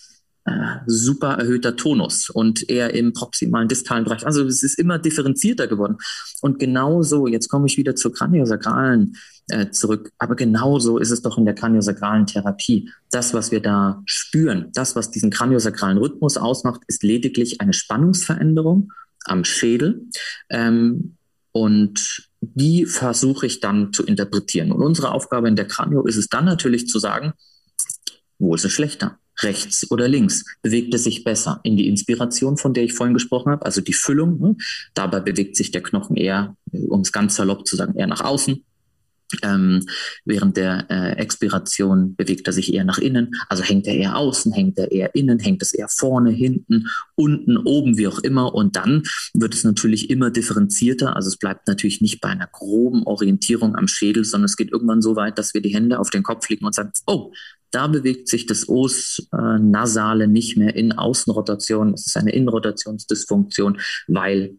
äh, 0.46 0.78
super 0.86 1.34
erhöhter 1.40 1.76
Tonus 1.76 2.30
und 2.30 2.70
eher 2.70 2.94
im 2.94 3.14
proximalen 3.14 3.68
distalen 3.68 4.04
Bereich. 4.04 4.26
Also 4.26 4.46
es 4.46 4.62
ist 4.62 4.78
immer 4.78 5.00
differenzierter 5.00 5.68
geworden. 5.68 5.98
Und 6.42 6.60
genauso, 6.60 7.28
jetzt 7.28 7.50
komme 7.50 7.66
ich 7.66 7.78
wieder 7.78 7.96
zur 7.96 8.14
kraniosakralen 8.14 9.18
äh, 9.48 9.70
zurück, 9.72 10.12
aber 10.18 10.36
genauso 10.36 10.98
ist 10.98 11.12
es 11.12 11.22
doch 11.22 11.38
in 11.38 11.46
der 11.46 11.56
kraniosakralen 11.56 12.28
Therapie. 12.28 12.90
Das, 13.12 13.34
was 13.34 13.52
wir 13.52 13.60
da 13.60 14.02
spüren, 14.06 14.70
das, 14.74 14.96
was 14.96 15.12
diesen 15.12 15.32
kraniosakralen 15.32 15.98
Rhythmus 15.98 16.38
ausmacht, 16.38 16.82
ist 16.88 17.04
lediglich 17.04 17.62
eine 17.62 17.74
Spannungsveränderung 17.74 18.92
am 19.26 19.44
Schädel. 19.46 20.04
Ähm, 20.50 21.18
und 21.52 22.30
die 22.42 22.86
versuche 22.86 23.48
ich 23.48 23.62
dann 23.62 23.94
zu 23.94 24.04
interpretieren. 24.04 24.72
Und 24.72 24.84
unsere 24.84 25.12
Aufgabe 25.12 25.48
in 25.48 25.56
der 25.56 25.68
Kranio 25.68 26.06
ist 26.06 26.18
es 26.18 26.28
dann 26.28 26.46
natürlich 26.46 26.88
zu 26.88 27.00
sagen, 27.00 27.34
wo 28.38 28.54
ist 28.54 28.66
es 28.66 28.74
schlechter? 28.74 29.18
Rechts 29.42 29.90
oder 29.92 30.08
links? 30.08 30.44
Bewegt 30.62 30.94
es 30.94 31.04
sich 31.04 31.24
besser 31.24 31.60
in 31.64 31.78
die 31.78 31.88
Inspiration, 31.88 32.58
von 32.58 32.74
der 32.74 32.84
ich 32.84 32.94
vorhin 32.94 33.14
gesprochen 33.14 33.52
habe, 33.52 33.66
also 33.66 33.82
die 33.82 33.94
Füllung? 33.94 34.40
Ne? 34.40 34.56
Dabei 34.94 35.20
bewegt 35.20 35.56
sich 35.56 35.72
der 35.72 35.84
Knochen 35.84 36.16
eher, 36.16 36.56
um 36.72 37.02
es 37.02 37.12
ganz 37.12 37.36
salopp 37.36 37.68
zu 37.68 37.76
sagen, 37.76 37.96
eher 37.96 38.08
nach 38.08 38.22
außen. 38.22 38.64
Ähm, 39.42 39.86
während 40.24 40.56
der 40.56 40.86
äh, 40.90 41.14
Expiration 41.14 42.16
bewegt 42.16 42.48
er 42.48 42.54
sich 42.54 42.74
eher 42.74 42.84
nach 42.84 43.00
innen, 43.00 43.32
also 43.50 43.64
hängt 43.64 43.88
er 43.88 43.96
eher 43.96 44.18
außen, 44.18 44.54
hängt 44.54 44.78
er 44.78 44.92
eher 44.92 45.16
innen, 45.16 45.40
hängt 45.40 45.64
es 45.64 45.74
eher 45.74 45.90
vorne, 45.90 46.30
hinten, 46.30 46.88
unten, 47.16 47.58
oben, 47.58 47.98
wie 47.98 48.08
auch 48.08 48.20
immer. 48.20 48.54
Und 48.54 48.76
dann 48.76 49.04
wird 49.34 49.56
es 49.56 49.64
natürlich 49.64 50.10
immer 50.12 50.30
differenzierter. 50.30 51.16
Also 51.16 51.30
es 51.30 51.38
bleibt 51.38 51.68
natürlich 51.68 52.02
nicht 52.02 52.22
bei 52.22 52.30
einer 52.30 52.48
groben 52.48 53.04
Orientierung 53.04 53.76
am 53.76 53.88
Schädel, 53.88 54.26
sondern 54.26 54.46
es 54.46 54.58
geht 54.58 54.72
irgendwann 54.72 55.02
so 55.02 55.16
weit, 55.16 55.40
dass 55.40 55.54
wir 55.54 55.62
die 55.62 55.74
Hände 55.74 56.00
auf 56.00 56.12
den 56.12 56.24
Kopf 56.24 56.48
legen 56.48 56.66
und 56.66 56.76
sagen, 56.76 56.92
oh, 57.08 57.32
da 57.76 57.88
bewegt 57.88 58.30
sich 58.30 58.46
das 58.46 58.70
Os 58.70 59.28
äh, 59.34 59.60
nasale 59.60 60.30
nicht 60.30 60.56
mehr 60.58 60.76
in 60.76 60.94
Außenrotation. 60.94 61.94
Es 61.94 62.08
ist 62.08 62.16
eine 62.16 62.32
Innenrotationsdysfunktion, 62.32 63.82
weil 64.08 64.58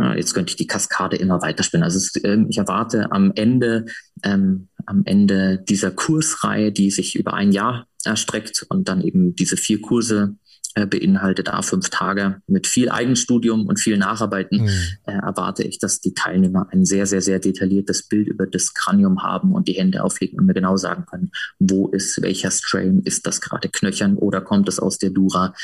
äh, 0.00 0.16
jetzt 0.16 0.32
könnte 0.32 0.50
ich 0.50 0.56
die 0.56 0.66
Kaskade 0.66 1.16
immer 1.16 1.42
weiterspinnen. 1.42 1.84
Also 1.84 1.98
es, 1.98 2.16
äh, 2.16 2.38
ich 2.48 2.56
erwarte 2.56 3.12
am 3.12 3.32
Ende, 3.34 3.84
ähm, 4.22 4.68
am 4.86 5.02
Ende 5.04 5.62
dieser 5.68 5.90
Kursreihe, 5.90 6.72
die 6.72 6.90
sich 6.90 7.14
über 7.14 7.34
ein 7.34 7.52
Jahr 7.52 7.86
erstreckt 8.04 8.64
und 8.70 8.88
dann 8.88 9.02
eben 9.02 9.34
diese 9.34 9.58
vier 9.58 9.82
Kurse 9.82 10.36
äh, 10.76 10.84
beinhaltet 10.84 11.48
a 11.48 11.62
fünf 11.62 11.88
Tage 11.88 12.42
mit 12.46 12.66
viel 12.66 12.90
Eigenstudium 12.90 13.66
und 13.66 13.80
viel 13.80 13.96
Nacharbeiten, 13.96 14.60
mhm. 14.62 14.68
äh, 15.06 15.12
erwarte 15.12 15.62
ich, 15.62 15.78
dass 15.78 16.00
die 16.00 16.12
Teilnehmer 16.12 16.68
ein 16.70 16.84
sehr, 16.84 17.06
sehr, 17.06 17.22
sehr 17.22 17.38
detailliertes 17.38 18.06
Bild 18.08 18.28
über 18.28 18.46
das 18.46 18.74
Kranium 18.74 19.22
haben 19.22 19.52
und 19.52 19.68
die 19.68 19.72
Hände 19.72 20.04
auflegen 20.04 20.38
und 20.38 20.44
mir 20.44 20.52
genau 20.52 20.76
sagen 20.76 21.06
können, 21.06 21.30
wo 21.58 21.88
ist 21.88 22.20
welcher 22.20 22.50
Strain, 22.50 23.00
ist 23.04 23.26
das 23.26 23.40
gerade 23.40 23.70
Knöchern 23.70 24.18
oder 24.18 24.42
kommt 24.42 24.68
es 24.68 24.78
aus 24.78 24.98
der 24.98 25.08
Dura? 25.08 25.54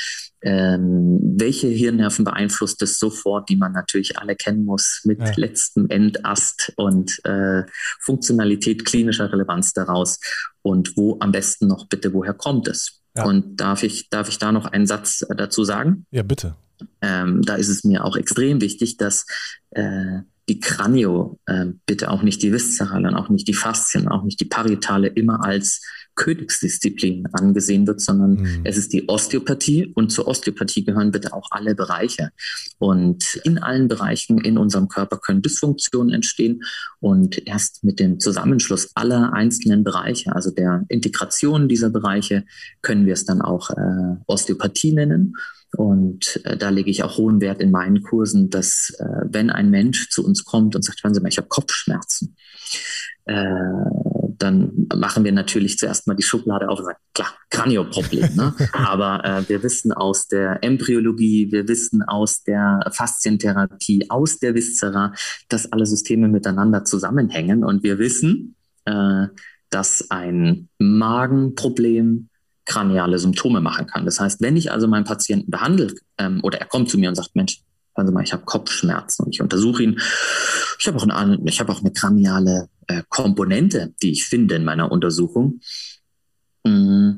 Ähm, 0.41 1.19
welche 1.21 1.67
Hirnnerven 1.67 2.25
beeinflusst 2.25 2.81
es 2.81 2.97
sofort, 2.97 3.49
die 3.49 3.55
man 3.55 3.71
natürlich 3.71 4.17
alle 4.17 4.35
kennen 4.35 4.65
muss, 4.65 5.01
mit 5.05 5.19
ja. 5.19 5.31
letztem 5.35 5.89
Endast 5.89 6.73
und 6.75 7.23
äh, 7.23 7.63
Funktionalität 7.99 8.83
klinischer 8.83 9.31
Relevanz 9.31 9.73
daraus 9.73 10.19
und 10.63 10.97
wo 10.97 11.17
am 11.19 11.31
besten 11.31 11.67
noch 11.67 11.87
bitte, 11.87 12.13
woher 12.13 12.33
kommt 12.33 12.67
es? 12.67 13.02
Ja. 13.15 13.25
Und 13.25 13.57
darf 13.57 13.83
ich, 13.83 14.09
darf 14.09 14.29
ich 14.29 14.39
da 14.39 14.51
noch 14.51 14.65
einen 14.65 14.87
Satz 14.87 15.21
äh, 15.21 15.35
dazu 15.35 15.63
sagen? 15.63 16.05
Ja, 16.11 16.23
bitte. 16.23 16.55
Ähm, 17.01 17.41
da 17.43 17.55
ist 17.55 17.69
es 17.69 17.83
mir 17.83 18.03
auch 18.03 18.15
extrem 18.15 18.59
wichtig, 18.59 18.97
dass 18.97 19.25
äh, 19.71 20.21
die 20.49 20.59
Kranio, 20.59 21.39
äh, 21.45 21.67
bitte 21.85 22.11
auch 22.11 22.21
nicht 22.21 22.41
die 22.43 22.51
Viszerale 22.51 23.07
und 23.07 23.15
auch 23.15 23.29
nicht 23.29 23.47
die 23.47 23.53
Faszien, 23.53 24.07
auch 24.07 24.23
nicht 24.23 24.39
die 24.39 24.45
Parietale 24.45 25.07
immer 25.07 25.43
als 25.43 25.81
Königsdisziplin 26.15 27.27
angesehen 27.31 27.87
wird, 27.87 28.01
sondern 28.01 28.33
mhm. 28.33 28.61
es 28.63 28.77
ist 28.77 28.93
die 28.93 29.07
Osteopathie 29.07 29.91
und 29.95 30.11
zur 30.11 30.27
Osteopathie 30.27 30.83
gehören 30.83 31.11
bitte 31.11 31.33
auch 31.33 31.47
alle 31.51 31.75
Bereiche. 31.75 32.29
Und 32.77 33.35
in 33.43 33.57
allen 33.57 33.87
Bereichen 33.87 34.37
in 34.37 34.57
unserem 34.57 34.89
Körper 34.89 35.17
können 35.17 35.41
Dysfunktionen 35.41 36.13
entstehen 36.13 36.63
und 36.99 37.47
erst 37.47 37.83
mit 37.83 37.99
dem 37.99 38.19
Zusammenschluss 38.19 38.91
aller 38.95 39.33
einzelnen 39.33 39.83
Bereiche, 39.83 40.35
also 40.35 40.51
der 40.51 40.85
Integration 40.89 41.67
dieser 41.67 41.89
Bereiche, 41.89 42.43
können 42.81 43.05
wir 43.05 43.13
es 43.13 43.25
dann 43.25 43.41
auch 43.41 43.69
äh, 43.71 44.15
Osteopathie 44.27 44.93
nennen. 44.93 45.35
Und 45.75 46.39
äh, 46.45 46.57
da 46.57 46.69
lege 46.69 46.89
ich 46.89 47.03
auch 47.03 47.17
hohen 47.17 47.41
Wert 47.41 47.61
in 47.61 47.71
meinen 47.71 48.03
Kursen, 48.03 48.49
dass 48.49 48.93
äh, 48.99 49.25
wenn 49.25 49.49
ein 49.49 49.69
Mensch 49.69 50.09
zu 50.09 50.25
uns 50.25 50.43
kommt 50.45 50.75
und 50.75 50.83
sagt, 50.83 51.03
hören 51.03 51.13
Sie 51.13 51.21
mal, 51.21 51.29
ich 51.29 51.37
habe 51.37 51.47
Kopfschmerzen, 51.47 52.35
äh, 53.25 53.55
dann 54.37 54.87
machen 54.95 55.23
wir 55.23 55.31
natürlich 55.31 55.77
zuerst 55.77 56.07
mal 56.07 56.15
die 56.15 56.23
Schublade 56.23 56.69
auf 56.69 56.79
und 56.79 56.85
sagen, 56.85 56.99
klar, 57.13 57.33
Kranioproblem. 57.49 58.35
Ne? 58.35 58.53
Aber 58.73 59.23
äh, 59.23 59.49
wir 59.49 59.63
wissen 59.63 59.93
aus 59.93 60.27
der 60.27 60.63
Embryologie, 60.63 61.51
wir 61.51 61.67
wissen 61.67 62.03
aus 62.03 62.43
der 62.43 62.81
Faszientherapie, 62.91 64.09
aus 64.09 64.39
der 64.39 64.55
Viszera, 64.55 65.13
dass 65.49 65.71
alle 65.71 65.85
Systeme 65.85 66.27
miteinander 66.27 66.83
zusammenhängen. 66.83 67.63
Und 67.63 67.83
wir 67.83 67.99
wissen, 67.99 68.55
äh, 68.85 69.27
dass 69.69 70.11
ein 70.11 70.69
Magenproblem 70.77 72.29
kraniale 72.65 73.19
Symptome 73.19 73.61
machen 73.61 73.87
kann. 73.87 74.05
Das 74.05 74.19
heißt, 74.19 74.41
wenn 74.41 74.55
ich 74.55 74.71
also 74.71 74.87
meinen 74.87 75.05
Patienten 75.05 75.51
behandle 75.51 75.93
ähm, 76.17 76.39
oder 76.43 76.59
er 76.59 76.65
kommt 76.65 76.89
zu 76.89 76.97
mir 76.97 77.09
und 77.09 77.15
sagt, 77.15 77.35
Mensch, 77.35 77.61
hören 77.95 78.07
Sie 78.07 78.13
mal, 78.13 78.23
ich 78.23 78.33
habe 78.33 78.45
Kopfschmerzen 78.45 79.25
und 79.25 79.35
ich 79.35 79.41
untersuche 79.41 79.83
ihn. 79.83 79.99
Ich 80.79 80.87
habe 80.87 80.97
auch 80.97 81.07
habe 81.07 81.71
auch 81.71 81.79
eine 81.79 81.93
kraniale 81.93 82.69
äh, 82.87 83.03
Komponente, 83.09 83.93
die 84.01 84.11
ich 84.11 84.25
finde 84.25 84.55
in 84.55 84.65
meiner 84.65 84.91
Untersuchung. 84.91 85.59
Mm, 86.63 87.17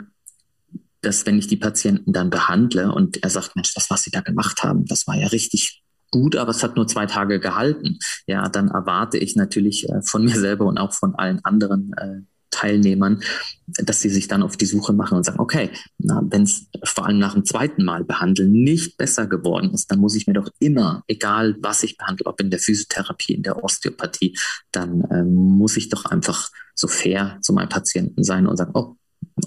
dass 1.01 1.25
wenn 1.25 1.37
ich 1.37 1.47
die 1.47 1.57
Patienten 1.57 2.13
dann 2.13 2.31
behandle 2.31 2.91
und 2.91 3.23
er 3.23 3.29
sagt, 3.29 3.55
Mensch, 3.55 3.73
das, 3.75 3.89
was 3.89 4.01
Sie 4.01 4.11
da 4.11 4.21
gemacht 4.21 4.63
haben, 4.63 4.85
das 4.85 5.05
war 5.05 5.15
ja 5.15 5.27
richtig 5.27 5.83
gut, 6.11 6.35
aber 6.35 6.51
es 6.51 6.63
hat 6.63 6.75
nur 6.75 6.87
zwei 6.87 7.05
Tage 7.05 7.39
gehalten. 7.39 7.99
Ja, 8.25 8.49
dann 8.49 8.69
erwarte 8.69 9.17
ich 9.17 9.35
natürlich 9.35 9.87
äh, 9.89 10.01
von 10.01 10.25
mir 10.25 10.39
selber 10.39 10.65
und 10.65 10.77
auch 10.77 10.93
von 10.93 11.13
allen 11.15 11.43
anderen 11.43 11.93
äh, 11.97 12.21
Teilnehmern, 12.55 13.21
dass 13.67 13.99
sie 13.99 14.09
sich 14.09 14.27
dann 14.27 14.43
auf 14.43 14.55
die 14.55 14.65
Suche 14.65 14.93
machen 14.93 15.17
und 15.17 15.25
sagen, 15.25 15.39
okay, 15.39 15.69
wenn 15.97 16.43
es 16.43 16.67
vor 16.83 17.05
allem 17.05 17.19
nach 17.19 17.33
dem 17.33 17.45
zweiten 17.45 17.83
Mal 17.83 18.03
behandeln 18.05 18.51
nicht 18.51 18.97
besser 18.97 19.27
geworden 19.27 19.71
ist, 19.73 19.91
dann 19.91 19.99
muss 19.99 20.15
ich 20.15 20.25
mir 20.27 20.33
doch 20.33 20.49
immer, 20.59 21.03
egal 21.07 21.55
was 21.61 21.83
ich 21.83 21.97
behandle, 21.97 22.27
ob 22.27 22.39
in 22.39 22.49
der 22.49 22.59
Physiotherapie, 22.59 23.33
in 23.33 23.43
der 23.43 23.63
Osteopathie, 23.63 24.37
dann 24.71 25.03
ähm, 25.11 25.33
muss 25.33 25.77
ich 25.77 25.89
doch 25.89 26.05
einfach 26.05 26.49
so 26.73 26.87
fair 26.87 27.37
zu 27.41 27.53
meinem 27.53 27.69
Patienten 27.69 28.23
sein 28.23 28.47
und 28.47 28.57
sagen, 28.57 28.71
oh, 28.73 28.95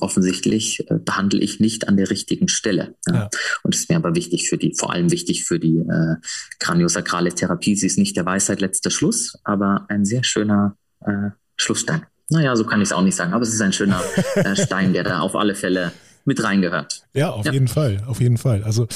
offensichtlich 0.01 0.81
äh, 0.90 0.99
behandle 0.99 1.40
ich 1.40 1.61
nicht 1.61 1.88
an 1.88 1.97
der 1.97 2.11
richtigen 2.11 2.49
Stelle. 2.49 2.97
Ja. 3.07 3.14
Ja. 3.14 3.31
Und 3.62 3.75
es 3.75 3.83
ist 3.83 3.90
mir 3.90 3.97
aber 3.97 4.14
wichtig 4.14 4.49
für 4.49 4.59
die, 4.59 4.75
vor 4.75 4.92
allem 4.92 5.11
wichtig 5.11 5.44
für 5.44 5.59
die 5.59 5.79
äh, 5.79 6.16
kraniosakrale 6.59 7.33
Therapie. 7.33 7.77
Sie 7.77 7.87
ist 7.87 7.99
nicht 7.99 8.16
der 8.16 8.27
Weisheit 8.27 8.61
letzter 8.61 8.90
Schluss, 8.90 9.38
aber 9.44 9.87
ein 9.88 10.05
sehr 10.05 10.25
schöner 10.25 10.77
äh, 11.01 11.31
Schlussstein. 11.57 12.07
Naja, 12.31 12.55
so 12.57 12.64
kann 12.64 12.81
ich 12.81 12.88
es 12.88 12.93
auch 12.93 13.03
nicht 13.03 13.17
sagen, 13.17 13.33
aber 13.33 13.43
es 13.43 13.53
ist 13.53 13.61
ein 13.61 13.73
schöner 13.73 14.03
äh, 14.35 14.55
Stein, 14.55 14.93
der 14.93 15.05
da 15.05 15.21
auf 15.21 15.35
alle 15.35 15.55
Fälle 15.55 15.93
mit 16.25 16.43
reingehört. 16.43 17.03
Ja, 17.14 17.31
auf 17.31 17.47
ja. 17.47 17.53
jeden 17.53 17.69
Fall, 17.69 18.03
auf 18.07 18.21
jeden 18.21 18.37
Fall. 18.37 18.62
Also 18.64 18.87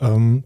ähm, 0.00 0.44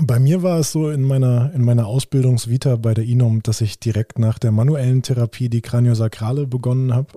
bei 0.00 0.18
mir 0.18 0.42
war 0.42 0.58
es 0.60 0.72
so 0.72 0.90
in 0.90 1.02
meiner, 1.02 1.52
in 1.54 1.64
meiner 1.64 1.86
Ausbildungsvita 1.86 2.76
bei 2.76 2.94
der 2.94 3.04
INOM, 3.04 3.42
dass 3.42 3.60
ich 3.60 3.78
direkt 3.80 4.18
nach 4.18 4.38
der 4.38 4.52
manuellen 4.52 5.02
Therapie 5.02 5.48
die 5.48 5.62
Kraniosakrale 5.62 6.46
begonnen 6.46 6.94
habe. 6.94 7.08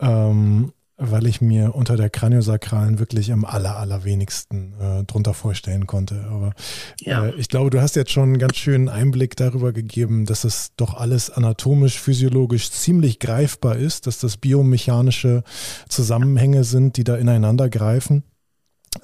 Ähm, 0.00 0.72
weil 1.00 1.26
ich 1.26 1.40
mir 1.40 1.74
unter 1.74 1.96
der 1.96 2.10
Kraniosakralen 2.10 2.98
wirklich 2.98 3.32
am 3.32 3.44
aller, 3.44 3.76
allerwenigsten 3.78 4.74
äh, 4.78 5.04
drunter 5.04 5.32
vorstellen 5.32 5.86
konnte. 5.86 6.26
Aber 6.30 6.52
ja. 7.00 7.26
äh, 7.26 7.34
ich 7.36 7.48
glaube, 7.48 7.70
du 7.70 7.80
hast 7.80 7.96
jetzt 7.96 8.12
schon 8.12 8.24
einen 8.24 8.38
ganz 8.38 8.56
schönen 8.56 8.88
Einblick 8.88 9.34
darüber 9.34 9.72
gegeben, 9.72 10.26
dass 10.26 10.44
es 10.44 10.72
doch 10.76 10.94
alles 10.94 11.30
anatomisch, 11.30 11.98
physiologisch 11.98 12.70
ziemlich 12.70 13.18
greifbar 13.18 13.76
ist, 13.76 14.06
dass 14.06 14.18
das 14.18 14.36
biomechanische 14.36 15.42
Zusammenhänge 15.88 16.64
sind, 16.64 16.98
die 16.98 17.04
da 17.04 17.16
ineinander 17.16 17.70
greifen. 17.70 18.22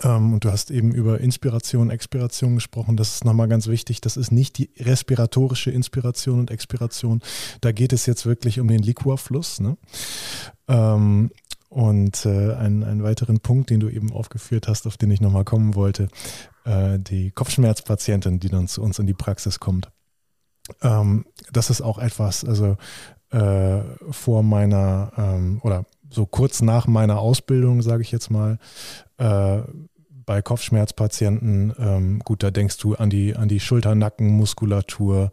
Ähm, 0.03 0.35
und 0.35 0.45
du 0.45 0.51
hast 0.51 0.71
eben 0.71 0.93
über 0.93 1.21
Inspiration, 1.21 1.91
Expiration 1.91 2.57
gesprochen. 2.57 2.97
Das 2.97 3.15
ist 3.15 3.25
nochmal 3.25 3.49
ganz 3.49 3.69
wichtig. 3.69 4.01
Das 4.01 4.17
ist 4.17 4.33
nicht 4.33 4.59
die 4.59 4.71
respiratorische 4.79 5.71
Inspiration 5.71 6.41
und 6.41 6.51
Expiration. 6.51 7.23
Da 7.61 7.73
geht 7.73 7.93
es 7.93 8.07
jetzt 8.07 8.27
wirklich 8.27 8.59
um 8.61 8.69
den 8.69 8.83
Liquorfluss. 8.83 9.61
Ne? 9.61 9.77
Ähm, 10.69 11.31
und 11.77 12.25
äh, 12.25 12.55
einen, 12.55 12.85
einen 12.85 13.03
weiteren 13.03 13.41
Punkt, 13.41 13.69
den 13.69 13.81
du 13.81 13.91
eben 13.91 14.11
aufgeführt 14.11 14.67
hast, 14.67 14.87
auf 14.87 14.97
den 14.97 15.11
ich 15.11 15.21
nochmal 15.21 15.45
kommen 15.45 15.75
wollte, 15.75 16.09
äh, 16.65 16.99
die 16.99 17.33
Kopfschmerzpatientin, 17.33 18.41
die 18.41 18.49
dann 18.49 18.67
zu 18.67 18.81
uns 18.83 18.99
in 18.99 19.07
die 19.07 19.13
Praxis 19.13 19.61
kommt. 19.61 19.91
Ähm, 20.81 21.27
das 21.53 21.69
ist 21.69 21.83
auch 21.83 21.99
etwas, 21.99 22.47
also 22.47 22.79
äh, 23.31 23.83
vor 24.11 24.43
meiner 24.43 25.13
ähm, 25.19 25.61
oder 25.63 25.85
so 26.09 26.25
kurz 26.25 26.63
nach 26.63 26.87
meiner 26.87 27.19
Ausbildung, 27.19 27.83
sage 27.83 28.01
ich 28.01 28.11
jetzt 28.11 28.31
mal, 28.31 28.59
äh, 29.19 29.59
bei 30.27 30.43
Kopfschmerzpatienten, 30.43 31.73
ähm, 31.79 32.19
gut, 32.19 32.43
da 32.43 32.51
denkst 32.51 32.79
du 32.79 32.97
an 32.97 33.09
die, 33.09 33.37
an 33.37 33.49
die 33.49 33.61
Schulter-Nacken-Muskulatur. 33.61 35.31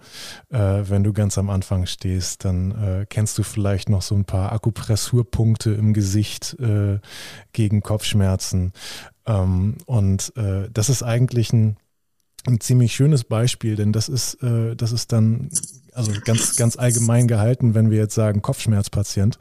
Äh, 0.50 0.58
wenn 0.58 1.04
du 1.04 1.14
ganz 1.14 1.38
am 1.40 1.50
Anfang 1.50 1.88
stehst, 1.88 2.46
dann 2.46 2.72
äh, 2.72 3.06
kennst 3.10 3.38
du 3.40 3.44
vielleicht 3.44 3.90
noch 3.90 4.04
so 4.04 4.16
ein 4.16 4.26
paar 4.26 4.52
Akupressurpunkte 4.54 5.72
im 5.72 5.94
Gesicht 5.94 6.56
äh, 6.60 7.00
gegen 7.52 7.82
Kopfschmerzen. 7.82 8.72
Ähm, 9.26 9.78
und 9.88 10.32
äh, 10.38 10.70
das 10.72 10.90
ist 10.90 11.02
eigentlich 11.02 11.52
ein, 11.52 11.78
ein 12.46 12.60
ziemlich 12.60 12.94
schönes 12.94 13.24
Beispiel, 13.24 13.76
denn 13.76 13.94
das 13.94 14.10
ist, 14.10 14.44
äh, 14.44 14.76
das 14.76 14.92
ist 14.92 15.12
dann 15.12 15.50
also 15.96 16.12
ganz, 16.24 16.56
ganz 16.56 16.78
allgemein 16.78 17.28
gehalten, 17.28 17.74
wenn 17.76 17.92
wir 17.92 17.98
jetzt 17.98 18.16
sagen 18.16 18.42
Kopfschmerzpatient, 18.42 19.38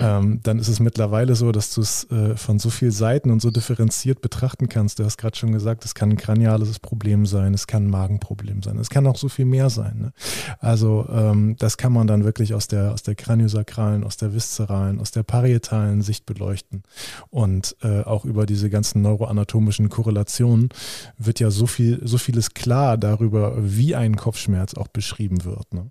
ähm, 0.00 0.40
dann 0.42 0.58
ist 0.58 0.68
es 0.68 0.80
mittlerweile 0.80 1.34
so, 1.34 1.52
dass 1.52 1.74
du 1.74 1.80
es 1.80 2.10
äh, 2.10 2.36
von 2.36 2.58
so 2.58 2.70
vielen 2.70 2.92
Seiten 2.92 3.30
und 3.30 3.40
so 3.40 3.50
differenziert 3.50 4.20
betrachten 4.20 4.68
kannst. 4.68 4.98
Du 4.98 5.04
hast 5.04 5.18
gerade 5.18 5.36
schon 5.36 5.52
gesagt, 5.52 5.84
es 5.84 5.94
kann 5.94 6.10
ein 6.10 6.16
kraniales 6.16 6.78
Problem 6.78 7.26
sein, 7.26 7.54
es 7.54 7.66
kann 7.66 7.86
ein 7.86 7.90
Magenproblem 7.90 8.62
sein, 8.62 8.78
es 8.78 8.90
kann 8.90 9.06
auch 9.06 9.16
so 9.16 9.28
viel 9.28 9.44
mehr 9.44 9.70
sein. 9.70 9.98
Ne? 9.98 10.12
Also 10.60 11.06
ähm, 11.10 11.56
das 11.58 11.76
kann 11.76 11.92
man 11.92 12.06
dann 12.06 12.24
wirklich 12.24 12.54
aus 12.54 12.68
der, 12.68 12.92
aus 12.92 13.02
der 13.02 13.14
kraniosakralen, 13.14 14.04
aus 14.04 14.16
der 14.16 14.34
viszeralen, 14.34 15.00
aus 15.00 15.10
der 15.10 15.22
parietalen 15.22 16.02
Sicht 16.02 16.26
beleuchten. 16.26 16.82
Und 17.30 17.76
äh, 17.82 18.02
auch 18.02 18.24
über 18.24 18.46
diese 18.46 18.70
ganzen 18.70 19.02
neuroanatomischen 19.02 19.88
Korrelationen 19.88 20.68
wird 21.16 21.40
ja 21.40 21.50
so 21.50 21.66
viel, 21.66 22.00
so 22.04 22.18
vieles 22.18 22.54
klar 22.54 22.96
darüber, 22.96 23.54
wie 23.58 23.94
ein 23.94 24.16
Kopfschmerz 24.16 24.74
auch 24.74 24.88
beschrieben 24.88 25.44
wird. 25.44 25.72
Ne? 25.74 25.87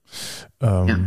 Ähm, 0.62 0.88
ja. 0.88 0.98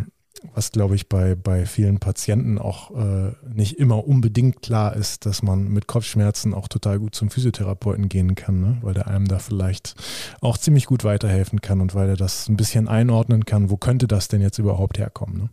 Was, 0.55 0.73
glaube 0.73 0.95
ich, 0.95 1.09
bei, 1.09 1.35
bei 1.35 1.67
vielen 1.67 1.99
Patienten 1.99 2.59
auch 2.59 2.91
äh, 2.93 3.33
nicht 3.53 3.79
immer 3.79 4.07
unbedingt 4.07 4.63
klar 4.63 4.97
ist, 4.97 5.27
dass 5.27 5.43
man 5.43 5.69
mit 5.69 5.87
Kopfschmerzen 5.87 6.55
auch 6.55 6.67
total 6.67 6.99
gut 6.99 7.15
zum 7.15 7.31
Physiotherapeuten 7.31 8.09
gehen 8.09 8.35
kann, 8.37 8.61
ne? 8.61 8.79
weil 8.81 8.95
der 8.95 9.07
einem 9.07 9.29
da 9.29 9.39
vielleicht 9.39 9.97
auch 10.41 10.57
ziemlich 10.57 10.87
gut 10.87 11.05
weiterhelfen 11.05 11.61
kann 11.61 11.83
und 11.83 11.95
weil 11.95 12.09
er 12.09 12.17
das 12.17 12.49
ein 12.49 12.57
bisschen 12.57 12.89
einordnen 12.89 13.45
kann, 13.45 13.69
wo 13.69 13.77
könnte 13.77 14.09
das 14.09 14.29
denn 14.29 14.41
jetzt 14.41 14.59
überhaupt 14.59 14.99
herkommen. 14.99 15.37
Ne? 15.37 15.51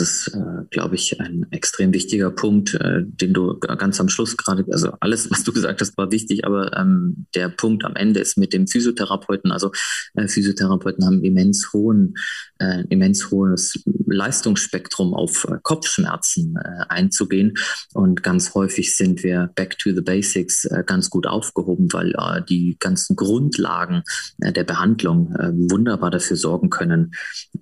Ist, 0.00 0.28
äh, 0.28 0.64
glaube 0.70 0.94
ich, 0.94 1.20
ein 1.20 1.46
extrem 1.50 1.92
wichtiger 1.92 2.30
Punkt, 2.30 2.74
äh, 2.74 3.02
den 3.04 3.32
du 3.32 3.58
ganz 3.58 4.00
am 4.00 4.08
Schluss 4.08 4.36
gerade, 4.36 4.64
also 4.70 4.92
alles, 5.00 5.30
was 5.30 5.44
du 5.44 5.52
gesagt 5.52 5.80
hast, 5.80 5.96
war 5.96 6.10
wichtig, 6.10 6.44
aber 6.44 6.76
ähm, 6.76 7.26
der 7.34 7.48
Punkt 7.48 7.84
am 7.84 7.96
Ende 7.96 8.20
ist 8.20 8.36
mit 8.38 8.52
dem 8.52 8.66
Physiotherapeuten. 8.66 9.52
Also 9.52 9.72
äh, 10.14 10.28
Physiotherapeuten 10.28 11.04
haben 11.04 11.22
immens 11.22 11.72
hohen, 11.72 12.14
äh, 12.58 12.84
immens 12.88 13.30
hohes 13.30 13.82
Leistungsspektrum 14.06 15.14
auf 15.14 15.44
äh, 15.44 15.58
Kopfschmerzen 15.62 16.56
äh, 16.56 16.84
einzugehen. 16.88 17.54
Und 17.94 18.22
ganz 18.22 18.54
häufig 18.54 18.96
sind 18.96 19.22
wir 19.22 19.50
back 19.54 19.78
to 19.78 19.94
the 19.94 20.00
basics 20.00 20.64
äh, 20.64 20.82
ganz 20.84 21.10
gut 21.10 21.26
aufgehoben, 21.26 21.92
weil 21.92 22.12
äh, 22.12 22.42
die 22.48 22.76
ganzen 22.78 23.16
Grundlagen 23.16 24.02
äh, 24.40 24.52
der 24.52 24.64
Behandlung 24.64 25.34
äh, 25.34 25.52
wunderbar 25.70 26.10
dafür 26.10 26.36
sorgen 26.36 26.70
können, 26.70 27.12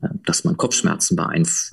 äh, 0.03 0.09
dass 0.25 0.45
man 0.45 0.57
Kopfschmerzen 0.57 1.17
beeinf 1.17 1.71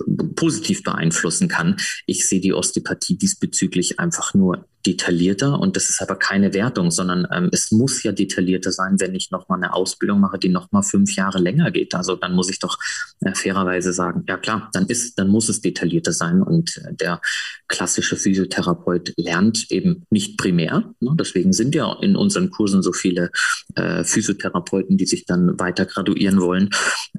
positiv 0.56 0.82
beeinflussen 0.82 1.48
kann. 1.48 1.76
Ich 2.06 2.26
sehe 2.28 2.40
die 2.40 2.54
Osteopathie 2.54 3.16
diesbezüglich 3.18 4.00
einfach 4.00 4.34
nur 4.34 4.66
detaillierter 4.86 5.58
und 5.58 5.74
das 5.74 5.90
ist 5.90 6.00
aber 6.00 6.16
keine 6.16 6.54
Wertung, 6.54 6.92
sondern 6.92 7.26
ähm, 7.32 7.50
es 7.52 7.72
muss 7.72 8.04
ja 8.04 8.12
detaillierter 8.12 8.70
sein, 8.70 9.00
wenn 9.00 9.16
ich 9.16 9.32
nochmal 9.32 9.58
eine 9.58 9.74
Ausbildung 9.74 10.20
mache, 10.20 10.38
die 10.38 10.48
nochmal 10.48 10.84
fünf 10.84 11.16
Jahre 11.16 11.38
länger 11.38 11.72
geht. 11.72 11.94
Also 11.94 12.14
dann 12.14 12.34
muss 12.34 12.48
ich 12.48 12.60
doch 12.60 12.78
äh, 13.20 13.34
fairerweise 13.34 13.92
sagen, 13.92 14.24
ja 14.28 14.36
klar, 14.36 14.70
dann 14.72 14.86
ist, 14.86 15.18
dann 15.18 15.28
muss 15.28 15.48
es 15.48 15.60
detaillierter 15.60 16.12
sein 16.12 16.40
und 16.40 16.76
äh, 16.76 16.94
der 16.94 17.20
klassische 17.66 18.16
Physiotherapeut 18.16 19.12
lernt 19.16 19.70
eben 19.70 20.06
nicht 20.10 20.38
primär. 20.38 20.94
Ne? 21.00 21.16
Deswegen 21.18 21.52
sind 21.52 21.74
ja 21.74 21.92
in 22.00 22.14
unseren 22.14 22.50
Kursen 22.50 22.82
so 22.82 22.92
viele 22.92 23.30
äh, 23.74 24.04
Physiotherapeuten, 24.04 24.96
die 24.96 25.06
sich 25.06 25.24
dann 25.26 25.58
weiter 25.58 25.84
graduieren 25.86 26.40
wollen. 26.40 26.70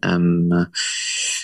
Ähm, 0.04 0.67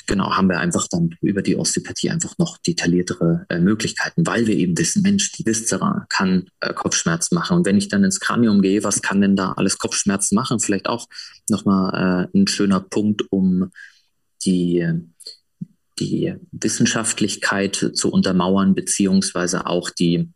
genau, 0.08 0.36
haben 0.36 0.50
wir 0.50 0.60
einfach 0.60 0.88
dann 0.88 1.16
über 1.22 1.42
die 1.42 1.56
Osteopathie 1.56 2.10
einfach 2.10 2.38
noch 2.38 2.58
detailliertere 2.58 3.46
äh, 3.50 3.60
Möglichkeiten, 3.60 4.26
weil 4.26 4.48
wir 4.48 4.56
eben 4.56 4.78
wissen, 4.78 5.02
Mensch, 5.02 5.32
die 5.34 5.46
Viszera 5.46 6.06
kann 6.10 6.48
äh, 6.60 6.74
Kopfschmerzen 6.74 7.36
machen. 7.36 7.58
Und 7.58 7.66
wenn 7.66 7.78
ich 7.78 7.88
dann 7.88 8.04
ins 8.04 8.20
Kranium 8.20 8.62
gehe, 8.62 8.84
was 8.84 9.02
kann 9.02 9.22
denn 9.22 9.36
da 9.36 9.54
alles 9.54 9.78
Kopfschmerzen 9.78 10.36
machen? 10.36 10.60
Vielleicht 10.60 10.88
auch 10.88 11.08
nochmal 11.50 12.30
äh, 12.34 12.38
ein 12.38 12.48
schöner 12.48 12.80
Punkt, 12.80 13.24
um 13.30 13.72
die, 14.46 14.86
die 16.00 16.36
Wissenschaftlichkeit 16.52 17.92
zu 17.94 18.12
untermauern, 18.12 18.76
beziehungsweise 18.76 19.66
auch 19.68 19.90
die 19.90 20.30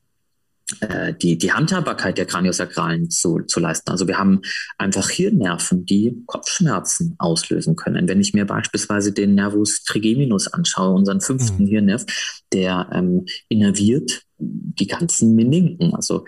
die, 1.21 1.37
die 1.37 1.53
Handhabbarkeit 1.53 2.17
der 2.17 2.25
Kraniosakralen 2.25 3.09
zu, 3.09 3.39
zu 3.47 3.59
leisten. 3.61 3.89
Also 3.89 4.07
wir 4.07 4.17
haben 4.17 4.41
einfach 4.77 5.09
Hirnnerven, 5.09 5.85
die 5.85 6.21
Kopfschmerzen 6.25 7.15
auslösen 7.19 7.77
können. 7.77 8.07
Wenn 8.09 8.19
ich 8.19 8.33
mir 8.33 8.45
beispielsweise 8.45 9.13
den 9.13 9.35
Nervus 9.35 9.83
trigeminus 9.83 10.47
anschaue, 10.47 10.93
unseren 10.93 11.21
fünften 11.21 11.63
mhm. 11.63 11.67
Hirnnerv, 11.67 12.05
der 12.51 12.89
ähm, 12.91 13.25
innerviert 13.47 14.23
die 14.39 14.87
ganzen 14.87 15.35
Meninken. 15.35 15.93
Also 15.93 16.25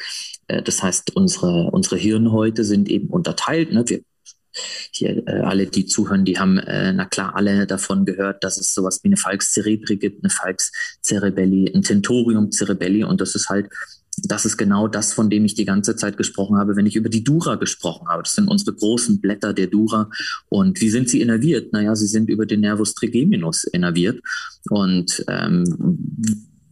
äh, 0.47 0.61
das 0.61 0.81
heißt, 0.81 1.15
unsere, 1.15 1.69
unsere 1.71 1.97
Hirnhäute 1.97 2.63
sind 2.63 2.89
eben 2.89 3.07
unterteilt. 3.07 3.73
Ne? 3.73 3.83
Wir 3.87 4.01
hier 4.91 5.27
äh, 5.27 5.41
alle, 5.41 5.67
die 5.67 5.85
zuhören, 5.85 6.25
die 6.25 6.39
haben, 6.39 6.57
äh, 6.57 6.91
na 6.91 7.05
klar, 7.05 7.35
alle 7.35 7.67
davon 7.67 8.05
gehört, 8.05 8.43
dass 8.43 8.57
es 8.57 8.73
sowas 8.73 9.01
wie 9.03 9.09
eine 9.09 9.17
Falx 9.17 9.53
cerebri 9.53 9.97
gibt, 9.97 10.23
eine 10.23 10.31
Falx 10.31 10.71
cerebelli, 11.03 11.71
ein 11.73 11.83
Tentorium 11.83 12.51
cerebelli 12.51 13.03
und 13.03 13.21
das 13.21 13.35
ist 13.35 13.49
halt 13.49 13.69
das 14.23 14.45
ist 14.45 14.57
genau 14.57 14.87
das, 14.87 15.13
von 15.13 15.29
dem 15.29 15.45
ich 15.45 15.55
die 15.55 15.65
ganze 15.65 15.95
Zeit 15.95 16.17
gesprochen 16.17 16.57
habe, 16.57 16.75
wenn 16.75 16.85
ich 16.85 16.95
über 16.95 17.09
die 17.09 17.23
Dura 17.23 17.55
gesprochen 17.55 18.07
habe. 18.07 18.23
Das 18.23 18.33
sind 18.33 18.47
unsere 18.47 18.73
großen 18.73 19.21
Blätter 19.21 19.53
der 19.53 19.67
Dura. 19.67 20.09
Und 20.49 20.81
wie 20.81 20.89
sind 20.89 21.09
sie 21.09 21.21
innerviert? 21.21 21.73
Naja, 21.73 21.95
sie 21.95 22.07
sind 22.07 22.29
über 22.29 22.45
den 22.45 22.61
Nervus 22.61 22.93
trigeminus 22.93 23.63
innerviert. 23.63 24.19
Und 24.69 25.23
ähm, 25.27 25.65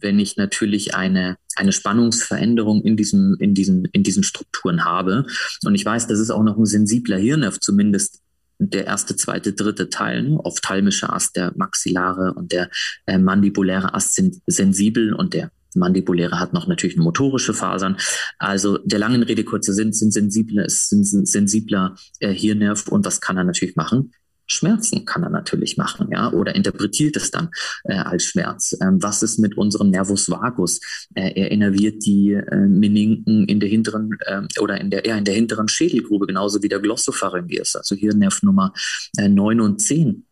wenn 0.00 0.18
ich 0.18 0.36
natürlich 0.36 0.94
eine, 0.94 1.36
eine 1.56 1.72
Spannungsveränderung 1.72 2.82
in, 2.82 2.96
diesem, 2.96 3.36
in, 3.40 3.54
diesen, 3.54 3.86
in 3.86 4.02
diesen 4.02 4.22
Strukturen 4.22 4.84
habe, 4.84 5.26
und 5.64 5.74
ich 5.74 5.84
weiß, 5.84 6.06
das 6.06 6.20
ist 6.20 6.30
auch 6.30 6.42
noch 6.42 6.56
ein 6.56 6.66
sensibler 6.66 7.18
Hirnnerv, 7.18 7.60
zumindest 7.60 8.20
der 8.58 8.86
erste, 8.86 9.14
zweite, 9.16 9.52
dritte 9.52 9.88
Teil, 9.88 10.24
ne? 10.24 10.38
ophthalmische 10.40 11.12
Ast, 11.12 11.36
der 11.36 11.52
maxillare 11.56 12.34
und 12.34 12.52
der 12.52 12.70
äh, 13.06 13.18
mandibuläre 13.18 13.94
Ast 13.94 14.14
sind 14.14 14.40
sensibel 14.46 15.14
und 15.14 15.32
der 15.34 15.52
Mandibuläre 15.74 16.40
hat 16.40 16.52
noch 16.52 16.66
natürlich 16.66 16.96
motorische 16.96 17.54
Fasern. 17.54 17.96
Also 18.38 18.78
der 18.78 18.98
langen 18.98 19.22
Rede 19.22 19.44
kurzer 19.44 19.72
Sinn 19.72 19.92
sind 19.92 20.12
sensible, 20.12 20.64
sind 20.68 21.04
sensibler 21.04 21.96
äh, 22.20 22.32
Hirnnerv 22.32 22.88
und 22.88 23.04
was 23.04 23.20
kann 23.20 23.36
er 23.36 23.44
natürlich 23.44 23.76
machen? 23.76 24.12
Schmerzen 24.48 25.04
kann 25.04 25.22
er 25.22 25.30
natürlich 25.30 25.76
machen, 25.76 26.08
ja, 26.10 26.32
oder 26.32 26.54
interpretiert 26.54 27.16
es 27.16 27.30
dann 27.30 27.50
äh, 27.84 27.96
als 27.96 28.24
Schmerz. 28.24 28.76
Ähm, 28.80 29.02
was 29.02 29.22
ist 29.22 29.38
mit 29.38 29.56
unserem 29.58 29.90
Nervus 29.90 30.30
vagus? 30.30 30.80
Äh, 31.14 31.32
er 31.34 31.50
innerviert 31.50 32.04
die 32.04 32.32
äh, 32.32 32.56
Meninken 32.56 33.44
in 33.44 33.60
der 33.60 33.68
hinteren 33.68 34.16
äh, 34.20 34.42
oder 34.58 34.80
in 34.80 34.90
der 34.90 35.04
eher 35.04 35.18
in 35.18 35.24
der 35.24 35.34
hinteren 35.34 35.68
Schädelgrube, 35.68 36.26
genauso 36.26 36.62
wie 36.62 36.68
der 36.68 36.80
Glossopharyngeus, 36.80 37.76
also 37.76 37.94
Hirnnerv 37.94 38.42
Nummer 38.42 38.72
äh, 39.18 39.28
9 39.28 39.60
und 39.60 39.82
10. 39.82 40.24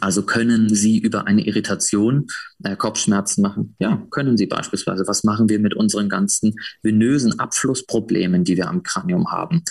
Also 0.00 0.22
können 0.22 0.74
Sie 0.74 0.98
über 0.98 1.26
eine 1.26 1.46
Irritation 1.46 2.26
äh, 2.62 2.76
Kopfschmerzen 2.76 3.42
machen? 3.42 3.76
Ja, 3.78 4.06
können 4.10 4.36
Sie 4.36 4.46
beispielsweise. 4.46 5.06
Was 5.06 5.24
machen 5.24 5.48
wir 5.48 5.58
mit 5.58 5.74
unseren 5.74 6.08
ganzen 6.08 6.54
venösen 6.82 7.38
Abflussproblemen, 7.38 8.44
die 8.44 8.56
wir 8.56 8.68
am 8.68 8.82
Kranium 8.82 9.30
haben? 9.30 9.62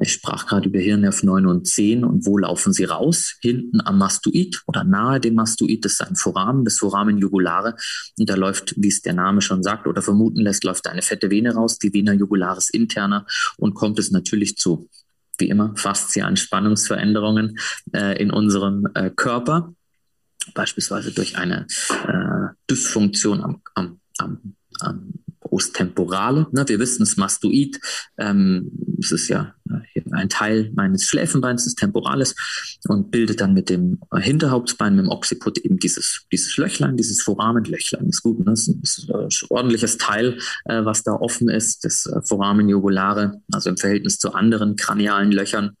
Ich 0.00 0.12
sprach 0.12 0.46
gerade 0.46 0.68
über 0.68 0.78
Hirnnerv 0.78 1.22
9 1.22 1.46
und 1.46 1.66
10 1.66 2.04
und 2.04 2.26
wo 2.26 2.38
laufen 2.38 2.72
sie 2.72 2.84
raus? 2.84 3.34
Hinten 3.40 3.80
am 3.80 3.98
Mastoid 3.98 4.62
oder 4.66 4.84
nahe 4.84 5.20
dem 5.20 5.34
Mastoid, 5.34 5.84
das 5.84 5.92
ist 5.92 6.00
ein 6.00 6.16
Foramen, 6.16 6.64
das 6.64 6.78
Foramen 6.78 7.18
jugulare. 7.18 7.76
Und 8.18 8.28
da 8.28 8.34
läuft, 8.34 8.74
wie 8.78 8.88
es 8.88 9.02
der 9.02 9.14
Name 9.14 9.42
schon 9.42 9.62
sagt 9.62 9.86
oder 9.86 10.00
vermuten 10.00 10.40
lässt, 10.40 10.64
läuft 10.64 10.86
eine 10.86 11.02
fette 11.02 11.30
Vene 11.30 11.54
raus, 11.54 11.78
die 11.78 11.92
Vena 11.92 12.12
jugularis 12.12 12.70
interna 12.70 13.26
und 13.58 13.74
kommt 13.74 13.98
es 13.98 14.10
natürlich 14.10 14.56
zu 14.56 14.88
wie 15.38 15.48
immer 15.48 15.74
faszialen 15.76 16.36
Spannungsveränderungen 16.36 17.58
äh, 17.92 18.20
in 18.20 18.30
unserem 18.30 18.88
äh, 18.94 19.10
Körper, 19.10 19.74
beispielsweise 20.54 21.12
durch 21.12 21.36
eine 21.36 21.66
äh, 22.06 22.54
Dysfunktion 22.70 23.42
am, 23.42 23.62
am, 23.74 24.00
am, 24.18 24.56
am 24.80 25.14
Brusttemporale. 25.42 26.46
Ne? 26.52 26.64
Wir 26.66 26.78
wissen 26.78 27.02
es, 27.02 27.16
Mastoid, 27.16 27.80
ähm, 28.18 28.70
es 28.98 29.12
ist 29.12 29.28
ja 29.28 29.54
ein 30.12 30.28
Teil 30.28 30.70
meines 30.74 31.04
Schläfenbeins, 31.04 31.64
des 31.64 31.74
Temporales, 31.74 32.34
und 32.88 33.10
bildet 33.10 33.40
dann 33.40 33.54
mit 33.54 33.70
dem 33.70 34.00
Hinterhauptbein, 34.14 34.96
mit 34.96 35.06
dem 35.06 35.10
Occiput 35.10 35.58
eben 35.58 35.78
dieses, 35.78 36.26
dieses 36.32 36.56
Löchlein, 36.56 36.96
dieses 36.96 37.22
Foramenlöchlein. 37.22 38.08
Ist 38.08 38.22
gut, 38.22 38.38
ne? 38.40 38.46
das 38.46 38.68
ist 38.68 39.10
ein, 39.10 39.28
ordentliches 39.48 39.98
Teil, 39.98 40.38
äh, 40.64 40.84
was 40.84 41.02
da 41.02 41.12
offen 41.12 41.48
ist, 41.48 41.84
das 41.84 42.06
äh, 42.06 42.20
Foramen 42.22 42.68
jugulare, 42.68 43.40
also 43.52 43.70
im 43.70 43.76
Verhältnis 43.76 44.18
zu 44.18 44.32
anderen 44.32 44.76
kranialen 44.76 45.32
Löchern. 45.32 45.76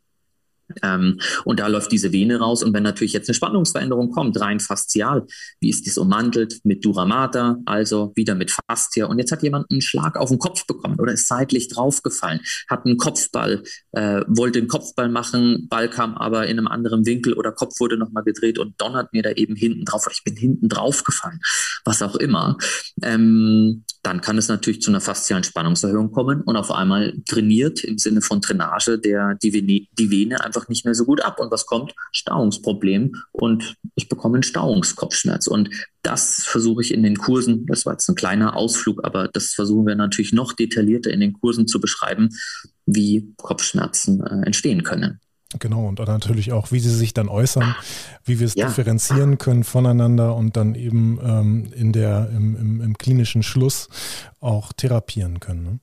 Ähm, 0.82 1.18
und 1.44 1.60
da 1.60 1.66
läuft 1.66 1.92
diese 1.92 2.12
Vene 2.12 2.38
raus. 2.38 2.62
Und 2.62 2.72
wenn 2.74 2.82
natürlich 2.82 3.12
jetzt 3.12 3.28
eine 3.28 3.34
Spannungsveränderung 3.34 4.10
kommt, 4.10 4.40
rein 4.40 4.60
faszial, 4.60 5.26
wie 5.60 5.70
ist 5.70 5.86
dies 5.86 5.98
ummantelt 5.98 6.60
mit 6.64 6.84
Duramata, 6.84 7.58
also 7.66 8.12
wieder 8.14 8.34
mit 8.34 8.50
Fastia. 8.50 9.06
Und 9.06 9.18
jetzt 9.18 9.32
hat 9.32 9.42
jemand 9.42 9.70
einen 9.70 9.80
Schlag 9.80 10.16
auf 10.16 10.28
den 10.28 10.38
Kopf 10.38 10.66
bekommen 10.66 10.98
oder 11.00 11.12
ist 11.12 11.28
seitlich 11.28 11.68
draufgefallen, 11.68 12.40
hat 12.68 12.86
einen 12.86 12.96
Kopfball, 12.96 13.62
äh, 13.92 14.22
wollte 14.28 14.58
einen 14.58 14.68
Kopfball 14.68 15.08
machen, 15.08 15.66
Ball 15.68 15.88
kam 15.88 16.14
aber 16.14 16.46
in 16.46 16.58
einem 16.58 16.68
anderen 16.68 17.06
Winkel 17.06 17.34
oder 17.34 17.52
Kopf 17.52 17.80
wurde 17.80 17.96
nochmal 17.96 18.24
gedreht 18.24 18.58
und 18.58 18.80
donnert 18.80 19.12
mir 19.12 19.22
da 19.22 19.30
eben 19.30 19.56
hinten 19.56 19.84
drauf 19.84 20.06
ich 20.12 20.24
bin 20.24 20.36
hinten 20.36 20.68
draufgefallen, 20.68 21.40
was 21.84 22.02
auch 22.02 22.16
immer. 22.16 22.56
Ähm, 23.02 23.84
dann 24.02 24.20
kann 24.20 24.36
es 24.36 24.48
natürlich 24.48 24.82
zu 24.82 24.90
einer 24.90 25.00
faszialen 25.00 25.44
Spannungserhöhung 25.44 26.10
kommen 26.10 26.40
und 26.42 26.56
auf 26.56 26.72
einmal 26.72 27.14
trainiert 27.28 27.84
im 27.84 27.98
Sinne 27.98 28.20
von 28.20 28.40
Drainage 28.40 28.98
der, 28.98 29.36
die, 29.40 29.52
Vene, 29.52 29.86
die 29.96 30.10
Vene 30.10 30.42
einfach 30.44 30.68
nicht 30.68 30.84
mehr 30.84 30.94
so 30.94 31.04
gut 31.04 31.20
ab. 31.20 31.38
Und 31.38 31.52
was 31.52 31.66
kommt? 31.66 31.94
Stauungsproblem 32.10 33.14
und 33.30 33.76
ich 33.94 34.08
bekomme 34.08 34.36
einen 34.36 34.42
Stauungskopfschmerz. 34.42 35.46
Und 35.46 35.70
das 36.02 36.42
versuche 36.44 36.82
ich 36.82 36.92
in 36.92 37.04
den 37.04 37.16
Kursen, 37.16 37.66
das 37.66 37.86
war 37.86 37.92
jetzt 37.92 38.08
ein 38.08 38.16
kleiner 38.16 38.56
Ausflug, 38.56 39.04
aber 39.04 39.28
das 39.28 39.52
versuchen 39.52 39.86
wir 39.86 39.94
natürlich 39.94 40.32
noch 40.32 40.52
detaillierter 40.52 41.10
in 41.10 41.20
den 41.20 41.34
Kursen 41.34 41.68
zu 41.68 41.80
beschreiben, 41.80 42.30
wie 42.86 43.32
Kopfschmerzen 43.36 44.20
äh, 44.20 44.44
entstehen 44.46 44.82
können. 44.82 45.20
Genau, 45.58 45.86
und 45.86 45.98
natürlich 45.98 46.52
auch, 46.52 46.72
wie 46.72 46.80
sie 46.80 46.94
sich 46.94 47.14
dann 47.14 47.28
äußern, 47.28 47.74
wie 48.24 48.38
wir 48.38 48.46
es 48.46 48.54
ja. 48.54 48.66
differenzieren 48.66 49.38
können 49.38 49.64
voneinander 49.64 50.34
und 50.34 50.56
dann 50.56 50.74
eben 50.74 51.18
ähm, 51.22 51.72
in 51.74 51.92
der, 51.92 52.30
im, 52.34 52.56
im, 52.56 52.80
im, 52.80 52.98
klinischen 52.98 53.42
Schluss 53.42 53.88
auch 54.40 54.72
therapieren 54.72 55.40
können. 55.40 55.64
Ne? 55.64 55.78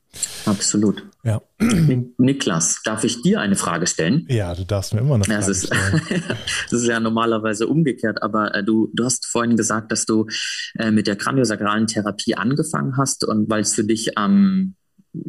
Absolut. 0.45 1.03
Ja. 1.23 1.41
Niklas, 2.17 2.81
darf 2.83 3.03
ich 3.03 3.21
dir 3.21 3.41
eine 3.41 3.55
Frage 3.55 3.85
stellen? 3.87 4.25
Ja, 4.29 4.55
du 4.55 4.65
darfst 4.65 4.93
mir 4.93 5.01
immer 5.01 5.15
eine 5.15 5.25
Frage 5.25 5.41
ja, 5.41 5.47
ist, 5.47 5.67
stellen. 5.67 6.01
das 6.69 6.81
ist 6.81 6.87
ja 6.87 6.99
normalerweise 6.99 7.67
umgekehrt, 7.67 8.23
aber 8.23 8.55
äh, 8.55 8.63
du, 8.63 8.89
du 8.93 9.05
hast 9.05 9.25
vorhin 9.25 9.55
gesagt, 9.55 9.91
dass 9.91 10.05
du 10.05 10.27
äh, 10.77 10.91
mit 10.91 11.07
der 11.07 11.15
kraniosakralen 11.15 11.87
Therapie 11.87 12.35
angefangen 12.35 12.97
hast 12.97 13.25
und 13.25 13.49
weil 13.49 13.61
es 13.61 13.73
für 13.73 13.83
dich 13.83 14.17
am 14.17 14.75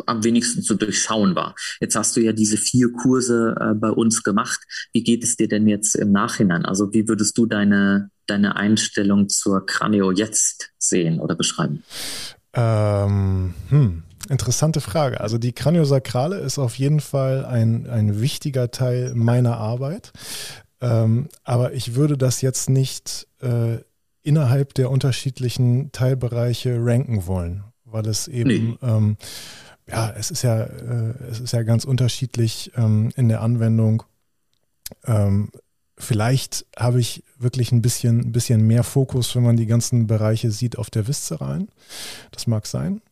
am 0.06 0.24
wenigsten 0.24 0.62
zu 0.62 0.74
durchschauen 0.74 1.34
war. 1.34 1.54
Jetzt 1.80 1.96
hast 1.96 2.16
du 2.16 2.20
ja 2.20 2.32
diese 2.32 2.56
vier 2.56 2.92
Kurse 2.92 3.54
äh, 3.58 3.74
bei 3.74 3.90
uns 3.90 4.22
gemacht. 4.22 4.60
Wie 4.92 5.02
geht 5.02 5.24
es 5.24 5.36
dir 5.36 5.48
denn 5.48 5.66
jetzt 5.66 5.94
im 5.94 6.12
Nachhinein? 6.12 6.64
Also 6.64 6.92
wie 6.92 7.08
würdest 7.08 7.36
du 7.38 7.46
deine, 7.46 8.10
deine 8.26 8.56
Einstellung 8.56 9.28
zur 9.28 9.64
Kranio 9.64 10.12
jetzt 10.12 10.70
sehen 10.78 11.20
oder 11.20 11.34
beschreiben? 11.34 11.82
Ähm, 12.52 13.54
hm. 13.68 14.02
Interessante 14.28 14.80
Frage. 14.80 15.20
Also 15.20 15.38
die 15.38 15.52
Kraniosakrale 15.52 16.38
ist 16.38 16.58
auf 16.58 16.76
jeden 16.76 17.00
Fall 17.00 17.44
ein, 17.44 17.88
ein 17.88 18.20
wichtiger 18.20 18.70
Teil 18.70 19.12
meiner 19.14 19.56
Arbeit. 19.56 20.12
Ähm, 20.80 21.28
aber 21.42 21.72
ich 21.72 21.94
würde 21.94 22.16
das 22.16 22.40
jetzt 22.40 22.70
nicht 22.70 23.26
äh, 23.40 23.78
innerhalb 24.22 24.74
der 24.74 24.90
unterschiedlichen 24.90 25.90
Teilbereiche 25.92 26.76
ranken 26.78 27.26
wollen, 27.26 27.64
weil 27.84 28.06
es 28.06 28.28
eben 28.28 28.48
nee. 28.48 28.78
ähm, 28.82 29.16
ja, 29.90 30.10
es 30.16 30.30
ist 30.30 30.42
ja, 30.42 30.62
äh, 30.62 31.14
es 31.30 31.40
ist 31.40 31.52
ja 31.52 31.62
ganz 31.62 31.84
unterschiedlich 31.84 32.72
ähm, 32.76 33.10
in 33.16 33.28
der 33.28 33.42
Anwendung. 33.42 34.02
Ähm, 35.04 35.50
vielleicht 35.98 36.66
habe 36.76 37.00
ich 37.00 37.24
wirklich 37.38 37.72
ein 37.72 37.82
bisschen, 37.82 38.20
ein 38.20 38.32
bisschen 38.32 38.66
mehr 38.66 38.84
Fokus, 38.84 39.34
wenn 39.34 39.42
man 39.42 39.56
die 39.56 39.66
ganzen 39.66 40.06
Bereiche 40.06 40.50
sieht, 40.50 40.78
auf 40.78 40.90
der 40.90 41.08
Viszeralen. 41.08 41.68
Das 42.30 42.46
mag 42.46 42.66
sein. 42.66 43.02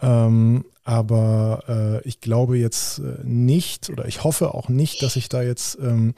Ähm, 0.00 0.64
aber 0.84 1.64
äh, 1.68 2.08
ich 2.08 2.20
glaube 2.20 2.58
jetzt 2.58 3.00
äh, 3.00 3.22
nicht 3.24 3.90
oder 3.90 4.06
ich 4.06 4.24
hoffe 4.24 4.54
auch 4.54 4.68
nicht, 4.68 5.02
dass 5.02 5.16
ich 5.16 5.28
da 5.28 5.42
jetzt 5.42 5.78
ähm, 5.80 6.14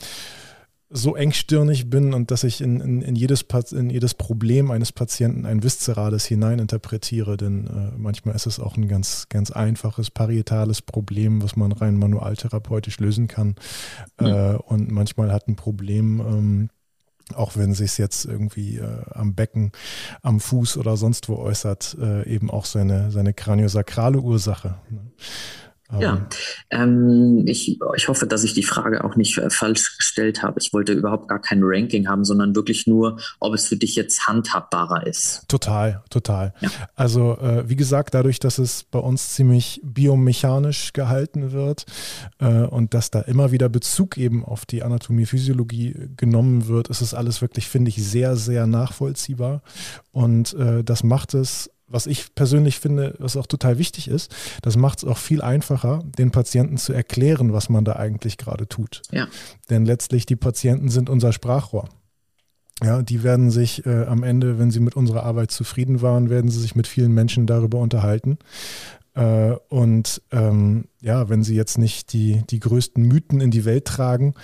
so 0.92 1.14
engstirnig 1.14 1.88
bin 1.88 2.12
und 2.12 2.32
dass 2.32 2.42
ich 2.42 2.60
in, 2.60 2.80
in, 2.80 3.02
in, 3.02 3.14
jedes, 3.14 3.44
in 3.70 3.90
jedes 3.90 4.14
Problem 4.14 4.72
eines 4.72 4.90
Patienten 4.90 5.46
ein 5.46 5.62
Viszerales 5.62 6.24
hineininterpretiere, 6.24 7.36
denn 7.36 7.66
äh, 7.68 7.96
manchmal 7.96 8.34
ist 8.34 8.46
es 8.46 8.58
auch 8.58 8.76
ein 8.76 8.88
ganz, 8.88 9.28
ganz 9.28 9.52
einfaches 9.52 10.10
parietales 10.10 10.82
Problem, 10.82 11.42
was 11.42 11.54
man 11.54 11.70
rein 11.70 11.96
manualtherapeutisch 11.96 12.98
lösen 12.98 13.28
kann. 13.28 13.54
Mhm. 14.20 14.26
Äh, 14.26 14.54
und 14.56 14.90
manchmal 14.90 15.32
hat 15.32 15.46
ein 15.46 15.54
Problem, 15.54 16.20
ähm, 16.20 16.70
auch 17.36 17.56
wenn 17.56 17.72
sich 17.72 17.96
jetzt 17.96 18.24
irgendwie 18.24 18.78
äh, 18.78 19.02
am 19.12 19.36
Becken, 19.36 19.70
am 20.22 20.40
Fuß 20.40 20.76
oder 20.76 20.96
sonst 20.96 21.28
wo 21.28 21.36
äußert, 21.36 21.96
äh, 22.00 22.28
eben 22.28 22.50
auch 22.50 22.64
seine, 22.64 23.12
seine 23.12 23.32
kraniosakrale 23.32 24.18
Ursache. 24.18 24.76
Ne? 24.90 25.12
Ja, 25.98 26.26
ähm, 26.70 27.44
ich, 27.46 27.78
ich 27.96 28.08
hoffe, 28.08 28.26
dass 28.26 28.44
ich 28.44 28.54
die 28.54 28.62
Frage 28.62 29.04
auch 29.04 29.16
nicht 29.16 29.38
äh, 29.38 29.50
falsch 29.50 29.96
gestellt 29.96 30.42
habe. 30.42 30.60
Ich 30.60 30.72
wollte 30.72 30.92
überhaupt 30.92 31.28
gar 31.28 31.40
kein 31.40 31.60
Ranking 31.62 32.08
haben, 32.08 32.24
sondern 32.24 32.54
wirklich 32.54 32.86
nur, 32.86 33.18
ob 33.40 33.54
es 33.54 33.66
für 33.66 33.76
dich 33.76 33.96
jetzt 33.96 34.26
handhabbarer 34.28 35.06
ist. 35.06 35.48
Total, 35.48 36.02
total. 36.10 36.54
Ja. 36.60 36.70
Also 36.94 37.38
äh, 37.38 37.68
wie 37.68 37.76
gesagt, 37.76 38.14
dadurch, 38.14 38.38
dass 38.38 38.58
es 38.58 38.84
bei 38.84 38.98
uns 38.98 39.30
ziemlich 39.30 39.80
biomechanisch 39.82 40.92
gehalten 40.92 41.52
wird 41.52 41.86
äh, 42.38 42.46
und 42.46 42.94
dass 42.94 43.10
da 43.10 43.20
immer 43.22 43.50
wieder 43.50 43.68
Bezug 43.68 44.16
eben 44.16 44.44
auf 44.44 44.66
die 44.66 44.82
Anatomie, 44.82 45.26
Physiologie 45.26 45.94
genommen 46.16 46.68
wird, 46.68 46.88
ist 46.88 47.00
es 47.00 47.14
alles 47.14 47.42
wirklich, 47.42 47.68
finde 47.68 47.88
ich, 47.88 48.02
sehr, 48.02 48.36
sehr 48.36 48.66
nachvollziehbar. 48.66 49.62
Und 50.12 50.54
äh, 50.54 50.84
das 50.84 51.02
macht 51.02 51.34
es 51.34 51.70
was 51.90 52.06
ich 52.06 52.34
persönlich 52.34 52.78
finde, 52.78 53.14
was 53.18 53.36
auch 53.36 53.46
total 53.46 53.78
wichtig 53.78 54.08
ist, 54.08 54.34
das 54.62 54.76
macht 54.76 54.98
es 54.98 55.04
auch 55.04 55.18
viel 55.18 55.42
einfacher, 55.42 56.02
den 56.18 56.30
Patienten 56.30 56.78
zu 56.78 56.92
erklären, 56.92 57.52
was 57.52 57.68
man 57.68 57.84
da 57.84 57.96
eigentlich 57.96 58.38
gerade 58.38 58.68
tut. 58.68 59.02
Ja. 59.10 59.26
Denn 59.68 59.84
letztlich 59.84 60.24
die 60.24 60.36
Patienten 60.36 60.88
sind 60.88 61.10
unser 61.10 61.32
Sprachrohr. 61.32 61.88
Ja, 62.82 63.02
die 63.02 63.22
werden 63.22 63.50
sich 63.50 63.84
äh, 63.84 64.04
am 64.06 64.22
Ende, 64.22 64.58
wenn 64.58 64.70
sie 64.70 64.80
mit 64.80 64.96
unserer 64.96 65.24
Arbeit 65.24 65.50
zufrieden 65.50 66.00
waren, 66.00 66.30
werden 66.30 66.50
sie 66.50 66.60
sich 66.60 66.74
mit 66.74 66.86
vielen 66.86 67.12
Menschen 67.12 67.46
darüber 67.46 67.78
unterhalten. 67.78 68.38
Äh, 69.14 69.56
und 69.68 70.22
ähm, 70.30 70.86
ja, 71.02 71.28
wenn 71.28 71.42
sie 71.42 71.56
jetzt 71.56 71.76
nicht 71.76 72.12
die, 72.12 72.42
die 72.48 72.60
größten 72.60 73.02
Mythen 73.04 73.40
in 73.40 73.50
die 73.50 73.66
Welt 73.66 73.84
tragen, 73.84 74.34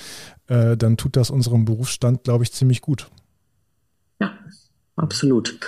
äh, 0.49 0.77
dann 0.77 0.97
tut 0.97 1.17
das 1.17 1.31
unserem 1.31 1.65
Berufsstand, 1.65 2.25
glaube 2.25 2.45
ich, 2.45 2.53
ziemlich 2.53 2.83
gut. 2.83 3.09
Ja, 4.21 4.37
absolut. 4.97 5.59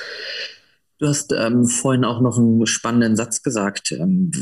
Du 0.98 1.06
hast 1.06 1.32
ähm, 1.32 1.64
vorhin 1.64 2.04
auch 2.04 2.20
noch 2.20 2.38
einen 2.38 2.66
spannenden 2.66 3.16
Satz 3.16 3.42
gesagt. 3.42 3.92
Ähm, 3.92 4.32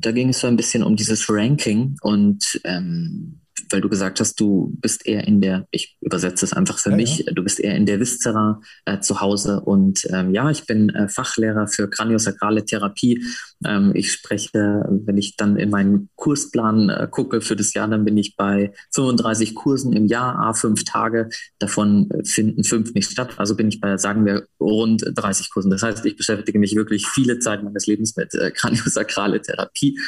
da 0.00 0.12
ging 0.12 0.28
es 0.28 0.40
so 0.40 0.46
ein 0.46 0.56
bisschen 0.56 0.84
um 0.84 0.94
dieses 0.94 1.28
Ranking 1.28 1.96
und 2.02 2.60
ähm, 2.64 3.40
weil 3.70 3.80
du 3.80 3.88
gesagt 3.88 4.20
hast, 4.20 4.38
du 4.40 4.76
bist 4.80 5.06
eher 5.06 5.26
in 5.26 5.40
der, 5.40 5.66
ich 5.70 5.96
übersetze 6.00 6.44
es 6.44 6.52
einfach 6.52 6.78
für 6.78 6.90
ja, 6.90 6.96
mich, 6.96 7.18
ja. 7.18 7.32
du 7.32 7.42
bist 7.42 7.60
eher 7.60 7.74
in 7.74 7.86
der 7.86 8.00
Viszera 8.00 8.60
äh, 8.84 9.00
zu 9.00 9.20
Hause. 9.20 9.60
Und 9.60 10.06
ähm, 10.10 10.32
ja, 10.32 10.50
ich 10.50 10.66
bin 10.66 10.90
äh, 10.90 11.08
Fachlehrer 11.08 11.66
für 11.66 11.88
kraniosakrale 11.88 12.64
Therapie. 12.64 13.24
Ähm, 13.64 13.92
ich 13.94 14.12
spreche, 14.12 14.84
wenn 14.88 15.16
ich 15.16 15.36
dann 15.36 15.56
in 15.56 15.70
meinen 15.70 16.08
Kursplan 16.16 16.88
äh, 16.88 17.08
gucke 17.10 17.40
für 17.40 17.56
das 17.56 17.74
Jahr, 17.74 17.88
dann 17.88 18.04
bin 18.04 18.16
ich 18.16 18.36
bei 18.36 18.72
35 18.94 19.54
Kursen 19.54 19.92
im 19.92 20.06
Jahr, 20.06 20.38
a 20.38 20.52
fünf 20.52 20.84
Tage. 20.84 21.28
Davon 21.58 22.10
äh, 22.10 22.24
finden 22.24 22.64
fünf 22.64 22.94
nicht 22.94 23.10
statt. 23.10 23.34
Also 23.36 23.56
bin 23.56 23.68
ich 23.68 23.80
bei, 23.80 23.96
sagen 23.96 24.24
wir, 24.24 24.46
rund 24.60 25.04
30 25.14 25.50
Kursen. 25.50 25.70
Das 25.70 25.82
heißt, 25.82 26.04
ich 26.06 26.16
beschäftige 26.16 26.58
mich 26.58 26.74
wirklich 26.74 27.06
viele 27.06 27.38
Zeit 27.38 27.62
meines 27.62 27.86
Lebens 27.86 28.16
mit 28.16 28.34
äh, 28.34 28.50
kraniosakrale 28.50 29.40
Therapie. 29.40 29.98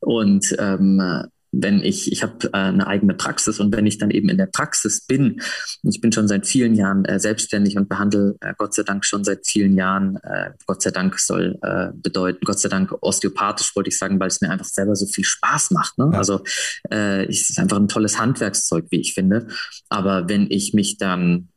Und 0.00 0.54
ähm, 0.58 1.28
wenn 1.52 1.82
ich, 1.82 2.12
ich 2.12 2.22
habe 2.22 2.48
äh, 2.52 2.56
eine 2.56 2.86
eigene 2.86 3.14
Praxis 3.14 3.58
und 3.60 3.74
wenn 3.74 3.86
ich 3.86 3.98
dann 3.98 4.10
eben 4.10 4.28
in 4.28 4.36
der 4.36 4.46
Praxis 4.46 5.00
bin, 5.00 5.40
und 5.82 5.94
ich 5.94 6.00
bin 6.00 6.12
schon 6.12 6.28
seit 6.28 6.46
vielen 6.46 6.74
Jahren 6.74 7.04
äh, 7.04 7.18
selbstständig 7.18 7.76
und 7.76 7.88
behandle 7.88 8.36
äh, 8.40 8.54
Gott 8.58 8.74
sei 8.74 8.82
Dank 8.82 9.04
schon 9.04 9.24
seit 9.24 9.46
vielen 9.46 9.76
Jahren, 9.76 10.16
äh, 10.22 10.50
Gott 10.66 10.82
sei 10.82 10.90
Dank 10.90 11.18
soll 11.18 11.58
äh, 11.62 11.88
bedeuten, 11.94 12.44
Gott 12.44 12.58
sei 12.58 12.68
Dank 12.68 12.94
osteopathisch 13.00 13.74
wollte 13.74 13.88
ich 13.88 13.98
sagen, 13.98 14.20
weil 14.20 14.28
es 14.28 14.40
mir 14.40 14.50
einfach 14.50 14.66
selber 14.66 14.94
so 14.94 15.06
viel 15.06 15.24
Spaß 15.24 15.70
macht. 15.70 15.98
Ne? 15.98 16.10
Ja. 16.12 16.18
Also 16.18 16.42
äh, 16.90 17.26
es 17.26 17.50
ist 17.50 17.58
einfach 17.58 17.78
ein 17.78 17.88
tolles 17.88 18.18
Handwerkszeug, 18.18 18.86
wie 18.90 19.00
ich 19.00 19.14
finde. 19.14 19.48
Aber 19.88 20.28
wenn 20.28 20.50
ich 20.50 20.74
mich 20.74 20.98
dann 20.98 21.48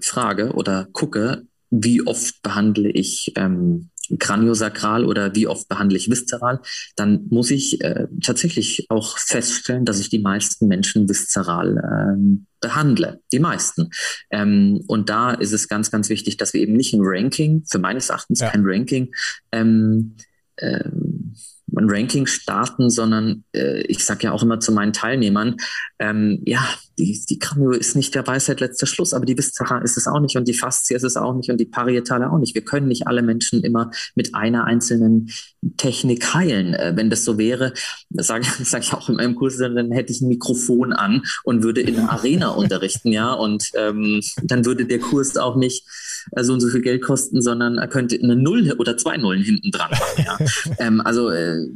frage 0.00 0.52
oder 0.52 0.88
gucke, 0.92 1.44
wie 1.70 2.06
oft 2.06 2.42
behandle 2.42 2.90
ich 2.90 3.32
ähm, 3.36 3.90
kraniosakral 4.18 5.04
oder 5.04 5.34
wie 5.34 5.46
oft 5.46 5.68
behandle 5.68 5.96
ich 5.96 6.10
viszeral, 6.10 6.60
dann 6.96 7.26
muss 7.30 7.50
ich 7.50 7.82
äh, 7.82 8.06
tatsächlich 8.22 8.86
auch 8.88 9.18
feststellen, 9.18 9.84
dass 9.84 10.00
ich 10.00 10.10
die 10.10 10.20
meisten 10.20 10.68
Menschen 10.68 11.08
viszeral 11.08 11.82
ähm, 12.16 12.46
behandle. 12.60 13.20
Die 13.32 13.38
meisten. 13.38 13.90
Ähm, 14.30 14.82
und 14.88 15.10
da 15.10 15.32
ist 15.32 15.52
es 15.52 15.68
ganz, 15.68 15.90
ganz 15.90 16.08
wichtig, 16.08 16.36
dass 16.36 16.54
wir 16.54 16.60
eben 16.60 16.74
nicht 16.74 16.94
ein 16.94 17.00
Ranking, 17.02 17.64
für 17.70 17.78
meines 17.78 18.08
Erachtens 18.08 18.40
ja. 18.40 18.50
kein 18.50 18.62
Ranking, 18.64 19.12
ähm, 19.52 20.16
ähm, 20.58 21.34
ein 21.76 21.90
Ranking 21.90 22.26
starten, 22.26 22.90
sondern 22.90 23.44
äh, 23.54 23.82
ich 23.82 24.04
sage 24.04 24.24
ja 24.24 24.32
auch 24.32 24.42
immer 24.42 24.58
zu 24.60 24.72
meinen 24.72 24.92
Teilnehmern, 24.92 25.56
ähm, 25.98 26.42
ja, 26.46 26.66
die, 26.98 27.24
die 27.28 27.38
Kranio 27.38 27.70
ist 27.70 27.94
nicht 27.94 28.14
der 28.14 28.26
Weisheit 28.26 28.60
letzter 28.60 28.86
Schluss, 28.86 29.14
aber 29.14 29.24
die 29.24 29.38
Viszera 29.38 29.78
ist 29.78 29.96
es 29.96 30.06
auch 30.06 30.20
nicht 30.20 30.36
und 30.36 30.48
die 30.48 30.54
Faszie 30.54 30.96
ist 30.96 31.04
es 31.04 31.16
auch 31.16 31.34
nicht 31.34 31.50
und 31.50 31.58
die 31.58 31.66
Parietale 31.66 32.30
auch 32.30 32.38
nicht. 32.38 32.54
Wir 32.54 32.64
können 32.64 32.88
nicht 32.88 33.06
alle 33.06 33.22
Menschen 33.22 33.62
immer 33.62 33.90
mit 34.14 34.34
einer 34.34 34.64
einzelnen 34.64 35.30
Technik 35.76 36.34
heilen. 36.34 36.74
Äh, 36.74 36.94
wenn 36.96 37.10
das 37.10 37.24
so 37.24 37.38
wäre, 37.38 37.72
das 38.10 38.26
sage 38.26 38.46
sag 38.64 38.82
ich 38.82 38.92
auch 38.92 39.08
in 39.08 39.16
meinem 39.16 39.36
Kurs, 39.36 39.56
dann 39.58 39.92
hätte 39.92 40.12
ich 40.12 40.20
ein 40.20 40.28
Mikrofon 40.28 40.92
an 40.92 41.22
und 41.44 41.62
würde 41.62 41.80
in 41.80 41.96
einer 41.96 42.10
Arena 42.10 42.48
unterrichten, 42.58 43.12
ja, 43.12 43.32
und 43.32 43.70
ähm, 43.74 44.20
dann 44.42 44.64
würde 44.64 44.86
der 44.86 44.98
Kurs 44.98 45.36
auch 45.36 45.56
nicht 45.56 45.86
äh, 46.32 46.42
so 46.42 46.52
und 46.52 46.60
so 46.60 46.68
viel 46.68 46.82
Geld 46.82 47.02
kosten, 47.02 47.40
sondern 47.40 47.78
er 47.78 47.88
könnte 47.88 48.18
eine 48.20 48.36
Null 48.36 48.74
oder 48.78 48.96
zwei 48.96 49.16
Nullen 49.16 49.42
hinten 49.42 49.70
dran 49.70 49.90
machen, 49.90 50.24
ja. 50.24 50.38
ähm, 50.78 51.00
also 51.00 51.30
äh, 51.30 51.66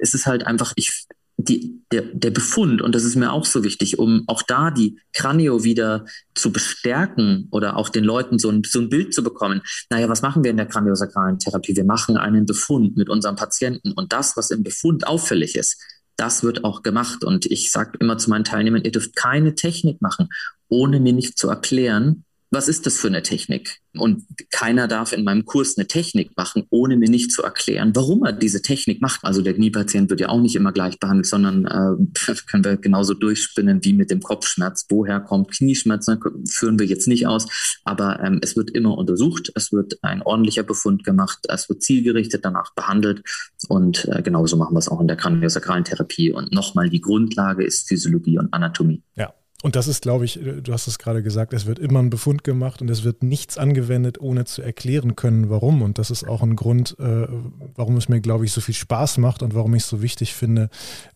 es 0.00 0.14
ist 0.14 0.26
halt 0.26 0.46
einfach, 0.46 0.72
ich 0.76 1.06
die, 1.48 1.82
der, 1.92 2.02
der 2.02 2.30
Befund, 2.30 2.82
und 2.82 2.94
das 2.94 3.04
ist 3.04 3.16
mir 3.16 3.32
auch 3.32 3.44
so 3.44 3.64
wichtig, 3.64 3.98
um 3.98 4.24
auch 4.26 4.42
da 4.42 4.70
die 4.70 4.98
Kranio 5.12 5.64
wieder 5.64 6.04
zu 6.34 6.52
bestärken 6.52 7.48
oder 7.50 7.76
auch 7.76 7.88
den 7.88 8.04
Leuten 8.04 8.38
so 8.38 8.50
ein, 8.50 8.62
so 8.64 8.80
ein 8.80 8.88
Bild 8.88 9.14
zu 9.14 9.22
bekommen. 9.22 9.62
Naja, 9.90 10.08
was 10.08 10.22
machen 10.22 10.44
wir 10.44 10.50
in 10.50 10.56
der 10.56 10.66
kraniosakralen 10.66 11.38
Therapie? 11.38 11.76
Wir 11.76 11.84
machen 11.84 12.16
einen 12.16 12.46
Befund 12.46 12.96
mit 12.96 13.08
unserem 13.08 13.36
Patienten 13.36 13.92
und 13.92 14.12
das, 14.12 14.36
was 14.36 14.50
im 14.50 14.62
Befund 14.62 15.06
auffällig 15.06 15.56
ist, 15.56 15.80
das 16.16 16.42
wird 16.42 16.64
auch 16.64 16.82
gemacht. 16.82 17.24
Und 17.24 17.46
ich 17.46 17.70
sage 17.70 17.98
immer 18.00 18.18
zu 18.18 18.30
meinen 18.30 18.44
Teilnehmern, 18.44 18.82
ihr 18.84 18.92
dürft 18.92 19.16
keine 19.16 19.54
Technik 19.54 20.02
machen, 20.02 20.28
ohne 20.68 21.00
mir 21.00 21.12
nicht 21.12 21.38
zu 21.38 21.48
erklären, 21.48 22.24
was 22.56 22.68
ist 22.68 22.86
das 22.86 22.96
für 22.96 23.08
eine 23.08 23.22
Technik? 23.22 23.80
Und 23.98 24.24
keiner 24.50 24.88
darf 24.88 25.12
in 25.12 25.24
meinem 25.24 25.44
Kurs 25.44 25.76
eine 25.76 25.86
Technik 25.86 26.34
machen, 26.38 26.64
ohne 26.70 26.96
mir 26.96 27.10
nicht 27.10 27.30
zu 27.30 27.42
erklären, 27.42 27.94
warum 27.94 28.24
er 28.24 28.32
diese 28.32 28.62
Technik 28.62 29.02
macht. 29.02 29.20
Also 29.24 29.42
der 29.42 29.52
Kniepatient 29.52 30.08
wird 30.08 30.20
ja 30.20 30.30
auch 30.30 30.40
nicht 30.40 30.56
immer 30.56 30.72
gleich 30.72 30.98
behandelt, 30.98 31.26
sondern 31.26 31.66
äh, 31.66 32.32
können 32.50 32.64
wir 32.64 32.78
genauso 32.78 33.12
durchspinnen 33.12 33.84
wie 33.84 33.92
mit 33.92 34.10
dem 34.10 34.22
Kopfschmerz. 34.22 34.86
Woher 34.88 35.20
kommt 35.20 35.50
Knieschmerz? 35.50 36.06
Führen 36.48 36.78
wir 36.78 36.86
jetzt 36.86 37.08
nicht 37.08 37.26
aus, 37.26 37.46
aber 37.84 38.20
ähm, 38.20 38.38
es 38.42 38.56
wird 38.56 38.70
immer 38.70 38.96
untersucht, 38.96 39.52
es 39.54 39.70
wird 39.72 39.98
ein 40.00 40.22
ordentlicher 40.22 40.62
Befund 40.62 41.04
gemacht, 41.04 41.40
es 41.48 41.68
wird 41.68 41.82
zielgerichtet 41.82 42.42
danach 42.44 42.74
behandelt 42.74 43.22
und 43.68 44.06
äh, 44.06 44.22
genauso 44.22 44.56
machen 44.56 44.74
wir 44.74 44.78
es 44.78 44.88
auch 44.88 45.00
in 45.02 45.08
der 45.08 45.16
kraniosakralen 45.16 45.84
Therapie. 45.84 46.32
Und 46.32 46.52
nochmal, 46.52 46.88
die 46.88 47.02
Grundlage 47.02 47.64
ist 47.64 47.86
Physiologie 47.86 48.38
und 48.38 48.54
Anatomie. 48.54 49.02
Ja, 49.14 49.34
Und 49.66 49.74
das 49.74 49.88
ist, 49.88 50.00
glaube 50.00 50.24
ich, 50.24 50.38
du 50.62 50.72
hast 50.72 50.86
es 50.86 50.96
gerade 50.96 51.24
gesagt, 51.24 51.52
es 51.52 51.66
wird 51.66 51.80
immer 51.80 51.98
ein 51.98 52.08
Befund 52.08 52.44
gemacht 52.44 52.80
und 52.82 52.88
es 52.88 53.02
wird 53.02 53.24
nichts 53.24 53.58
angewendet, 53.58 54.20
ohne 54.20 54.44
zu 54.44 54.62
erklären 54.62 55.16
können, 55.16 55.50
warum. 55.50 55.82
Und 55.82 55.98
das 55.98 56.12
ist 56.12 56.22
auch 56.22 56.44
ein 56.44 56.54
Grund, 56.54 56.94
äh, 57.00 57.26
warum 57.74 57.96
es 57.96 58.08
mir, 58.08 58.20
glaube 58.20 58.44
ich, 58.44 58.52
so 58.52 58.60
viel 58.60 58.76
Spaß 58.76 59.18
macht 59.18 59.42
und 59.42 59.56
warum 59.56 59.74
ich 59.74 59.82
es 59.82 59.88
so 59.88 60.02
wichtig 60.02 60.34
finde, 60.34 60.70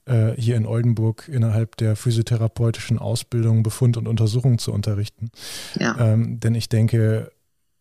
äh, 0.05 0.33
hier 0.33 0.57
in 0.57 0.67
Oldenburg 0.67 1.29
innerhalb 1.29 1.77
der 1.77 1.95
physiotherapeutischen 1.95 2.99
Ausbildung 2.99 3.63
Befund 3.63 3.97
und 3.97 4.09
Untersuchung 4.09 4.59
zu 4.59 4.73
unterrichten. 4.73 5.31
Ja. 5.79 5.97
Ähm, 6.01 6.41
denn 6.41 6.57
ich 6.57 6.69
denke, 6.69 7.31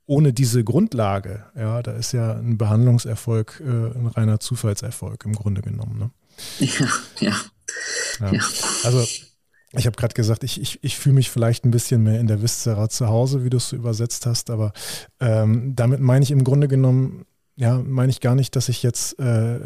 ohne 0.05 0.33
diese 0.33 0.63
Grundlage, 0.63 1.45
ja, 1.57 1.81
da 1.81 1.93
ist 1.93 2.11
ja 2.11 2.33
ein 2.33 2.59
Behandlungserfolg 2.59 3.59
äh, 3.65 3.97
ein 3.97 4.05
reiner 4.05 4.39
Zufallserfolg 4.39 5.25
im 5.25 5.33
Grunde 5.33 5.63
genommen. 5.63 5.97
Ne? 5.97 6.11
Ja, 6.59 6.87
ja. 7.21 7.35
ja. 8.19 8.33
ja. 8.33 8.41
Also 8.83 9.03
ich 9.73 9.85
habe 9.85 9.95
gerade 9.95 10.13
gesagt, 10.13 10.43
ich, 10.43 10.59
ich, 10.59 10.79
ich 10.83 10.97
fühle 10.97 11.15
mich 11.15 11.29
vielleicht 11.29 11.63
ein 11.63 11.71
bisschen 11.71 12.03
mehr 12.03 12.19
in 12.19 12.27
der 12.27 12.41
Viszera 12.41 12.89
zu 12.89 13.07
Hause, 13.07 13.43
wie 13.43 13.49
du 13.49 13.57
es 13.57 13.69
so 13.69 13.75
übersetzt 13.75 14.25
hast, 14.25 14.49
aber 14.49 14.73
ähm, 15.19 15.75
damit 15.75 15.99
meine 15.99 16.23
ich 16.23 16.31
im 16.31 16.43
Grunde 16.43 16.67
genommen, 16.67 17.25
ja, 17.55 17.77
meine 17.77 18.09
ich 18.09 18.19
gar 18.19 18.35
nicht, 18.35 18.55
dass 18.55 18.69
ich 18.69 18.81
jetzt 18.81 19.19
äh, 19.19 19.59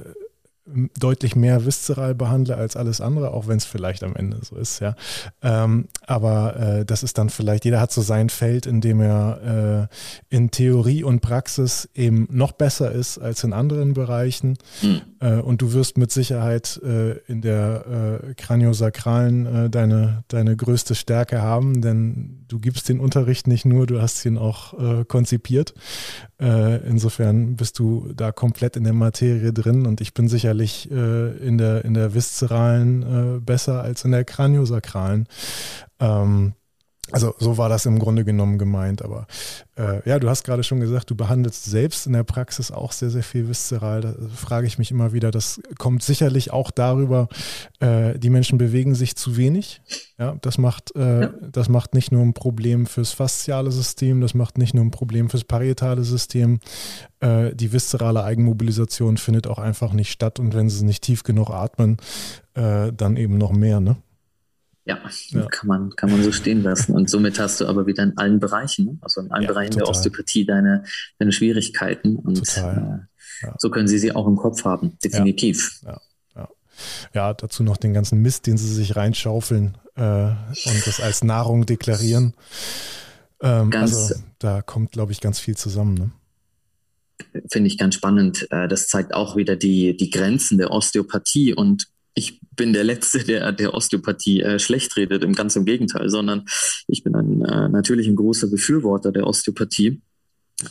deutlich 0.97 1.35
mehr 1.35 1.65
viszeral 1.65 2.15
behandle 2.15 2.55
als 2.55 2.77
alles 2.77 3.01
andere, 3.01 3.31
auch 3.31 3.47
wenn 3.47 3.57
es 3.57 3.65
vielleicht 3.65 4.01
am 4.03 4.15
Ende 4.15 4.37
so 4.43 4.55
ist, 4.55 4.79
ja. 4.79 4.95
Ähm, 5.41 5.89
aber 6.07 6.55
äh, 6.55 6.85
das 6.85 7.03
ist 7.03 7.17
dann 7.17 7.29
vielleicht, 7.29 7.65
jeder 7.65 7.81
hat 7.81 7.91
so 7.91 8.01
sein 8.01 8.29
Feld, 8.29 8.65
in 8.65 8.79
dem 8.79 9.01
er 9.01 9.89
äh, 10.31 10.35
in 10.35 10.51
Theorie 10.51 11.03
und 11.03 11.19
Praxis 11.19 11.89
eben 11.93 12.27
noch 12.31 12.53
besser 12.53 12.93
ist 12.93 13.17
als 13.17 13.43
in 13.43 13.51
anderen 13.51 13.93
Bereichen. 13.93 14.57
Mhm. 14.81 15.01
Äh, 15.19 15.35
und 15.35 15.61
du 15.61 15.73
wirst 15.73 15.97
mit 15.97 16.11
Sicherheit 16.11 16.79
äh, 16.83 17.17
in 17.27 17.41
der 17.41 18.21
äh, 18.23 18.33
Kraniosakralen 18.35 19.45
äh, 19.45 19.69
deine, 19.69 20.23
deine 20.29 20.55
größte 20.55 20.95
Stärke 20.95 21.41
haben, 21.41 21.81
denn 21.81 22.45
du 22.47 22.59
gibst 22.59 22.87
den 22.87 23.01
Unterricht 23.01 23.47
nicht 23.47 23.65
nur, 23.65 23.87
du 23.87 24.01
hast 24.01 24.23
ihn 24.25 24.37
auch 24.37 24.73
konzipiert. 25.07 25.73
Insofern 26.47 27.55
bist 27.55 27.79
du 27.79 28.11
da 28.15 28.31
komplett 28.31 28.75
in 28.75 28.83
der 28.83 28.93
Materie 28.93 29.51
drin 29.51 29.85
und 29.85 29.99
ich 29.99 30.13
bin 30.13 30.27
sicher 30.27 30.43
sicherlich 30.43 30.91
äh, 30.91 31.37
in, 31.37 31.57
der, 31.57 31.85
in 31.85 31.93
der 31.93 32.13
viszeralen 32.13 33.37
äh, 33.37 33.39
besser 33.39 33.81
als 33.81 34.03
in 34.03 34.11
der 34.11 34.25
kraniosakralen. 34.25 35.27
Ähm, 35.99 36.53
also 37.11 37.35
so 37.37 37.57
war 37.57 37.67
das 37.67 37.85
im 37.85 37.99
Grunde 37.99 38.23
genommen 38.23 38.57
gemeint. 38.57 39.01
Aber 39.01 39.27
äh, 39.75 40.07
ja, 40.07 40.19
du 40.19 40.29
hast 40.29 40.43
gerade 40.45 40.63
schon 40.63 40.79
gesagt, 40.79 41.09
du 41.09 41.15
behandelst 41.15 41.65
selbst 41.65 42.07
in 42.07 42.13
der 42.13 42.23
Praxis 42.23 42.71
auch 42.71 42.93
sehr, 42.93 43.09
sehr 43.09 43.23
viel 43.23 43.49
viszeral. 43.49 44.01
Da 44.01 44.13
frage 44.33 44.67
ich 44.67 44.77
mich 44.77 44.89
immer 44.89 45.11
wieder, 45.11 45.29
das 45.29 45.61
kommt 45.77 46.01
sicherlich 46.01 46.51
auch 46.51 46.71
darüber, 46.71 47.27
äh, 47.81 48.17
die 48.17 48.29
Menschen 48.29 48.57
bewegen 48.57 48.95
sich 48.95 49.15
zu 49.17 49.35
wenig. 49.35 49.81
Ja, 50.17 50.37
das 50.41 50.57
macht, 50.57 50.95
äh, 50.95 51.21
ja. 51.23 51.33
das 51.41 51.67
macht 51.67 51.93
nicht 51.93 52.11
nur 52.11 52.21
ein 52.21 52.33
Problem 52.33 52.85
fürs 52.85 53.11
fasziale 53.11 53.71
System, 53.71 54.21
das 54.21 54.33
macht 54.33 54.57
nicht 54.57 54.73
nur 54.73 54.85
ein 54.85 54.91
Problem 54.91 55.29
fürs 55.29 55.43
parietale 55.43 56.03
System. 56.03 56.61
Äh, 57.19 57.53
die 57.53 57.73
viszerale 57.73 58.23
Eigenmobilisation 58.23 59.17
findet 59.17 59.47
auch 59.47 59.59
einfach 59.59 59.91
nicht 59.91 60.11
statt 60.11 60.39
und 60.39 60.53
wenn 60.53 60.69
sie 60.69 60.85
nicht 60.85 61.03
tief 61.03 61.23
genug 61.23 61.49
atmen, 61.49 61.97
äh, 62.53 62.93
dann 62.93 63.17
eben 63.17 63.37
noch 63.37 63.51
mehr, 63.51 63.81
ne? 63.81 63.97
Ja, 64.85 64.99
ja, 65.29 65.45
Kann, 65.45 65.67
man, 65.67 65.95
kann 65.95 66.11
man 66.11 66.21
so 66.23 66.33
stehen 66.33 66.61
lassen. 66.61 66.93
Und 66.93 67.09
somit 67.09 67.39
hast 67.39 67.61
du 67.61 67.67
aber 67.67 67.87
wieder 67.87 68.03
in 68.03 68.17
allen 68.17 68.39
Bereichen, 68.39 68.85
ne? 68.85 68.97
also 69.01 69.21
in 69.21 69.31
allen 69.31 69.43
ja, 69.43 69.49
Bereichen 69.49 69.71
total. 69.71 69.85
der 69.85 69.89
Osteopathie, 69.89 70.45
deine, 70.45 70.83
deine 71.19 71.31
Schwierigkeiten. 71.31 72.17
Und 72.17 72.57
äh, 72.57 72.61
ja. 72.61 73.55
so 73.57 73.69
können 73.69 73.87
sie 73.87 73.97
sie 73.97 74.13
auch 74.13 74.27
im 74.27 74.35
Kopf 74.35 74.65
haben, 74.65 74.97
definitiv. 75.01 75.81
Ja, 77.13 77.33
dazu 77.33 77.63
noch 77.63 77.77
den 77.77 77.93
ganzen 77.93 78.21
Mist, 78.21 78.47
den 78.47 78.57
sie 78.57 78.73
sich 78.73 78.95
reinschaufeln 78.95 79.77
äh, 79.95 80.01
und 80.01 80.87
das 80.87 80.99
als 80.99 81.23
Nahrung 81.23 81.65
deklarieren. 81.65 82.33
Ähm, 83.41 83.71
also 83.73 84.15
da 84.39 84.61
kommt, 84.61 84.91
glaube 84.91 85.11
ich, 85.11 85.21
ganz 85.21 85.39
viel 85.39 85.55
zusammen. 85.55 85.93
Ne? 85.93 86.11
Finde 87.51 87.67
ich 87.67 87.77
ganz 87.77 87.95
spannend. 87.95 88.47
Äh, 88.51 88.67
das 88.67 88.87
zeigt 88.87 89.13
auch 89.13 89.35
wieder 89.35 89.55
die, 89.55 89.95
die 89.95 90.09
Grenzen 90.09 90.57
der 90.57 90.71
Osteopathie 90.71 91.53
und 91.53 91.87
ich 92.15 92.39
bin 92.55 92.73
der 92.73 92.83
Letzte, 92.83 93.23
der 93.23 93.51
der 93.51 93.73
Osteopathie 93.73 94.41
äh, 94.41 94.59
schlecht 94.59 94.95
redet, 94.97 95.23
im 95.23 95.33
ganz 95.33 95.55
im 95.55 95.65
Gegenteil, 95.65 96.09
sondern 96.09 96.45
ich 96.87 97.03
bin 97.03 97.15
ein, 97.15 97.41
äh, 97.43 97.69
natürlich 97.69 98.07
ein 98.07 98.15
großer 98.15 98.47
Befürworter 98.47 99.11
der 99.11 99.27
Osteopathie. 99.27 100.01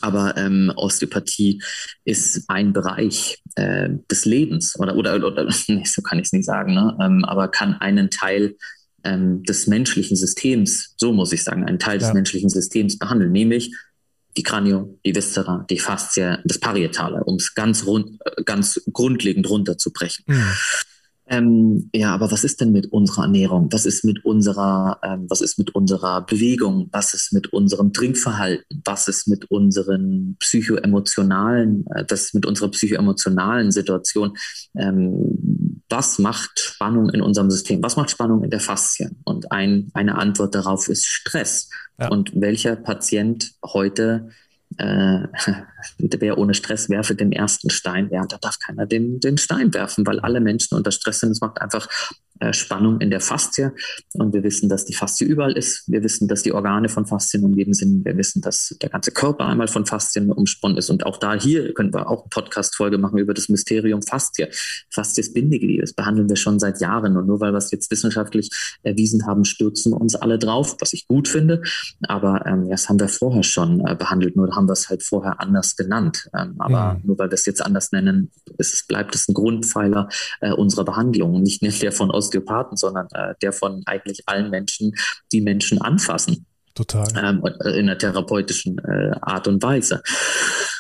Aber 0.01 0.37
ähm, 0.37 0.73
Osteopathie 0.77 1.61
ist 2.05 2.45
ein 2.49 2.73
Bereich 2.73 3.43
äh, 3.57 3.91
des 4.11 4.25
Lebens 4.25 4.79
oder, 4.79 4.97
oder, 4.97 5.17
oder 5.17 5.45
nee, 5.69 5.85
so 5.85 6.03
kann 6.03 6.19
ich 6.19 6.27
es 6.27 6.33
nicht 6.33 6.45
sagen, 6.45 6.75
ne? 6.75 6.97
ähm, 7.01 7.25
aber 7.25 7.49
kann 7.49 7.75
einen 7.75 8.09
Teil 8.09 8.57
ähm, 9.05 9.43
des 9.43 9.67
menschlichen 9.67 10.17
Systems, 10.17 10.95
so 10.97 11.13
muss 11.13 11.33
ich 11.33 11.43
sagen, 11.43 11.65
einen 11.65 11.81
Teil 11.81 11.99
des 11.99 12.09
ja. 12.09 12.15
menschlichen 12.15 12.49
Systems 12.49 12.99
behandeln, 12.99 13.33
nämlich 13.33 13.75
die 14.37 14.45
Kranio, 14.45 14.99
die 15.05 15.15
Viscera, 15.15 15.67
die 15.69 15.79
Faszie, 15.79 16.39
das 16.45 16.59
Parietale, 16.59 17.23
um 17.25 17.37
es 17.37 17.55
ganz, 17.55 17.85
rund, 17.85 18.19
äh, 18.25 18.43
ganz 18.45 18.81
grundlegend 18.93 19.51
runterzubrechen. 19.51 20.25
Mhm. 20.27 20.53
Ähm, 21.27 21.89
ja, 21.95 22.13
aber 22.13 22.31
was 22.33 22.45
ist 22.45 22.61
denn 22.61 22.73
mit 22.73 22.93
unserer 22.93 23.23
Ernährung? 23.23 23.69
Was 23.71 23.87
ist 23.87 24.05
mit 24.05 24.25
unserer, 24.25 24.99
ähm, 25.03 25.27
was 25.29 25.41
ist 25.41 25.57
mit 25.57 25.75
unserer 25.75 26.23
Bewegung? 26.23 26.89
Was 26.93 27.15
ist 27.15 27.33
mit 27.33 27.53
unserem 27.53 27.93
Trinkverhalten? 27.93 28.83
Was 28.85 29.09
ist 29.09 29.29
mit 29.29 29.51
unseren 29.51 30.37
psychoemotionalen, 30.41 31.87
äh, 31.95 32.05
das 32.05 32.25
ist 32.25 32.35
mit 32.35 32.45
unserer 32.45 32.71
psychoemotionalen 32.71 33.71
Situation? 33.71 34.37
Ähm, 34.77 35.83
was 35.89 36.19
macht 36.19 36.59
Spannung 36.59 37.09
in 37.11 37.23
unserem 37.23 37.51
System? 37.51 37.83
Was 37.83 37.97
macht 37.97 38.11
Spannung 38.11 38.43
in 38.43 38.51
der 38.51 38.61
Faszie? 38.61 39.11
Und 39.25 39.53
ein, 39.53 39.91
eine 39.95 40.19
Antwort 40.19 40.55
darauf 40.55 40.89
ist 40.89 41.07
Stress. 41.07 41.69
Ja. 42.01 42.09
Und 42.09 42.33
welcher 42.35 42.75
Patient 42.77 43.53
heute 43.65 44.31
äh, 44.79 45.21
wer 45.99 46.39
ohne 46.39 46.55
Stress 46.55 46.89
werfe 46.89 47.15
den 47.15 47.33
ersten 47.33 47.71
Stein, 47.71 48.09
ja, 48.11 48.25
da 48.27 48.39
darf 48.39 48.59
keiner 48.59 48.87
den, 48.87 49.21
den 49.21 49.39
Stein 49.39 49.73
werfen, 49.75 50.07
weil 50.07 50.21
alle 50.21 50.41
Menschen 50.41 50.77
unter 50.77 50.91
Stress 50.91 51.21
sind. 51.21 51.31
Es 51.31 51.41
macht 51.41 51.61
einfach 51.61 51.89
äh, 52.43 52.53
Spannung 52.53 53.01
in 53.01 53.11
der 53.11 53.21
Faszie. 53.21 53.71
Und 54.15 54.35
wir 54.35 54.43
wissen, 54.43 54.69
dass 54.69 54.85
die 54.85 54.95
Faszie 54.95 55.25
überall 55.25 55.53
ist. 55.53 55.85
Wir 55.87 56.03
wissen, 56.03 56.27
dass 56.27 56.43
die 56.43 56.53
Organe 56.53 56.89
von 56.89 57.07
Faszien 57.07 57.45
umgeben 57.45 57.73
sind. 57.73 58.05
Wir 58.05 58.17
wissen, 58.17 58.43
dass 58.43 58.77
der 58.83 58.89
ganze 58.89 59.13
Körper 59.13 59.47
einmal 59.47 59.69
von 59.69 59.87
Faszien 59.87 60.31
umsponnen 60.33 60.77
ist. 60.77 60.91
Und 60.91 61.07
auch 61.07 61.19
da 61.19 61.35
hier 61.35 61.73
können 61.73 61.95
wir 61.95 62.11
auch 62.11 62.23
eine 62.23 62.31
Podcast-Folge 62.31 62.99
machen 62.99 63.19
über 63.19 63.33
das 63.33 63.49
Mysterium 63.49 64.03
Faszie. 64.03 64.49
Faszie 64.91 65.21
ist 65.21 65.35
Bindegewebe. 65.35 65.83
Das 65.83 65.93
behandeln 65.93 66.29
wir 66.29 66.35
schon 66.35 66.59
seit 66.59 66.81
Jahren. 66.81 67.17
Und 67.17 67.29
nur 67.29 67.41
weil 67.41 67.53
wir 67.53 67.59
es 67.59 67.71
jetzt 67.71 67.91
wissenschaftlich 67.93 68.51
erwiesen 68.83 69.25
haben, 69.25 69.45
stürzen 69.45 69.93
wir 69.93 70.01
uns 70.01 70.17
alle 70.17 70.39
drauf, 70.39 70.77
was 70.81 70.95
ich 70.95 71.07
gut 71.07 71.29
finde. 71.29 71.63
Aber 72.09 72.45
ähm, 72.47 72.69
das 72.69 72.89
haben 72.89 72.99
wir 72.99 73.09
vorher 73.09 73.45
schon 73.45 73.87
äh, 73.87 73.95
behandelt. 73.95 74.35
Nur 74.35 74.51
haben 74.57 74.67
wir 74.67 74.73
es 74.73 74.89
halt 74.89 75.05
vorher 75.05 75.39
anders 75.39 75.72
genannt. 75.77 76.29
Ähm, 76.37 76.55
aber 76.59 76.95
mhm. 76.95 77.01
nur 77.05 77.19
weil 77.19 77.31
wir 77.31 77.35
es 77.35 77.47
jetzt 77.47 77.65
anders 77.65 77.93
nennen, 77.93 78.31
es, 78.59 78.85
bleibt 78.87 79.15
es 79.15 79.29
ein 79.29 79.35
Grundpfeiler 79.35 80.09
äh, 80.41 80.53
unserer 80.53 80.85
Behandlung. 80.85 81.43
Nicht 81.43 81.63
der 81.83 81.93
von 81.93 82.11
Osteopathen, 82.11 82.77
sondern 82.77 83.09
äh, 83.13 83.35
der 83.43 83.53
von 83.53 83.83
eigentlich 83.87 84.23
allen 84.27 84.51
Menschen, 84.51 84.95
die 85.33 85.41
Menschen 85.41 85.81
anfassen. 85.81 86.47
Total. 86.75 87.07
Ähm, 87.17 87.43
äh, 87.45 87.79
in 87.79 87.89
einer 87.89 87.99
therapeutischen 87.99 88.79
äh, 88.79 89.13
Art 89.21 89.47
und 89.47 89.63
Weise. 89.63 90.03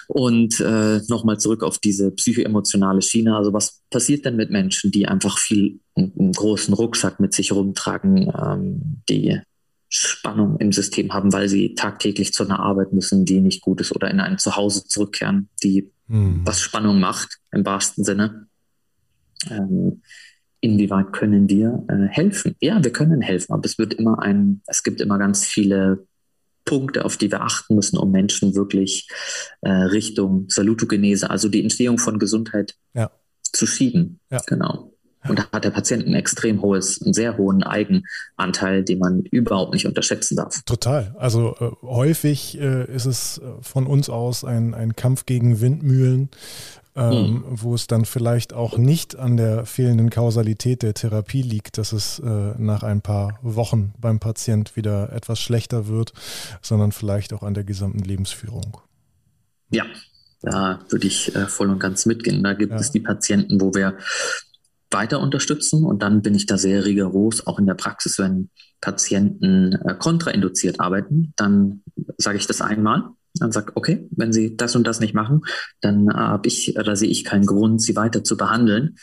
Und 0.09 0.61
äh, 0.61 1.01
nochmal 1.09 1.38
zurück 1.38 1.62
auf 1.62 1.78
diese 1.78 2.11
psychoemotionale 2.11 3.03
Schiene. 3.03 3.36
Also 3.36 3.53
was 3.53 3.80
passiert 3.90 4.24
denn 4.24 4.36
mit 4.36 4.51
Menschen, 4.51 4.90
die 4.90 5.07
einfach 5.07 5.38
viel 5.38 5.80
einen, 5.95 6.32
großen 6.32 6.74
Rucksack 6.74 7.20
mit 7.20 7.34
sich 7.34 7.53
rumtragen, 7.53 8.32
ähm, 8.34 9.03
die 9.09 9.40
Spannung 9.95 10.59
im 10.59 10.72
System 10.72 11.12
haben, 11.12 11.34
weil 11.34 11.51
sie 11.51 11.74
tagtäglich 11.74 12.32
zu 12.32 12.45
einer 12.45 12.61
Arbeit 12.61 12.95
müssen, 12.95 13.26
die 13.26 13.40
nicht 13.40 13.61
gut 13.61 13.80
ist 13.82 13.95
oder 13.95 14.11
in 14.11 14.20
ein 14.20 14.38
Zuhause 14.38 14.84
zurückkehren, 14.84 15.51
die 15.62 15.93
hm. 16.09 16.40
was 16.45 16.61
Spannung 16.61 16.99
macht 16.99 17.38
im 17.53 17.66
wahrsten 17.66 18.03
Sinne. 18.03 18.47
Ähm, 19.51 20.01
inwieweit 20.61 21.12
können 21.12 21.51
wir 21.51 21.84
äh, 21.88 22.09
helfen? 22.09 22.57
Ja, 22.61 22.82
wir 22.82 22.90
können 22.90 23.20
helfen, 23.20 23.53
aber 23.53 23.66
es 23.66 23.76
wird 23.76 23.93
immer 23.93 24.22
ein, 24.22 24.62
es 24.66 24.82
gibt 24.82 25.03
immer 25.03 25.18
ganz 25.18 25.45
viele 25.45 26.07
Punkte, 26.64 27.05
auf 27.05 27.18
die 27.18 27.30
wir 27.30 27.43
achten 27.43 27.74
müssen, 27.74 27.99
um 27.99 28.11
Menschen 28.11 28.55
wirklich 28.55 29.09
äh, 29.61 29.70
Richtung 29.70 30.47
Salutogenese, 30.49 31.28
also 31.28 31.51
die 31.51 31.61
Entstehung 31.61 31.99
von 31.99 32.18
Gesundheit 32.18 32.76
ja. 32.95 33.11
zu 33.43 33.66
schieben. 33.66 34.20
Ja. 34.30 34.40
Genau. 34.47 34.95
Und 35.28 35.38
da 35.38 35.46
hat 35.52 35.64
der 35.64 35.70
Patient 35.70 36.06
ein 36.06 36.14
extrem 36.14 36.62
hohes, 36.62 37.00
einen 37.02 37.14
sehr 37.14 37.36
hohen 37.36 37.62
Eigenanteil, 37.62 38.84
den 38.84 38.98
man 38.98 39.20
überhaupt 39.20 39.72
nicht 39.72 39.86
unterschätzen 39.86 40.36
darf. 40.36 40.62
Total. 40.64 41.14
Also 41.18 41.54
äh, 41.60 41.86
häufig 41.86 42.60
äh, 42.60 42.84
ist 42.92 43.06
es 43.06 43.38
äh, 43.38 43.42
von 43.60 43.86
uns 43.86 44.10
aus 44.10 44.44
ein, 44.44 44.74
ein 44.74 44.96
Kampf 44.96 45.26
gegen 45.26 45.60
Windmühlen 45.60 46.30
ähm, 46.94 47.12
mhm. 47.12 47.44
wo 47.46 47.74
es 47.74 47.86
dann 47.86 48.04
vielleicht 48.04 48.52
auch 48.52 48.76
nicht 48.76 49.16
an 49.16 49.36
der 49.36 49.64
fehlenden 49.64 50.10
Kausalität 50.10 50.82
der 50.82 50.94
Therapie 50.94 51.42
liegt, 51.42 51.78
dass 51.78 51.92
es 51.92 52.18
äh, 52.18 52.54
nach 52.58 52.82
ein 52.82 53.00
paar 53.00 53.38
Wochen 53.42 53.94
beim 53.98 54.20
Patient 54.20 54.76
wieder 54.76 55.12
etwas 55.12 55.40
schlechter 55.40 55.88
wird, 55.88 56.12
sondern 56.60 56.92
vielleicht 56.92 57.32
auch 57.32 57.42
an 57.42 57.54
der 57.54 57.64
gesamten 57.64 58.00
Lebensführung. 58.00 58.78
Ja, 59.70 59.86
da 60.42 60.80
würde 60.90 61.06
ich 61.06 61.34
äh, 61.34 61.46
voll 61.46 61.70
und 61.70 61.78
ganz 61.78 62.04
mitgehen. 62.04 62.42
Da 62.42 62.52
gibt 62.52 62.72
ja. 62.72 62.78
es 62.78 62.90
die 62.90 63.00
Patienten, 63.00 63.60
wo 63.60 63.74
wir 63.74 63.96
weiter 64.93 65.20
unterstützen. 65.20 65.84
Und 65.84 66.03
dann 66.03 66.22
bin 66.22 66.34
ich 66.34 66.47
da 66.47 66.59
sehr 66.59 66.84
rigoros, 66.84 67.47
auch 67.47 67.59
in 67.59 67.66
der 67.66 67.74
Praxis, 67.74 68.18
wenn 68.18 68.51
Patienten 68.80 69.72
äh, 69.72 69.95
kontrainduziert 69.99 70.80
arbeiten, 70.80 71.32
dann 71.36 71.82
sage 72.18 72.38
ich 72.38 72.47
das 72.47 72.61
einmal. 72.61 73.05
Dann 73.34 73.53
sage 73.53 73.72
okay, 73.76 74.07
wenn 74.11 74.32
Sie 74.32 74.57
das 74.57 74.76
und 74.76 74.86
das 74.86 75.01
nicht 75.01 75.14
machen, 75.14 75.43
dann 75.80 76.09
äh, 76.09 76.14
habe 76.14 76.49
ich 76.49 76.76
oder 76.78 76.97
sehe 76.97 77.09
ich 77.09 77.24
keinen 77.24 77.47
Grund, 77.47 77.80
Sie 77.80 77.97
weiter 77.97 78.24
zu 78.24 78.36
behandeln, 78.36 78.97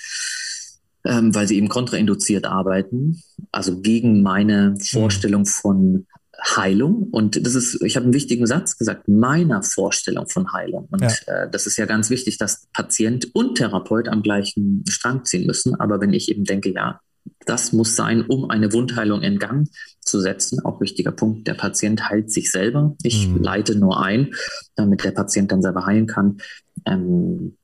ähm, 1.04 1.34
weil 1.34 1.48
Sie 1.48 1.58
eben 1.58 1.70
kontrainduziert 1.70 2.46
arbeiten, 2.46 3.24
also 3.52 3.82
gegen 3.82 4.22
meine 4.22 4.72
mhm. 4.72 4.80
Vorstellung 4.82 5.46
von 5.46 6.06
Heilung. 6.44 7.10
Und 7.12 7.46
das 7.46 7.56
ist, 7.56 7.82
ich 7.84 7.96
habe 7.96 8.06
einen 8.06 8.14
wichtigen 8.14 8.48
Satz 8.48 8.78
gesagt, 8.78 9.08
meiner 9.08 9.64
Vorstellung 9.64 10.28
von 10.28 10.54
Heilung. 10.54 10.88
Und 10.92 11.02
ja. 11.02 11.10
äh, 11.28 11.50
das 11.50 11.68
ist 11.68 11.78
ja 11.78 11.86
ganz 11.86 12.10
wichtig, 12.10 12.38
dass 12.38 12.68
Patient 12.74 13.34
und 13.34 13.56
Therapeut 13.56 14.08
am 14.08 14.22
gleichen 14.22 14.84
Strang 14.88 15.26
ziehen 15.26 15.46
müssen. 15.46 15.80
Aber 15.80 16.02
wenn 16.02 16.14
ich 16.14 16.30
eben 16.30 16.44
denke, 16.44 16.72
ja, 16.72 17.00
das 17.46 17.74
muss 17.74 17.96
sein, 17.96 18.26
um 18.26 18.50
eine 18.50 18.74
Wundheilung 18.74 19.22
in 19.22 19.40
Gang 19.40 19.68
zu 20.02 20.20
setzen. 20.20 20.64
Auch 20.66 20.82
wichtiger 20.82 21.12
Punkt, 21.12 21.48
der 21.48 21.54
Patient 21.54 22.10
heilt 22.10 22.32
sich 22.32 22.52
selber. 22.52 22.96
Ich 23.04 23.28
mhm. 23.28 23.42
leite 23.42 23.76
nur 23.76 24.02
ein, 24.04 24.34
damit 24.76 25.04
der 25.04 25.12
Patient 25.12 25.52
dann 25.52 25.62
selber 25.62 25.86
heilen 25.86 26.08
kann. 26.08 26.38
Ähm, 26.86 27.58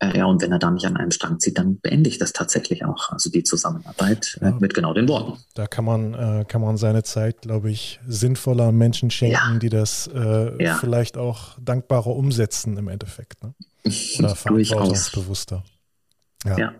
äh, 0.00 0.18
ja, 0.18 0.26
und 0.26 0.42
wenn 0.42 0.52
er 0.52 0.58
da 0.58 0.70
nicht 0.70 0.86
an 0.86 0.96
einem 0.96 1.10
Strang 1.10 1.38
zieht, 1.40 1.58
dann 1.58 1.78
beende 1.78 2.08
ich 2.08 2.18
das 2.18 2.32
tatsächlich 2.32 2.84
auch. 2.84 3.10
Also 3.10 3.30
die 3.30 3.42
Zusammenarbeit 3.42 4.38
äh, 4.40 4.46
ja. 4.46 4.50
mit 4.60 4.74
genau 4.74 4.94
den 4.94 5.08
Worten. 5.08 5.38
Da 5.54 5.66
kann 5.66 5.84
man, 5.84 6.14
äh, 6.14 6.44
kann 6.46 6.60
man 6.60 6.76
seine 6.76 7.02
Zeit, 7.02 7.42
glaube 7.42 7.70
ich, 7.70 8.00
sinnvoller 8.06 8.72
Menschen 8.72 9.10
schenken, 9.10 9.54
ja. 9.54 9.58
die 9.58 9.68
das 9.68 10.08
äh, 10.14 10.62
ja. 10.62 10.74
vielleicht 10.76 11.16
auch 11.16 11.58
dankbarer 11.60 12.14
umsetzen 12.14 12.76
im 12.76 12.88
Endeffekt. 12.88 13.42
Ne? 13.42 13.54
Oder 14.18 14.34
verantwortungsbewusster. 14.34 15.62
Ja. 16.44 16.58
ja. 16.58 16.72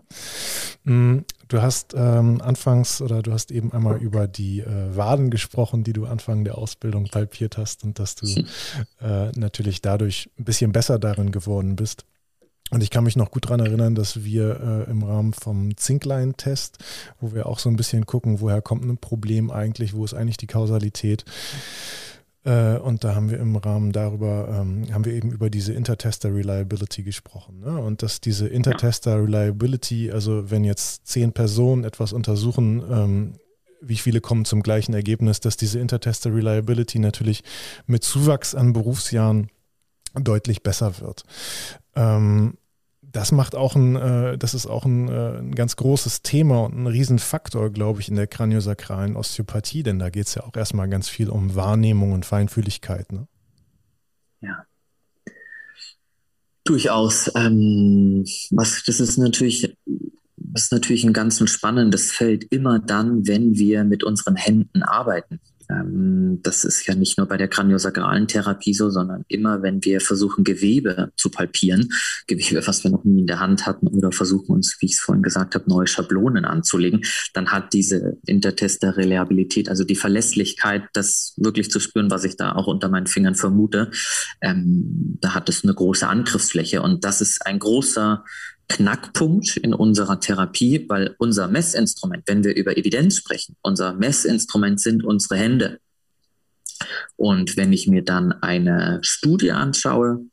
Mm, 0.84 1.24
du 1.48 1.62
hast 1.62 1.94
ähm, 1.96 2.40
anfangs 2.42 3.00
oder 3.00 3.22
du 3.22 3.32
hast 3.32 3.50
eben 3.50 3.72
einmal 3.72 3.96
über 3.96 4.28
die 4.28 4.60
äh, 4.60 4.96
Waden 4.96 5.30
gesprochen, 5.30 5.82
die 5.84 5.94
du 5.94 6.04
Anfang 6.04 6.44
der 6.44 6.58
Ausbildung 6.58 7.04
palpiert 7.06 7.56
hast 7.56 7.84
und 7.84 7.98
dass 7.98 8.14
du 8.14 8.26
äh, 9.00 9.30
natürlich 9.34 9.80
dadurch 9.80 10.30
ein 10.38 10.44
bisschen 10.44 10.72
besser 10.72 10.98
darin 10.98 11.32
geworden 11.32 11.76
bist. 11.76 12.04
Und 12.70 12.82
ich 12.82 12.90
kann 12.90 13.04
mich 13.04 13.16
noch 13.16 13.30
gut 13.30 13.44
daran 13.44 13.60
erinnern, 13.60 13.94
dass 13.94 14.24
wir 14.24 14.86
äh, 14.88 14.90
im 14.90 15.02
Rahmen 15.02 15.32
vom 15.32 15.76
Zinklein-Test, 15.76 16.78
wo 17.20 17.34
wir 17.34 17.46
auch 17.46 17.58
so 17.58 17.68
ein 17.68 17.76
bisschen 17.76 18.06
gucken, 18.06 18.40
woher 18.40 18.62
kommt 18.62 18.84
ein 18.84 18.98
Problem 18.98 19.50
eigentlich, 19.50 19.94
wo 19.94 20.04
ist 20.04 20.14
eigentlich 20.14 20.38
die 20.38 20.46
Kausalität. 20.46 21.24
Äh, 22.44 22.76
und 22.78 23.04
da 23.04 23.14
haben 23.14 23.30
wir 23.30 23.38
im 23.38 23.56
Rahmen 23.56 23.92
darüber, 23.92 24.48
ähm, 24.48 24.86
haben 24.92 25.04
wir 25.04 25.12
eben 25.12 25.30
über 25.30 25.50
diese 25.50 25.72
Intertester 25.72 26.34
Reliability 26.34 27.02
gesprochen. 27.02 27.60
Ne? 27.60 27.78
Und 27.78 28.02
dass 28.02 28.20
diese 28.20 28.48
Intertester 28.48 29.22
Reliability, 29.22 30.10
also 30.10 30.50
wenn 30.50 30.64
jetzt 30.64 31.06
zehn 31.06 31.32
Personen 31.32 31.84
etwas 31.84 32.12
untersuchen, 32.12 32.82
ähm, 32.90 33.32
wie 33.80 33.96
viele 33.96 34.20
kommen 34.20 34.44
zum 34.44 34.62
gleichen 34.62 34.94
Ergebnis, 34.94 35.40
dass 35.40 35.56
diese 35.56 35.78
Intertester 35.78 36.34
Reliability 36.34 36.98
natürlich 36.98 37.42
mit 37.86 38.02
Zuwachs 38.02 38.54
an 38.54 38.72
Berufsjahren 38.72 39.50
deutlich 40.14 40.62
besser 40.62 41.00
wird. 41.00 41.24
Ähm, 41.94 42.54
das 43.14 43.30
macht 43.30 43.54
auch 43.54 43.76
ein, 43.76 43.96
äh, 43.96 44.36
das 44.36 44.54
ist 44.54 44.66
auch 44.66 44.84
ein, 44.84 45.08
äh, 45.08 45.38
ein, 45.38 45.54
ganz 45.54 45.76
großes 45.76 46.22
Thema 46.22 46.64
und 46.64 46.76
ein 46.76 46.86
Riesenfaktor, 46.86 47.70
glaube 47.70 48.00
ich, 48.00 48.08
in 48.08 48.16
der 48.16 48.26
kraniosakralen 48.26 49.16
Osteopathie, 49.16 49.84
denn 49.84 49.98
da 49.98 50.10
geht 50.10 50.26
es 50.26 50.34
ja 50.34 50.42
auch 50.42 50.56
erstmal 50.56 50.88
ganz 50.88 51.08
viel 51.08 51.30
um 51.30 51.54
Wahrnehmung 51.54 52.12
und 52.12 52.26
Feinfühligkeit. 52.26 53.12
Ne? 53.12 53.28
Ja. 54.40 54.64
Durchaus. 56.64 57.30
Ähm, 57.36 58.24
was, 58.50 58.82
das 58.84 58.98
ist 58.98 59.16
natürlich, 59.16 59.76
das 60.36 60.64
ist 60.64 60.72
natürlich 60.72 61.04
ein 61.04 61.12
ganz 61.12 61.38
spannendes 61.48 62.10
Feld, 62.10 62.44
immer 62.50 62.80
dann, 62.80 63.26
wenn 63.28 63.54
wir 63.54 63.84
mit 63.84 64.02
unseren 64.02 64.34
Händen 64.34 64.82
arbeiten. 64.82 65.40
Ähm, 65.70 66.40
das 66.42 66.64
ist 66.64 66.86
ja 66.86 66.94
nicht 66.94 67.18
nur 67.18 67.26
bei 67.26 67.36
der 67.36 67.48
kraniosakralen 67.48 68.28
Therapie 68.28 68.74
so, 68.74 68.90
sondern 68.90 69.24
immer, 69.28 69.62
wenn 69.62 69.84
wir 69.84 70.00
versuchen, 70.00 70.44
Gewebe 70.44 71.12
zu 71.16 71.30
palpieren, 71.30 71.90
Gewebe, 72.26 72.66
was 72.66 72.84
wir 72.84 72.90
noch 72.90 73.04
nie 73.04 73.20
in 73.20 73.26
der 73.26 73.40
Hand 73.40 73.66
hatten, 73.66 73.88
oder 73.88 74.12
versuchen 74.12 74.52
uns, 74.52 74.76
wie 74.80 74.86
ich 74.86 74.92
es 74.92 75.00
vorhin 75.00 75.22
gesagt 75.22 75.54
habe, 75.54 75.68
neue 75.68 75.86
Schablonen 75.86 76.44
anzulegen, 76.44 77.02
dann 77.32 77.48
hat 77.48 77.72
diese 77.72 78.18
Intertester 78.26 78.96
Reliabilität, 78.96 79.68
also 79.68 79.84
die 79.84 79.96
Verlässlichkeit, 79.96 80.82
das 80.92 81.34
wirklich 81.36 81.70
zu 81.70 81.80
spüren, 81.80 82.10
was 82.10 82.24
ich 82.24 82.36
da 82.36 82.52
auch 82.52 82.66
unter 82.66 82.88
meinen 82.88 83.06
Fingern 83.06 83.34
vermute, 83.34 83.90
ähm, 84.40 85.18
da 85.20 85.34
hat 85.34 85.48
es 85.48 85.64
eine 85.64 85.74
große 85.74 86.06
Angriffsfläche. 86.06 86.82
Und 86.82 87.04
das 87.04 87.20
ist 87.20 87.46
ein 87.46 87.58
großer 87.58 88.24
Knackpunkt 88.68 89.56
in 89.56 89.74
unserer 89.74 90.20
Therapie, 90.20 90.84
weil 90.88 91.14
unser 91.18 91.48
Messinstrument, 91.48 92.24
wenn 92.26 92.44
wir 92.44 92.56
über 92.56 92.76
Evidenz 92.76 93.16
sprechen, 93.16 93.56
unser 93.62 93.94
Messinstrument 93.94 94.80
sind 94.80 95.04
unsere 95.04 95.36
Hände. 95.36 95.78
Und 97.16 97.56
wenn 97.56 97.72
ich 97.72 97.86
mir 97.86 98.02
dann 98.02 98.32
eine 98.32 98.98
Studie 99.02 99.52
anschaue, 99.52 100.24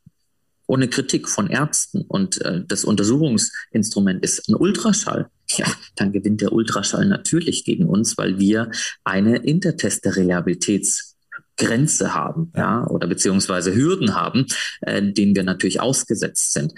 ohne 0.66 0.88
Kritik 0.88 1.28
von 1.28 1.46
Ärzten 1.48 2.02
und 2.08 2.40
äh, 2.42 2.64
das 2.66 2.84
Untersuchungsinstrument 2.84 4.24
ist 4.24 4.48
ein 4.48 4.54
Ultraschall, 4.54 5.28
ja, 5.56 5.66
dann 5.96 6.12
gewinnt 6.12 6.40
der 6.40 6.52
Ultraschall 6.52 7.04
natürlich 7.06 7.64
gegen 7.64 7.86
uns, 7.86 8.16
weil 8.16 8.38
wir 8.38 8.70
eine 9.04 9.36
Intertester-Reliabilitätsgrenze 9.36 12.14
haben, 12.14 12.52
ja, 12.56 12.86
oder 12.86 13.06
beziehungsweise 13.06 13.74
Hürden 13.74 14.14
haben, 14.14 14.46
äh, 14.80 15.02
denen 15.02 15.36
wir 15.36 15.42
natürlich 15.42 15.80
ausgesetzt 15.80 16.54
sind. 16.54 16.72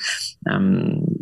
Ähm, 0.49 1.14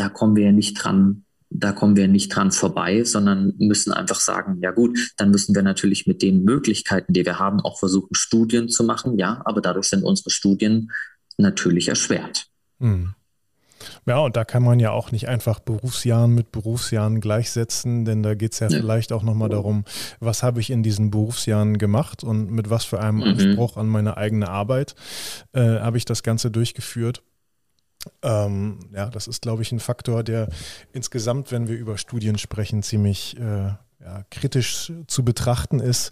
da 0.00 0.08
kommen 0.08 0.34
wir 0.34 0.50
nicht 0.50 0.82
dran, 0.82 1.24
da 1.50 1.72
kommen 1.72 1.94
wir 1.94 2.08
nicht 2.08 2.34
dran 2.34 2.52
vorbei, 2.52 3.04
sondern 3.04 3.52
müssen 3.58 3.92
einfach 3.92 4.18
sagen, 4.18 4.60
ja 4.62 4.70
gut, 4.70 4.98
dann 5.18 5.30
müssen 5.30 5.54
wir 5.54 5.62
natürlich 5.62 6.06
mit 6.06 6.22
den 6.22 6.42
Möglichkeiten, 6.42 7.12
die 7.12 7.26
wir 7.26 7.38
haben, 7.38 7.60
auch 7.60 7.78
versuchen, 7.78 8.14
Studien 8.14 8.70
zu 8.70 8.82
machen. 8.82 9.18
Ja, 9.18 9.42
aber 9.44 9.60
dadurch 9.60 9.88
sind 9.88 10.02
unsere 10.02 10.30
Studien 10.30 10.90
natürlich 11.36 11.88
erschwert. 11.88 12.46
Hm. 12.78 13.14
Ja, 14.06 14.18
und 14.20 14.36
da 14.36 14.44
kann 14.44 14.62
man 14.62 14.80
ja 14.80 14.90
auch 14.90 15.12
nicht 15.12 15.28
einfach 15.28 15.60
Berufsjahren 15.60 16.34
mit 16.34 16.50
Berufsjahren 16.50 17.20
gleichsetzen, 17.20 18.06
denn 18.06 18.22
da 18.22 18.34
geht 18.34 18.52
es 18.52 18.60
ja, 18.60 18.68
vielleicht 18.68 19.12
auch 19.12 19.22
nochmal 19.22 19.48
darum, 19.48 19.84
was 20.18 20.42
habe 20.42 20.60
ich 20.60 20.70
in 20.70 20.82
diesen 20.82 21.10
Berufsjahren 21.10 21.78
gemacht 21.78 22.24
und 22.24 22.50
mit 22.50 22.70
was 22.70 22.84
für 22.84 23.00
einem 23.00 23.18
mhm. 23.18 23.24
Anspruch 23.24 23.76
an 23.76 23.88
meine 23.88 24.16
eigene 24.16 24.48
Arbeit 24.48 24.94
äh, 25.52 25.80
habe 25.80 25.98
ich 25.98 26.04
das 26.06 26.22
Ganze 26.22 26.50
durchgeführt. 26.50 27.22
Ähm, 28.22 28.78
ja, 28.94 29.06
das 29.10 29.26
ist, 29.26 29.42
glaube 29.42 29.62
ich, 29.62 29.72
ein 29.72 29.80
Faktor, 29.80 30.22
der 30.22 30.48
insgesamt, 30.92 31.52
wenn 31.52 31.68
wir 31.68 31.76
über 31.76 31.98
Studien 31.98 32.38
sprechen, 32.38 32.82
ziemlich 32.82 33.36
äh, 33.38 33.72
ja, 34.02 34.24
kritisch 34.30 34.92
zu 35.06 35.24
betrachten 35.24 35.80
ist 35.80 36.10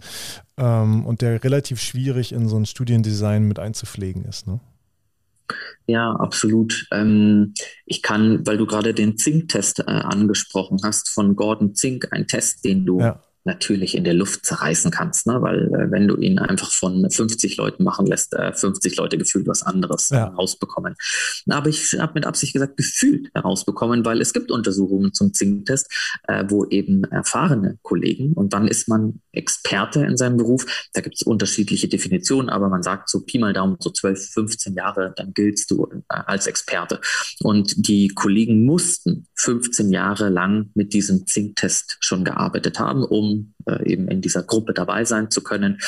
ähm, 0.57 1.05
und 1.05 1.21
der 1.21 1.43
relativ 1.43 1.81
schwierig 1.81 2.31
in 2.31 2.47
so 2.47 2.57
ein 2.57 2.65
Studiendesign 2.65 3.43
mit 3.43 3.57
einzupflegen 3.57 4.25
ist. 4.25 4.47
Ne? 4.47 4.59
Ja, 5.87 6.11
absolut. 6.11 6.87
Ähm, 6.91 7.55
ich 7.85 8.03
kann, 8.03 8.45
weil 8.45 8.57
du 8.57 8.67
gerade 8.67 8.93
den 8.93 9.17
Zink-Test 9.17 9.79
äh, 9.79 9.83
angesprochen 9.85 10.79
hast, 10.83 11.09
von 11.09 11.35
Gordon 11.35 11.73
Zink, 11.73 12.09
ein 12.11 12.27
Test, 12.27 12.63
den 12.63 12.85
du 12.85 12.99
ja 12.99 13.19
natürlich 13.49 13.95
in 13.95 14.03
der 14.03 14.13
Luft 14.13 14.45
zerreißen 14.45 14.91
kannst, 14.91 15.27
ne? 15.27 15.41
weil 15.41 15.67
äh, 15.73 15.91
wenn 15.91 16.07
du 16.07 16.15
ihn 16.15 16.39
einfach 16.39 16.71
von 16.71 17.09
50 17.09 17.57
Leuten 17.57 17.83
machen 17.83 18.05
lässt, 18.05 18.33
äh, 18.33 18.53
50 18.53 18.95
Leute 18.97 19.17
gefühlt 19.17 19.47
was 19.47 19.63
anderes 19.63 20.09
ja. 20.09 20.29
herausbekommen. 20.29 20.95
Aber 21.49 21.67
ich 21.67 21.95
habe 21.99 22.13
mit 22.15 22.25
Absicht 22.25 22.53
gesagt, 22.53 22.77
gefühlt 22.77 23.29
herausbekommen, 23.33 24.05
weil 24.05 24.21
es 24.21 24.33
gibt 24.33 24.51
Untersuchungen 24.51 25.13
zum 25.13 25.33
Zinktest, 25.33 25.91
äh, 26.27 26.45
wo 26.47 26.65
eben 26.65 27.03
erfahrene 27.05 27.79
Kollegen, 27.81 28.33
und 28.33 28.53
wann 28.53 28.67
ist 28.67 28.87
man 28.87 29.21
Experte 29.31 30.01
in 30.01 30.17
seinem 30.17 30.37
Beruf, 30.37 30.89
da 30.93 31.01
gibt 31.01 31.15
es 31.15 31.23
unterschiedliche 31.23 31.87
Definitionen, 31.87 32.49
aber 32.49 32.69
man 32.69 32.83
sagt 32.83 33.09
so 33.09 33.21
Pi 33.21 33.39
mal 33.39 33.53
Daumen, 33.53 33.77
so 33.79 33.89
12, 33.89 34.29
15 34.31 34.75
Jahre, 34.75 35.13
dann 35.15 35.33
giltst 35.33 35.71
du 35.71 35.85
äh, 35.85 36.01
als 36.07 36.45
Experte. 36.47 37.01
Und 37.41 37.87
die 37.87 38.09
Kollegen 38.09 38.65
mussten 38.65 39.27
15 39.35 39.91
Jahre 39.91 40.29
lang 40.29 40.69
mit 40.75 40.93
diesem 40.93 41.25
Zinktest 41.25 41.97
schon 41.99 42.23
gearbeitet 42.23 42.79
haben, 42.79 43.03
um 43.03 43.38
äh, 43.65 43.91
eben 43.91 44.07
in 44.07 44.21
dieser 44.21 44.43
Gruppe 44.43 44.73
dabei 44.73 45.05
sein 45.05 45.29
zu 45.31 45.41
können. 45.41 45.79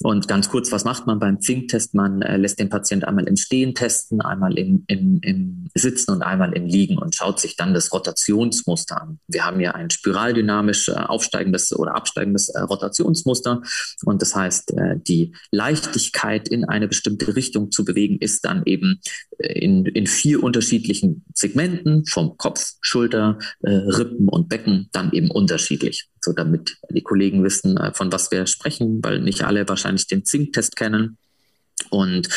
Und 0.00 0.28
ganz 0.28 0.48
kurz, 0.48 0.70
was 0.70 0.84
macht 0.84 1.08
man 1.08 1.18
beim 1.18 1.40
Zink-Test? 1.40 1.94
Man 1.94 2.22
äh, 2.22 2.36
lässt 2.36 2.60
den 2.60 2.68
Patient 2.68 3.04
einmal 3.04 3.26
im 3.26 3.36
Stehen 3.36 3.74
testen, 3.74 4.20
einmal 4.20 4.56
im, 4.56 4.84
im, 4.86 5.18
im 5.22 5.68
Sitzen 5.74 6.12
und 6.12 6.22
einmal 6.22 6.52
im 6.52 6.66
Liegen 6.66 6.98
und 6.98 7.16
schaut 7.16 7.40
sich 7.40 7.56
dann 7.56 7.74
das 7.74 7.92
Rotationsmuster 7.92 9.02
an. 9.02 9.18
Wir 9.26 9.44
haben 9.44 9.58
ja 9.58 9.72
ein 9.72 9.90
spiraldynamisch 9.90 10.88
äh, 10.88 10.92
aufsteigendes 10.92 11.76
oder 11.76 11.96
absteigendes 11.96 12.48
äh, 12.48 12.60
Rotationsmuster. 12.60 13.62
Und 14.04 14.22
das 14.22 14.36
heißt, 14.36 14.72
äh, 14.74 15.00
die 15.00 15.34
Leichtigkeit 15.50 16.48
in 16.48 16.64
eine 16.64 16.86
bestimmte 16.86 17.34
Richtung 17.34 17.72
zu 17.72 17.84
bewegen, 17.84 18.18
ist 18.20 18.44
dann 18.44 18.62
eben 18.66 19.00
äh, 19.38 19.58
in, 19.58 19.84
in 19.84 20.06
vier 20.06 20.44
unterschiedlichen 20.44 21.24
Segmenten 21.34 22.06
vom 22.06 22.36
Kopf, 22.36 22.74
Schulter, 22.80 23.38
äh, 23.62 23.70
Rippen 23.70 24.28
und 24.28 24.48
Becken 24.48 24.90
dann 24.92 25.10
eben 25.12 25.32
unterschiedlich 25.32 26.08
so 26.22 26.32
damit 26.32 26.76
die 26.90 27.02
Kollegen 27.02 27.44
wissen, 27.44 27.76
äh, 27.76 27.92
von 27.92 28.12
was 28.12 28.30
wir 28.30 28.46
sprechen, 28.46 29.00
weil 29.02 29.20
nicht 29.20 29.42
alle 29.44 29.68
wahrscheinlich 29.68 30.06
den 30.06 30.24
Zink-Test 30.24 30.76
kennen. 30.76 31.18
Und 31.90 32.28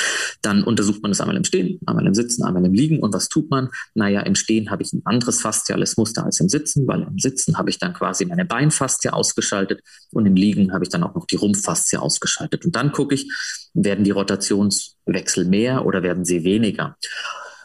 dann 0.42 0.64
untersucht 0.64 1.02
man 1.02 1.12
das 1.12 1.20
einmal 1.20 1.36
im 1.36 1.44
Stehen, 1.44 1.80
einmal 1.86 2.06
im 2.06 2.14
Sitzen, 2.14 2.44
einmal 2.44 2.64
im 2.64 2.74
Liegen. 2.74 3.00
Und 3.00 3.14
was 3.14 3.28
tut 3.28 3.50
man? 3.50 3.70
Naja, 3.96 4.22
im 4.22 4.36
Stehen 4.36 4.70
habe 4.70 4.84
ich 4.84 4.94
ein 4.94 5.02
anderes 5.06 5.42
fasziales 5.42 5.98
Muster 5.98 6.24
als 6.24 6.40
im 6.40 6.48
Sitzen, 6.48 6.88
weil 6.88 7.02
im 7.02 7.18
Sitzen 7.18 7.58
habe 7.58 7.70
ich 7.70 7.80
dann 7.80 7.94
quasi 7.94 8.26
meine 8.26 8.46
Beinfaszie 8.46 9.12
ausgeschaltet 9.12 9.82
und 10.12 10.26
im 10.26 10.36
Liegen 10.36 10.74
habe 10.74 10.84
ich 10.84 10.90
dann 10.90 11.04
auch 11.04 11.16
noch 11.16 11.26
die 11.26 11.36
Rumpffaszie 11.36 11.98
ausgeschaltet. 12.00 12.66
Und 12.66 12.76
dann 12.76 12.92
gucke 12.92 13.16
ich, 13.16 13.30
werden 13.74 14.04
die 14.04 14.12
Rotationswechsel 14.12 15.46
mehr 15.46 15.86
oder 15.86 16.04
werden 16.04 16.24
sie 16.24 16.44
weniger? 16.44 16.98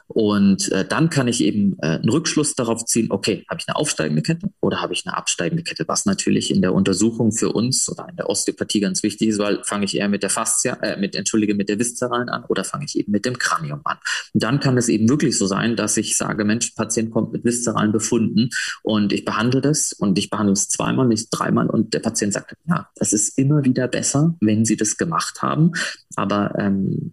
Und 0.08 0.70
äh, 0.70 0.86
dann 0.86 1.10
kann 1.10 1.26
ich 1.26 1.42
eben 1.42 1.76
äh, 1.80 1.86
einen 1.86 2.08
Rückschluss 2.08 2.54
darauf 2.54 2.84
ziehen, 2.84 3.08
okay, 3.10 3.44
habe 3.50 3.60
ich 3.60 3.68
eine 3.68 3.76
aufsteigende 3.76 4.22
Kette 4.22 4.48
oder 4.60 4.80
habe 4.80 4.92
ich 4.92 5.04
eine 5.04 5.16
absteigende 5.16 5.64
Kette, 5.64 5.84
was 5.88 6.06
natürlich 6.06 6.54
in 6.54 6.62
der 6.62 6.74
Untersuchung 6.74 7.32
für 7.32 7.52
uns 7.52 7.88
oder 7.88 8.08
in 8.08 8.16
der 8.16 8.30
Osteopathie 8.30 8.80
ganz 8.80 9.02
wichtig 9.02 9.28
ist, 9.28 9.38
weil 9.38 9.62
fange 9.64 9.84
ich 9.84 9.96
eher 9.96 10.08
mit 10.08 10.22
der 10.22 10.30
Fascia, 10.30 10.74
äh, 10.74 10.98
mit, 10.98 11.16
entschuldige, 11.16 11.54
mit 11.54 11.68
der 11.68 11.78
Viszeralen 11.78 12.28
an 12.28 12.44
oder 12.44 12.62
fange 12.62 12.84
ich 12.84 12.96
eben 12.98 13.10
mit 13.10 13.24
dem 13.24 13.38
Kranium 13.38 13.80
an. 13.84 13.98
Und 14.32 14.42
dann 14.42 14.60
kann 14.60 14.76
es 14.76 14.88
eben 14.88 15.08
wirklich 15.08 15.36
so 15.36 15.46
sein, 15.46 15.74
dass 15.74 15.96
ich 15.96 16.16
sage, 16.16 16.44
Mensch, 16.44 16.70
Patient 16.70 17.10
kommt 17.10 17.32
mit 17.32 17.44
viszeralen 17.44 17.92
Befunden 17.92 18.50
und 18.82 19.12
ich 19.12 19.24
behandle 19.24 19.60
das 19.60 19.92
und 19.92 20.18
ich 20.18 20.30
behandle 20.30 20.52
es 20.52 20.68
zweimal, 20.68 21.08
nicht 21.08 21.28
dreimal 21.30 21.68
und 21.68 21.94
der 21.94 22.00
Patient 22.00 22.32
sagt, 22.32 22.54
ja, 22.68 22.88
es 22.96 23.12
ist 23.12 23.36
immer 23.38 23.64
wieder 23.64 23.88
besser, 23.88 24.36
wenn 24.40 24.64
Sie 24.64 24.76
das 24.76 24.96
gemacht 24.96 25.42
haben, 25.42 25.72
aber 26.14 26.54
ähm, 26.58 27.12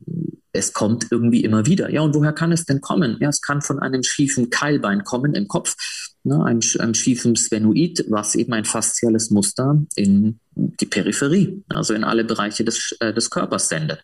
es 0.53 0.71
kommt 0.71 1.07
irgendwie 1.09 1.43
immer 1.43 1.65
wieder. 1.65 1.89
Ja, 1.89 2.01
und 2.01 2.13
woher 2.13 2.31
kann 2.31 2.51
es 2.51 2.65
denn 2.65 2.79
kommen? 2.79 3.17
Ja, 3.19 3.29
es 3.29 3.41
kann 3.41 3.61
von 3.61 3.79
einem 3.79 4.03
schiefen 4.03 4.51
Keilbein 4.51 5.03
kommen 5.03 5.33
im 5.33 5.47
Kopf, 5.47 5.75
ne, 6.23 6.43
einem, 6.45 6.61
einem 6.77 6.93
schiefen 6.93 7.35
Sphenoid, 7.35 8.05
was 8.09 8.35
eben 8.35 8.53
ein 8.53 8.63
fasziales 8.63 9.31
Muster 9.31 9.83
in 9.95 10.39
die 10.55 10.85
Peripherie, 10.85 11.63
also 11.69 11.95
in 11.95 12.03
alle 12.03 12.23
Bereiche 12.23 12.63
des, 12.63 12.95
äh, 12.99 13.11
des 13.11 13.31
Körpers 13.31 13.67
sendet. 13.67 14.03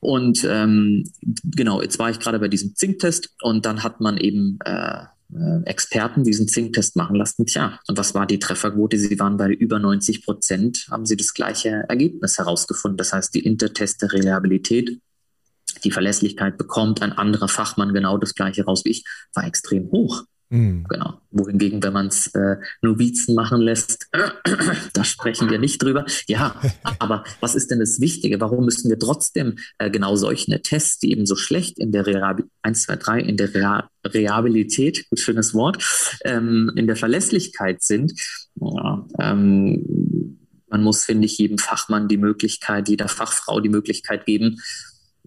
Und 0.00 0.44
ähm, 0.44 1.04
genau, 1.44 1.80
jetzt 1.80 2.00
war 2.00 2.10
ich 2.10 2.18
gerade 2.18 2.40
bei 2.40 2.48
diesem 2.48 2.74
Zinktest 2.74 3.30
und 3.40 3.64
dann 3.64 3.84
hat 3.84 4.00
man 4.00 4.16
eben 4.16 4.58
äh, 4.64 5.04
äh 5.32 5.62
Experten 5.64 6.24
diesen 6.24 6.48
Zinktest 6.48 6.96
machen 6.96 7.14
lassen. 7.14 7.46
Tja, 7.46 7.78
und 7.86 7.96
was 7.96 8.12
war 8.12 8.26
die 8.26 8.40
Trefferquote? 8.40 8.98
Sie 8.98 9.18
waren 9.20 9.36
bei 9.36 9.50
über 9.50 9.78
90 9.78 10.24
Prozent, 10.24 10.88
haben 10.90 11.06
sie 11.06 11.16
das 11.16 11.32
gleiche 11.32 11.84
Ergebnis 11.88 12.38
herausgefunden. 12.38 12.98
Das 12.98 13.12
heißt, 13.12 13.32
die 13.34 13.44
interteste 13.44 14.12
Reliabilität 14.12 14.98
die 15.84 15.90
Verlässlichkeit 15.90 16.58
bekommt 16.58 17.02
ein 17.02 17.12
anderer 17.12 17.48
Fachmann 17.48 17.92
genau 17.92 18.18
das 18.18 18.34
gleiche 18.34 18.64
raus 18.64 18.84
wie 18.84 18.90
ich, 18.90 19.04
war 19.34 19.44
extrem 19.44 19.90
hoch. 19.90 20.24
Mhm. 20.48 20.86
Genau. 20.88 21.20
Wohingegen, 21.30 21.82
wenn 21.82 21.92
man 21.92 22.06
es 22.06 22.28
äh, 22.28 22.56
Novizen 22.80 23.34
machen 23.34 23.60
lässt, 23.60 24.08
da 24.92 25.04
sprechen 25.04 25.50
wir 25.50 25.58
nicht 25.58 25.82
drüber. 25.82 26.06
Ja, 26.28 26.60
aber 26.98 27.24
was 27.40 27.54
ist 27.54 27.70
denn 27.70 27.80
das 27.80 28.00
Wichtige? 28.00 28.40
Warum 28.40 28.64
müssen 28.64 28.88
wir 28.88 28.98
trotzdem 28.98 29.56
äh, 29.78 29.90
genau 29.90 30.14
solche 30.14 30.62
Tests, 30.62 30.98
die 31.00 31.10
eben 31.10 31.26
so 31.26 31.34
schlecht 31.34 31.78
in 31.78 31.90
der 31.90 32.06
Rehabil 32.06 32.46
1, 32.62 32.82
2, 32.82 32.96
3, 32.96 33.20
in 33.20 33.36
der 33.36 33.54
Reha 33.54 33.90
Rehabilität, 34.06 35.04
schönes 35.14 35.52
Wort, 35.52 35.82
ähm, 36.24 36.70
in 36.76 36.86
der 36.86 36.94
Verlässlichkeit 36.94 37.82
sind? 37.82 38.12
Ja, 38.54 39.04
ähm, 39.18 40.38
man 40.68 40.82
muss, 40.82 41.04
finde 41.04 41.26
ich, 41.26 41.38
jedem 41.38 41.58
Fachmann 41.58 42.06
die 42.06 42.16
Möglichkeit, 42.16 42.88
jeder 42.88 43.08
Fachfrau 43.08 43.60
die 43.60 43.68
Möglichkeit 43.68 44.26
geben, 44.26 44.60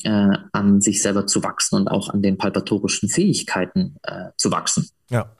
äh, 0.04 0.38
an 0.52 0.82
sich 0.82 1.02
selber 1.02 1.28
zu 1.28 1.44
wachsen 1.44 1.76
und 1.76 1.88
auch 1.88 2.10
an 2.10 2.22
den 2.22 2.38
palpatorischen 2.38 3.10
Fähigkeiten 3.10 3.98
äh, 4.04 4.30
zu 4.38 4.52
wachsen. 4.52 4.90
Ja. 5.10 5.32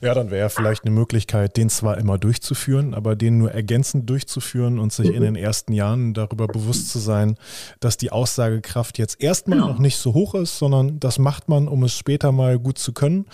Ja, 0.00 0.14
dann 0.14 0.30
wäre 0.30 0.50
vielleicht 0.50 0.84
eine 0.84 0.90
Möglichkeit, 0.90 1.56
den 1.56 1.70
zwar 1.70 1.98
immer 1.98 2.18
durchzuführen, 2.18 2.94
aber 2.94 3.16
den 3.16 3.38
nur 3.38 3.52
ergänzend 3.52 4.08
durchzuführen 4.08 4.78
und 4.78 4.92
sich 4.92 5.08
in 5.08 5.22
den 5.22 5.36
ersten 5.36 5.72
Jahren 5.72 6.14
darüber 6.14 6.46
bewusst 6.46 6.90
zu 6.90 6.98
sein, 6.98 7.36
dass 7.80 7.96
die 7.96 8.12
Aussagekraft 8.12 8.98
jetzt 8.98 9.20
erstmal 9.20 9.58
genau. 9.58 9.72
noch 9.72 9.78
nicht 9.78 9.96
so 9.96 10.14
hoch 10.14 10.34
ist, 10.34 10.58
sondern 10.58 11.00
das 11.00 11.18
macht 11.18 11.48
man, 11.48 11.68
um 11.68 11.82
es 11.84 11.96
später 11.96 12.32
mal 12.32 12.58
gut 12.58 12.78
zu 12.78 12.92
können. 12.92 13.26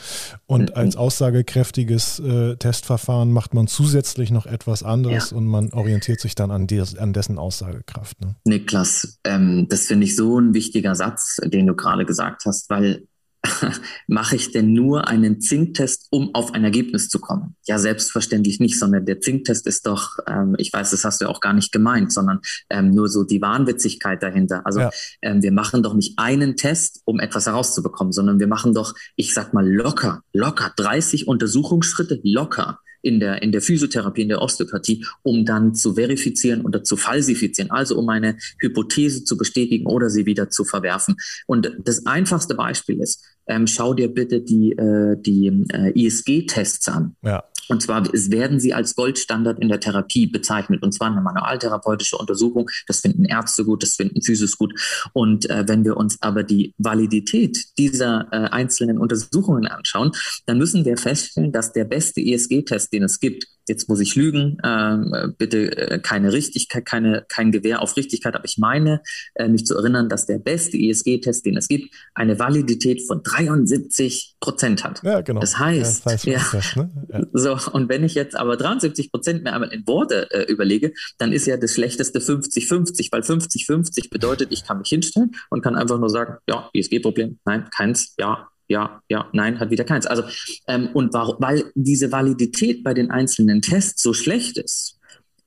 Und 0.46 0.70
mhm. 0.70 0.76
als 0.76 0.96
aussagekräftiges 0.96 2.20
äh, 2.20 2.56
Testverfahren 2.56 3.32
macht 3.32 3.54
man 3.54 3.66
zusätzlich 3.66 4.30
noch 4.30 4.46
etwas 4.46 4.82
anderes 4.82 5.30
ja. 5.30 5.36
und 5.36 5.46
man 5.46 5.72
orientiert 5.72 6.20
sich 6.20 6.34
dann 6.34 6.50
an, 6.50 6.66
des, 6.66 6.96
an 6.96 7.12
dessen 7.12 7.38
Aussagekraft. 7.38 8.20
Ne? 8.20 8.36
Niklas, 8.44 9.18
ähm, 9.24 9.66
das 9.68 9.86
finde 9.86 10.04
ich 10.04 10.16
so 10.16 10.38
ein 10.38 10.54
wichtiger 10.54 10.94
Satz, 10.94 11.36
den 11.44 11.66
du 11.66 11.74
gerade 11.74 12.04
gesagt 12.04 12.44
hast, 12.46 12.70
weil 12.70 13.06
mache 14.06 14.36
ich 14.36 14.52
denn 14.52 14.72
nur 14.72 15.08
einen 15.08 15.40
Zinktest, 15.40 16.08
um 16.10 16.34
auf 16.34 16.54
ein 16.54 16.64
Ergebnis 16.64 17.08
zu 17.08 17.18
kommen? 17.18 17.56
Ja, 17.66 17.78
selbstverständlich 17.78 18.60
nicht, 18.60 18.78
sondern 18.78 19.06
der 19.06 19.20
Zinktest 19.20 19.66
ist 19.66 19.86
doch, 19.86 20.18
ähm, 20.26 20.54
ich 20.58 20.72
weiß, 20.72 20.90
das 20.90 21.04
hast 21.04 21.20
du 21.20 21.28
auch 21.28 21.40
gar 21.40 21.52
nicht 21.52 21.72
gemeint, 21.72 22.12
sondern 22.12 22.40
ähm, 22.70 22.90
nur 22.90 23.08
so 23.08 23.24
die 23.24 23.40
Wahnwitzigkeit 23.40 24.22
dahinter. 24.22 24.62
Also 24.64 24.80
ja. 24.80 24.90
ähm, 25.22 25.42
wir 25.42 25.52
machen 25.52 25.82
doch 25.82 25.94
nicht 25.94 26.18
einen 26.18 26.56
Test, 26.56 27.02
um 27.04 27.20
etwas 27.20 27.46
herauszubekommen, 27.46 28.12
sondern 28.12 28.38
wir 28.38 28.48
machen 28.48 28.74
doch, 28.74 28.94
ich 29.16 29.34
sag 29.34 29.52
mal 29.52 29.68
locker, 29.68 30.22
locker 30.32 30.72
30 30.76 31.28
Untersuchungsschritte 31.28 32.20
locker 32.22 32.80
in 33.06 33.20
der, 33.20 33.42
in 33.42 33.52
der 33.52 33.62
Physiotherapie, 33.62 34.22
in 34.22 34.28
der 34.28 34.42
Osteopathie, 34.42 35.04
um 35.22 35.44
dann 35.44 35.74
zu 35.74 35.94
verifizieren 35.94 36.62
oder 36.62 36.82
zu 36.82 36.96
falsifizieren, 36.96 37.70
also 37.70 37.96
um 37.96 38.08
eine 38.08 38.36
Hypothese 38.60 39.24
zu 39.24 39.36
bestätigen 39.36 39.86
oder 39.86 40.10
sie 40.10 40.26
wieder 40.26 40.50
zu 40.50 40.64
verwerfen. 40.64 41.16
Und 41.46 41.72
das 41.84 42.04
einfachste 42.04 42.54
Beispiel 42.54 43.00
ist, 43.00 43.24
ähm, 43.46 43.66
schau 43.66 43.94
dir 43.94 44.12
bitte 44.12 44.40
die, 44.40 44.72
äh, 44.72 45.16
die 45.18 45.46
äh, 45.72 45.92
ISG-Tests 45.94 46.88
an. 46.88 47.14
Ja. 47.22 47.44
Und 47.68 47.82
zwar 47.82 48.04
werden 48.12 48.60
sie 48.60 48.74
als 48.74 48.94
Goldstandard 48.94 49.58
in 49.58 49.68
der 49.68 49.80
Therapie 49.80 50.26
bezeichnet. 50.26 50.82
Und 50.82 50.92
zwar 50.92 51.10
eine 51.10 51.20
manualtherapeutische 51.20 52.16
Untersuchung. 52.16 52.70
Das 52.86 53.00
finden 53.00 53.24
Ärzte 53.24 53.64
gut, 53.64 53.82
das 53.82 53.94
finden 53.94 54.22
Physios 54.22 54.56
gut. 54.56 54.74
Und 55.12 55.48
äh, 55.50 55.64
wenn 55.66 55.84
wir 55.84 55.96
uns 55.96 56.20
aber 56.20 56.42
die 56.42 56.74
Validität 56.78 57.56
dieser 57.78 58.28
äh, 58.32 58.48
einzelnen 58.50 58.98
Untersuchungen 58.98 59.66
anschauen, 59.66 60.12
dann 60.46 60.58
müssen 60.58 60.84
wir 60.84 60.96
feststellen, 60.96 61.52
dass 61.52 61.72
der 61.72 61.84
beste 61.84 62.20
ESG-Test, 62.20 62.92
den 62.92 63.04
es 63.04 63.20
gibt, 63.20 63.46
jetzt 63.68 63.88
muss 63.88 64.00
ich 64.00 64.16
lügen, 64.16 64.58
äh, 64.62 65.28
bitte 65.36 65.76
äh, 65.76 65.98
keine 65.98 66.32
Richtigkeit, 66.32 66.84
keine, 66.84 67.24
kein 67.28 67.52
Gewehr 67.52 67.82
auf 67.82 67.96
Richtigkeit, 67.96 68.34
aber 68.34 68.44
ich 68.44 68.58
meine, 68.58 69.02
äh, 69.34 69.48
mich 69.48 69.66
zu 69.66 69.76
erinnern, 69.76 70.08
dass 70.08 70.26
der 70.26 70.38
beste 70.38 70.76
ESG-Test, 70.76 71.44
den 71.44 71.56
es 71.56 71.68
gibt, 71.68 71.94
eine 72.14 72.38
Validität 72.38 73.02
von 73.06 73.22
73 73.22 74.36
Prozent 74.40 74.84
hat. 74.84 75.02
Ja, 75.02 75.20
genau. 75.20 75.40
Das 75.40 75.58
heißt, 75.58 76.04
ja, 76.04 76.12
das 76.12 76.12
heißt 76.12 76.26
ja, 76.26 76.46
das, 76.52 76.76
ne? 76.76 76.90
ja. 77.12 77.26
so, 77.32 77.72
und 77.72 77.88
wenn 77.88 78.04
ich 78.04 78.14
jetzt 78.14 78.36
aber 78.36 78.56
73 78.56 79.10
Prozent 79.10 79.42
mehr 79.42 79.54
einmal 79.54 79.72
in 79.72 79.86
Worte 79.86 80.30
äh, 80.30 80.50
überlege, 80.50 80.92
dann 81.18 81.32
ist 81.32 81.46
ja 81.46 81.56
das 81.56 81.72
schlechteste 81.72 82.20
50-50, 82.20 83.08
weil 83.12 83.22
50-50 83.22 84.10
bedeutet, 84.10 84.52
ich 84.52 84.64
kann 84.64 84.78
mich 84.78 84.88
hinstellen 84.88 85.32
und 85.50 85.62
kann 85.62 85.76
einfach 85.76 85.98
nur 85.98 86.10
sagen, 86.10 86.36
ja, 86.48 86.70
ESG-Problem, 86.72 87.38
nein, 87.44 87.68
keins, 87.70 88.14
ja, 88.18 88.48
ja, 88.68 89.00
ja, 89.08 89.28
nein, 89.32 89.60
hat 89.60 89.70
wieder 89.70 89.84
keins. 89.84 90.06
Also, 90.06 90.24
ähm, 90.66 90.88
und 90.92 91.12
warum, 91.14 91.36
weil 91.38 91.70
diese 91.74 92.10
Validität 92.12 92.82
bei 92.82 92.94
den 92.94 93.10
einzelnen 93.10 93.62
Tests 93.62 94.02
so 94.02 94.12
schlecht 94.12 94.58
ist, 94.58 94.98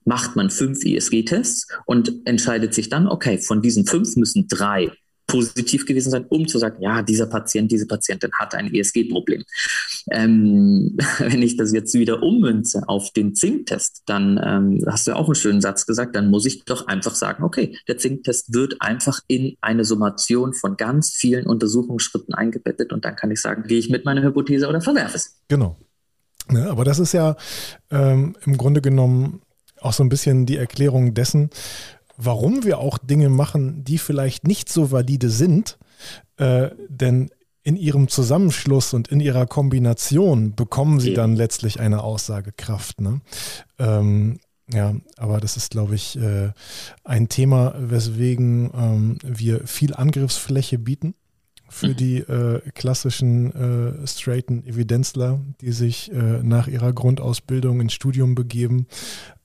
macht 0.05 0.35
man 0.35 0.49
fünf 0.49 0.83
ESG-Tests 0.83 1.67
und 1.85 2.25
entscheidet 2.25 2.73
sich 2.73 2.89
dann, 2.89 3.07
okay, 3.07 3.37
von 3.37 3.61
diesen 3.61 3.85
fünf 3.85 4.15
müssen 4.15 4.47
drei 4.47 4.91
positiv 5.29 5.85
gewesen 5.85 6.09
sein, 6.09 6.25
um 6.27 6.47
zu 6.47 6.57
sagen, 6.57 6.81
ja, 6.81 7.01
dieser 7.03 7.27
Patient, 7.27 7.71
diese 7.71 7.85
Patientin 7.85 8.31
hat 8.37 8.55
ein 8.55 8.73
ESG-Problem. 8.73 9.43
Ähm, 10.11 10.97
wenn 11.19 11.41
ich 11.41 11.55
das 11.55 11.71
jetzt 11.71 11.93
wieder 11.93 12.21
ummünze 12.21 12.81
auf 12.87 13.11
den 13.11 13.35
Zinktest, 13.35 14.03
dann 14.07 14.39
ähm, 14.43 14.83
hast 14.87 15.07
du 15.07 15.11
ja 15.11 15.17
auch 15.17 15.27
einen 15.27 15.35
schönen 15.35 15.61
Satz 15.61 15.85
gesagt, 15.85 16.15
dann 16.15 16.29
muss 16.29 16.45
ich 16.45 16.65
doch 16.65 16.87
einfach 16.87 17.15
sagen, 17.15 17.43
okay, 17.43 17.77
der 17.87 17.97
Zinktest 17.97 18.53
wird 18.53 18.77
einfach 18.79 19.19
in 19.27 19.55
eine 19.61 19.85
Summation 19.85 20.53
von 20.53 20.75
ganz 20.75 21.11
vielen 21.11 21.45
Untersuchungsschritten 21.45 22.33
eingebettet 22.33 22.91
und 22.91 23.05
dann 23.05 23.15
kann 23.15 23.31
ich 23.31 23.39
sagen, 23.39 23.63
gehe 23.67 23.79
ich 23.79 23.89
mit 23.89 24.05
meiner 24.05 24.23
Hypothese 24.23 24.67
oder 24.67 24.81
verwerfe 24.81 25.15
es. 25.15 25.39
Genau. 25.47 25.77
Ja, 26.51 26.71
aber 26.71 26.83
das 26.83 26.97
ist 26.97 27.13
ja 27.13 27.35
ähm, 27.91 28.35
im 28.45 28.57
Grunde 28.57 28.81
genommen 28.81 29.41
auch 29.79 29.93
so 29.93 30.03
ein 30.03 30.09
bisschen 30.09 30.47
die 30.47 30.57
Erklärung 30.57 31.13
dessen, 31.13 31.51
warum 32.19 32.63
wir 32.65 32.79
auch 32.79 32.97
Dinge 32.97 33.29
machen, 33.29 33.83
die 33.83 33.97
vielleicht 33.97 34.45
nicht 34.45 34.69
so 34.69 34.91
valide 34.91 35.29
sind, 35.29 35.77
äh, 36.37 36.69
denn 36.89 37.29
in 37.63 37.75
ihrem 37.75 38.07
Zusammenschluss 38.07 38.93
und 38.93 39.07
in 39.07 39.19
ihrer 39.19 39.45
Kombination 39.45 40.55
bekommen 40.55 40.99
sie 40.99 41.13
dann 41.13 41.35
letztlich 41.35 41.79
eine 41.79 42.03
Aussagekraft. 42.03 42.99
Ne? 43.01 43.21
Ähm, 43.77 44.39
ja, 44.71 44.95
aber 45.17 45.39
das 45.39 45.57
ist, 45.57 45.71
glaube 45.71 45.95
ich, 45.95 46.17
äh, 46.17 46.51
ein 47.03 47.29
Thema, 47.29 47.73
weswegen 47.77 48.71
ähm, 48.73 49.17
wir 49.23 49.65
viel 49.65 49.93
Angriffsfläche 49.93 50.77
bieten 50.77 51.15
für 51.69 51.93
die 51.93 52.17
äh, 52.17 52.61
klassischen 52.73 53.53
äh, 53.53 54.07
straighten 54.07 54.65
Evidenzler, 54.65 55.39
die 55.61 55.71
sich 55.71 56.11
äh, 56.11 56.41
nach 56.43 56.67
ihrer 56.67 56.93
Grundausbildung 56.93 57.79
ins 57.79 57.93
Studium 57.93 58.35
begeben, 58.35 58.87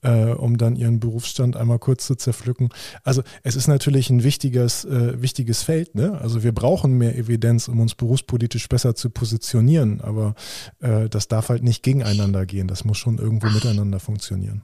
äh, 0.05 0.31
um 0.31 0.57
dann 0.57 0.75
ihren 0.75 0.99
Berufsstand 0.99 1.57
einmal 1.57 1.79
kurz 1.79 2.05
zu 2.05 2.15
zerpflücken. 2.15 2.69
Also 3.03 3.23
es 3.43 3.55
ist 3.55 3.67
natürlich 3.67 4.09
ein 4.09 4.23
wichtiges, 4.23 4.85
äh, 4.85 5.21
wichtiges 5.21 5.63
Feld. 5.63 5.95
Ne? 5.95 6.19
Also 6.21 6.43
wir 6.43 6.51
brauchen 6.51 6.97
mehr 6.97 7.17
Evidenz, 7.17 7.67
um 7.67 7.79
uns 7.79 7.95
berufspolitisch 7.95 8.69
besser 8.69 8.95
zu 8.95 9.09
positionieren, 9.09 10.01
aber 10.01 10.35
äh, 10.79 11.09
das 11.09 11.27
darf 11.27 11.49
halt 11.49 11.63
nicht 11.63 11.83
gegeneinander 11.83 12.45
gehen. 12.45 12.67
Das 12.67 12.85
muss 12.85 12.97
schon 12.97 13.17
irgendwo 13.17 13.47
miteinander 13.47 13.99
funktionieren. 13.99 14.61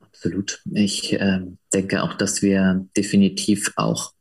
Absolut. 0.00 0.62
Ich 0.72 1.18
denke 1.74 2.02
auch, 2.02 2.14
dass 2.14 2.40
wir 2.40 2.86
definitiv 2.96 3.72
auch 3.76 4.15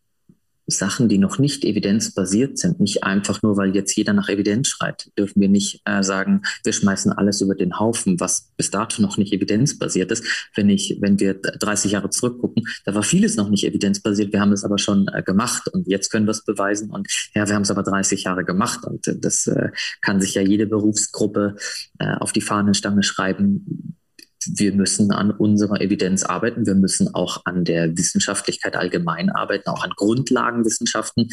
Sachen, 0.68 1.09
die 1.09 1.18
noch 1.18 1.38
nicht 1.38 1.63
evidenzbasiert 1.63 2.57
sind, 2.57 2.80
nicht 2.80 3.03
einfach 3.03 3.43
nur, 3.43 3.55
weil 3.57 3.76
jetzt 3.76 3.95
jeder 3.95 4.13
nach 4.13 4.30
Evidenz 4.30 4.68
schreit, 4.68 5.11
dürfen 5.18 5.41
wir 5.41 5.49
nicht 5.49 5.82
äh, 5.86 6.01
sagen, 6.01 6.41
wir 6.63 6.74
schmeißen 6.74 7.11
alles 7.11 7.41
über 7.41 7.55
den 7.55 7.80
Haufen, 7.80 8.20
was 8.20 8.49
bis 8.57 8.72
dato 8.72 9.01
noch 9.01 9.18
nicht 9.18 9.32
evidenzbasiert 9.32 10.11
ist. 10.11 10.24
Wenn 10.55 10.70
ich, 10.70 10.97
wenn 10.99 11.20
wir 11.20 11.36
30 11.36 11.91
Jahre 11.91 12.09
zurückgucken, 12.09 12.68
da 12.84 12.95
war 12.95 13.03
vieles 13.03 13.36
noch 13.36 13.49
nicht 13.49 13.66
evidenzbasiert, 13.66 14.34
wir 14.34 14.41
haben 14.41 14.53
es 14.53 14.63
aber 14.63 14.78
schon 14.78 15.07
äh, 15.13 15.22
gemacht 15.22 15.68
und 15.72 15.88
jetzt 15.88 16.09
können 16.09 16.26
wir 16.26 16.32
es 16.32 16.43
beweisen 16.43 16.89
und 16.89 17.07
ja, 17.36 17.47
wir 17.47 17.53
haben 17.53 17.63
es 17.63 17.72
aber 17.72 17.84
30 17.84 18.24
Jahre 18.24 18.43
gemacht 18.43 18.86
und 18.86 19.07
äh, 19.07 19.18
das 19.18 19.47
äh, 19.47 19.70
kann 20.01 20.20
sich 20.20 20.34
ja 20.34 20.41
jede 20.41 20.66
Berufsgruppe 20.66 21.57
äh, 21.99 22.16
auf 22.16 22.32
die 22.32 22.41
Fahnenstange 22.41 23.03
schreiben 23.03 23.94
wir 24.53 24.73
müssen 24.73 25.11
an 25.11 25.31
unserer 25.31 25.81
Evidenz 25.81 26.23
arbeiten. 26.23 26.65
Wir 26.65 26.75
müssen 26.75 27.13
auch 27.13 27.41
an 27.45 27.63
der 27.63 27.97
Wissenschaftlichkeit 27.97 28.75
allgemein 28.75 29.29
arbeiten, 29.29 29.69
auch 29.69 29.83
an 29.83 29.91
Grundlagenwissenschaften, 29.95 31.29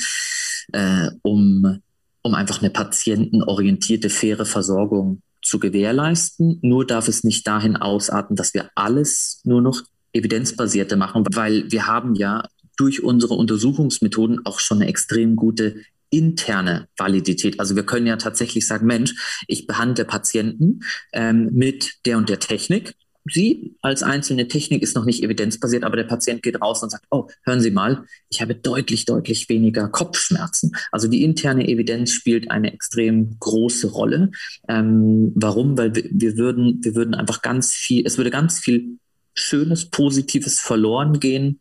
äh, 0.72 1.10
um, 1.22 1.80
um 2.22 2.34
einfach 2.34 2.60
eine 2.60 2.70
patientenorientierte, 2.70 4.10
faire 4.10 4.46
Versorgung 4.46 5.22
zu 5.42 5.58
gewährleisten. 5.58 6.58
Nur 6.62 6.86
darf 6.86 7.08
es 7.08 7.24
nicht 7.24 7.46
dahin 7.46 7.76
ausarten, 7.76 8.36
dass 8.36 8.54
wir 8.54 8.70
alles 8.74 9.40
nur 9.44 9.60
noch 9.60 9.82
evidenzbasierte 10.12 10.96
machen, 10.96 11.24
weil 11.32 11.70
wir 11.70 11.86
haben 11.86 12.14
ja 12.14 12.44
durch 12.76 13.02
unsere 13.02 13.34
Untersuchungsmethoden 13.34 14.44
auch 14.46 14.60
schon 14.60 14.78
eine 14.78 14.88
extrem 14.88 15.36
gute 15.36 15.76
interne 16.10 16.88
Validität. 16.96 17.58
Also 17.58 17.74
wir 17.74 17.84
können 17.84 18.06
ja 18.06 18.16
tatsächlich 18.16 18.66
sagen, 18.66 18.86
Mensch, 18.86 19.14
ich 19.48 19.66
behandle 19.66 20.04
Patienten 20.04 20.80
ähm, 21.12 21.48
mit 21.52 21.92
der 22.04 22.18
und 22.18 22.28
der 22.28 22.38
Technik 22.38 22.94
sie 23.25 23.77
als 23.83 24.03
einzelne 24.03 24.49
Technik 24.49 24.83
ist 24.83 24.97
noch 24.97 25.05
nicht 25.05 25.23
evidenzbasiert, 25.23 25.85
aber 25.85 25.97
der 25.97 26.05
Patient 26.05 26.43
geht 26.43 26.61
raus 26.61 26.83
und 26.83 26.91
sagt, 26.91 27.05
oh, 27.11 27.29
hören 27.45 27.61
Sie 27.61 27.70
mal, 27.70 28.05
ich 28.29 28.41
habe 28.41 28.55
deutlich, 28.55 29.05
deutlich 29.05 29.49
weniger 29.49 29.89
Kopfschmerzen. 29.89 30.73
Also 30.91 31.09
die 31.09 31.23
interne 31.23 31.68
Evidenz 31.68 32.11
spielt 32.11 32.51
eine 32.51 32.73
extrem 32.73 33.37
große 33.39 33.89
Rolle. 33.89 34.31
Ähm, 34.68 35.33
warum? 35.35 35.79
Weil 35.79 35.95
wir, 35.95 36.05
wir, 36.11 36.37
würden, 36.37 36.81
wir 36.83 36.95
würden 36.95 37.14
einfach 37.14 37.43
ganz 37.43 37.73
viel, 37.73 38.05
es 38.07 38.16
würde 38.16 38.31
ganz 38.31 38.59
viel 38.59 38.99
Schönes, 39.35 39.89
Positives 39.89 40.61
verloren 40.61 41.18
gehen, 41.20 41.61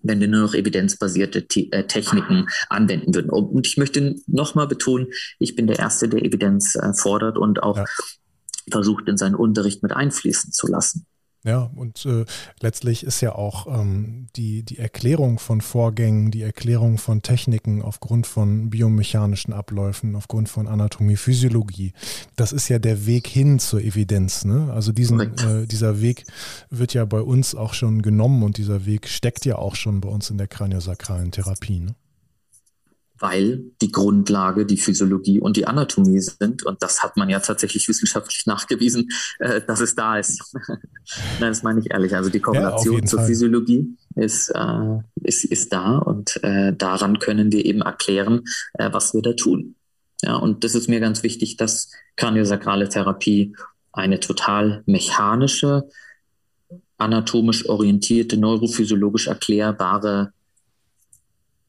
wenn 0.00 0.20
wir 0.20 0.28
nur 0.28 0.42
noch 0.42 0.54
evidenzbasierte 0.54 1.46
Te 1.48 1.72
äh, 1.72 1.86
Techniken 1.86 2.46
anwenden 2.68 3.14
würden. 3.14 3.30
Und 3.30 3.66
ich 3.66 3.76
möchte 3.78 4.16
nochmal 4.26 4.68
betonen, 4.68 5.08
ich 5.38 5.56
bin 5.56 5.66
der 5.66 5.78
Erste, 5.78 6.08
der 6.08 6.24
Evidenz 6.24 6.76
äh, 6.76 6.92
fordert 6.94 7.36
und 7.36 7.62
auch 7.62 7.78
ja 7.78 7.84
versucht, 8.70 9.08
in 9.08 9.16
seinen 9.16 9.34
Unterricht 9.34 9.82
mit 9.82 9.92
einfließen 9.92 10.52
zu 10.52 10.66
lassen. 10.66 11.06
Ja, 11.46 11.70
und 11.76 12.06
äh, 12.06 12.24
letztlich 12.60 13.04
ist 13.04 13.20
ja 13.20 13.34
auch 13.34 13.66
ähm, 13.66 14.28
die, 14.34 14.62
die 14.62 14.78
Erklärung 14.78 15.38
von 15.38 15.60
Vorgängen, 15.60 16.30
die 16.30 16.40
Erklärung 16.40 16.96
von 16.96 17.20
Techniken 17.20 17.82
aufgrund 17.82 18.26
von 18.26 18.70
biomechanischen 18.70 19.52
Abläufen, 19.52 20.16
aufgrund 20.16 20.48
von 20.48 20.66
Anatomie, 20.66 21.16
Physiologie, 21.16 21.92
das 22.34 22.52
ist 22.52 22.70
ja 22.70 22.78
der 22.78 23.04
Weg 23.04 23.26
hin 23.26 23.58
zur 23.58 23.82
Evidenz. 23.82 24.46
Ne? 24.46 24.72
Also 24.72 24.92
diesen, 24.92 25.20
äh, 25.20 25.66
dieser 25.66 26.00
Weg 26.00 26.24
wird 26.70 26.94
ja 26.94 27.04
bei 27.04 27.20
uns 27.20 27.54
auch 27.54 27.74
schon 27.74 28.00
genommen 28.00 28.42
und 28.42 28.56
dieser 28.56 28.86
Weg 28.86 29.06
steckt 29.06 29.44
ja 29.44 29.56
auch 29.56 29.76
schon 29.76 30.00
bei 30.00 30.08
uns 30.08 30.30
in 30.30 30.38
der 30.38 30.48
kraniosakralen 30.48 31.30
Therapie. 31.30 31.80
Ne? 31.80 31.94
Weil 33.24 33.64
die 33.80 33.90
Grundlage 33.90 34.66
die 34.66 34.76
Physiologie 34.76 35.40
und 35.40 35.56
die 35.56 35.66
Anatomie 35.66 36.20
sind. 36.20 36.62
Und 36.62 36.82
das 36.82 37.02
hat 37.02 37.16
man 37.16 37.30
ja 37.30 37.40
tatsächlich 37.40 37.88
wissenschaftlich 37.88 38.44
nachgewiesen, 38.46 39.08
äh, 39.38 39.62
dass 39.66 39.80
es 39.80 39.94
da 39.94 40.18
ist. 40.18 40.54
Nein, 41.40 41.50
das 41.50 41.62
meine 41.62 41.80
ich 41.80 41.90
ehrlich. 41.90 42.14
Also 42.14 42.28
die 42.28 42.40
Korrelation 42.40 42.98
ja, 42.98 43.04
zur 43.06 43.20
Fall. 43.20 43.28
Physiologie 43.28 43.96
ist, 44.14 44.50
äh, 44.50 44.98
ist, 45.22 45.46
ist 45.46 45.72
da 45.72 45.96
und 45.96 46.38
äh, 46.44 46.74
daran 46.76 47.18
können 47.18 47.50
wir 47.50 47.64
eben 47.64 47.80
erklären, 47.80 48.42
äh, 48.74 48.92
was 48.92 49.14
wir 49.14 49.22
da 49.22 49.32
tun. 49.32 49.74
Ja, 50.20 50.36
und 50.36 50.62
das 50.62 50.74
ist 50.74 50.90
mir 50.90 51.00
ganz 51.00 51.22
wichtig, 51.22 51.56
dass 51.56 51.90
kraniosakrale 52.16 52.90
Therapie 52.90 53.56
eine 53.90 54.20
total 54.20 54.82
mechanische, 54.84 55.88
anatomisch 56.98 57.66
orientierte, 57.70 58.36
neurophysiologisch 58.36 59.28
erklärbare 59.28 60.34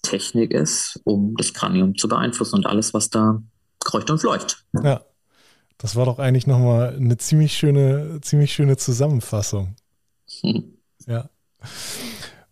Technik 0.06 0.52
ist, 0.52 1.00
um 1.04 1.36
das 1.38 1.54
Kranium 1.54 1.98
zu 1.98 2.08
beeinflussen 2.08 2.56
und 2.56 2.66
alles, 2.66 2.94
was 2.94 3.10
da 3.10 3.42
kreucht 3.80 4.10
und 4.10 4.20
fleucht. 4.20 4.66
Ja, 4.84 5.02
das 5.78 5.96
war 5.96 6.06
doch 6.06 6.20
eigentlich 6.20 6.48
nochmal 6.48 6.96
eine 6.96 7.18
ziemlich 7.18 7.54
schöne, 7.58 8.20
ziemlich 8.22 8.54
schöne 8.54 8.78
Zusammenfassung. 8.78 9.76
Hm. 10.42 10.72
Ja. 11.08 11.30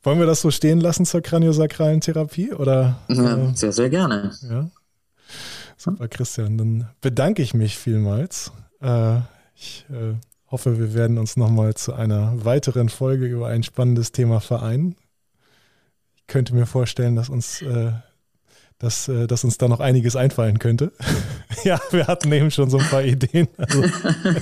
Wollen 0.04 0.20
wir 0.20 0.28
das 0.28 0.42
so 0.42 0.52
stehen 0.52 0.80
lassen 0.80 1.08
zur 1.08 1.22
kraniosakralen 1.22 2.02
Therapie? 2.02 2.54
Oder, 2.54 3.00
ja, 3.08 3.50
äh, 3.50 3.56
sehr, 3.56 3.72
sehr 3.72 3.90
gerne. 3.90 4.32
Ja. 4.48 4.70
Super, 5.76 6.08
Christian. 6.08 6.60
Dann 6.60 6.90
bedanke 7.02 7.42
ich 7.42 7.56
mich 7.56 7.76
vielmals. 7.76 8.52
Äh, 8.80 9.22
ich 9.56 9.88
äh, 9.90 10.14
hoffe, 10.52 10.78
wir 10.78 10.94
werden 10.94 11.18
uns 11.18 11.36
nochmal 11.36 11.74
zu 11.74 11.94
einer 11.94 12.46
weiteren 12.46 12.90
Folge 12.90 13.26
über 13.26 13.48
ein 13.48 13.64
spannendes 13.64 14.12
Thema 14.12 14.40
vereinen 14.40 14.96
könnte 16.28 16.56
mir 16.56 16.66
vorstellen, 16.66 17.16
dass 17.16 17.30
uns, 17.30 17.62
äh, 17.62 17.92
dass, 18.80 19.08
äh, 19.08 19.28
dass 19.28 19.44
uns 19.44 19.58
da 19.58 19.68
noch 19.68 19.80
einiges 19.80 20.16
einfallen 20.16 20.60
könnte. 20.60 20.92
ja, 21.64 21.80
wir 21.92 22.08
hatten 22.08 22.32
eben 22.32 22.52
schon 22.52 22.70
so 22.70 22.78
ein 22.78 22.88
paar 22.88 23.04
Ideen. 23.04 23.48
Also. 23.58 23.84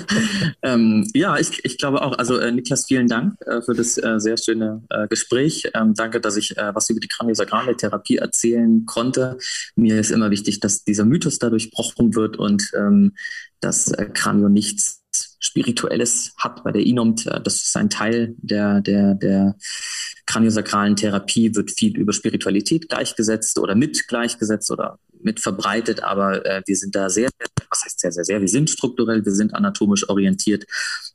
ähm, 0.64 1.10
ja, 1.14 1.38
ich, 1.38 1.64
ich 1.64 1.78
glaube 1.78 2.02
auch. 2.02 2.18
Also 2.18 2.38
äh, 2.38 2.52
Niklas, 2.52 2.86
vielen 2.88 3.08
Dank 3.08 3.36
äh, 3.46 3.62
für 3.62 3.74
das 3.74 3.98
äh, 3.98 4.20
sehr 4.20 4.38
schöne 4.38 4.84
äh, 4.90 5.08
Gespräch. 5.08 5.70
Ähm, 5.74 5.94
danke, 5.94 6.22
dass 6.22 6.38
ich 6.38 6.56
was 6.58 6.90
über 6.90 7.00
die 7.00 7.08
kraniosakrale 7.08 7.76
Therapie 7.76 8.18
erzählen 8.18 8.86
konnte. 8.86 9.38
Mir 9.76 10.00
ist 10.00 10.12
immer 10.12 10.32
wichtig, 10.32 10.60
dass 10.60 10.84
dieser 10.84 11.06
Mythos 11.06 11.40
da 11.40 11.50
durchbrochen 11.50 12.16
wird 12.16 12.38
und 12.38 12.72
ähm, 12.76 13.14
dass 13.60 13.92
Kranio 14.14 14.50
nichts 14.50 15.02
Spirituelles 15.40 16.34
hat 16.38 16.64
bei 16.64 16.72
der 16.72 16.86
INOMT. 16.86 17.26
Das 17.44 17.56
ist 17.56 17.76
ein 17.76 17.90
Teil 17.90 18.36
der, 18.38 18.82
der, 18.82 19.16
der 19.16 19.56
kraniosakralen 20.32 20.96
Therapie, 20.96 21.54
wird 21.56 21.72
viel 21.72 21.98
über 21.98 22.14
Spiritualität 22.14 22.88
gleichgesetzt 22.88 23.60
oder 23.60 23.76
mit 23.76 24.08
gleichgesetzt 24.08 24.72
oder 24.72 24.98
mit 25.24 25.40
verbreitet, 25.40 26.04
aber 26.04 26.46
äh, 26.46 26.62
wir 26.66 26.76
sind 26.76 26.96
da 26.96 27.10
sehr, 27.10 27.30
was 27.70 27.84
heißt 27.84 28.00
sehr, 28.00 28.12
sehr, 28.12 28.24
sehr, 28.24 28.42
wir 28.42 28.48
sind 28.48 28.70
strukturell, 28.70 29.24
wir 29.26 29.34
sind 29.34 29.54
anatomisch 29.54 30.10
orientiert 30.10 30.66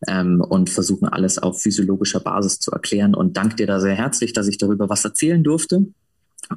ähm, 0.07 0.41
und 0.41 0.71
versuchen 0.71 1.09
alles 1.09 1.39
auf 1.39 1.63
physiologischer 1.63 2.21
Basis 2.21 2.59
zu 2.61 2.71
erklären 2.71 3.15
und 3.15 3.37
danke 3.37 3.57
dir 3.57 3.67
da 3.67 3.81
sehr 3.81 3.95
herzlich, 3.95 4.33
dass 4.33 4.49
ich 4.49 4.59
darüber 4.59 4.89
was 4.89 5.05
erzählen 5.05 5.43
durfte 5.43 5.87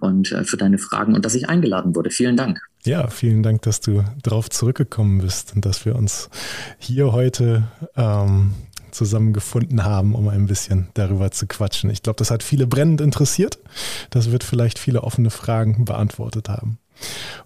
und 0.02 0.32
äh, 0.32 0.44
für 0.44 0.58
deine 0.58 0.78
Fragen 0.78 1.16
und 1.16 1.26
dass 1.26 1.36
ich 1.36 1.48
eingeladen 1.48 1.96
wurde. 1.96 2.12
Vielen 2.12 2.38
Dank. 2.38 2.60
Ja, 2.86 3.08
vielen 3.08 3.42
Dank, 3.42 3.62
dass 3.64 3.80
du 3.80 4.04
darauf 4.22 4.50
zurückgekommen 4.50 5.20
bist 5.22 5.56
und 5.56 5.66
dass 5.66 5.86
wir 5.86 5.96
uns 5.96 6.30
hier 6.78 7.14
heute 7.14 7.64
ähm, 7.96 8.54
zusammengefunden 8.92 9.84
haben, 9.84 10.16
um 10.16 10.28
ein 10.28 10.48
bisschen 10.48 10.90
darüber 10.94 11.32
zu 11.32 11.48
quatschen. 11.48 11.90
Ich 11.90 12.04
glaube, 12.04 12.18
das 12.18 12.32
hat 12.32 12.44
viele 12.44 12.68
brennend 12.68 13.02
interessiert. 13.02 13.60
Das 14.10 14.32
wird 14.32 14.44
vielleicht 14.44 14.80
viele 14.80 15.04
offene 15.04 15.30
Fragen 15.30 15.86
beantwortet 15.86 16.50
haben. 16.50 16.80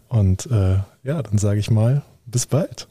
Und 0.07 0.47
äh, 0.47 0.77
ja, 1.03 1.21
dann 1.21 1.37
sage 1.37 1.59
ich 1.59 1.69
mal, 1.69 2.03
bis 2.25 2.45
bald. 2.45 2.87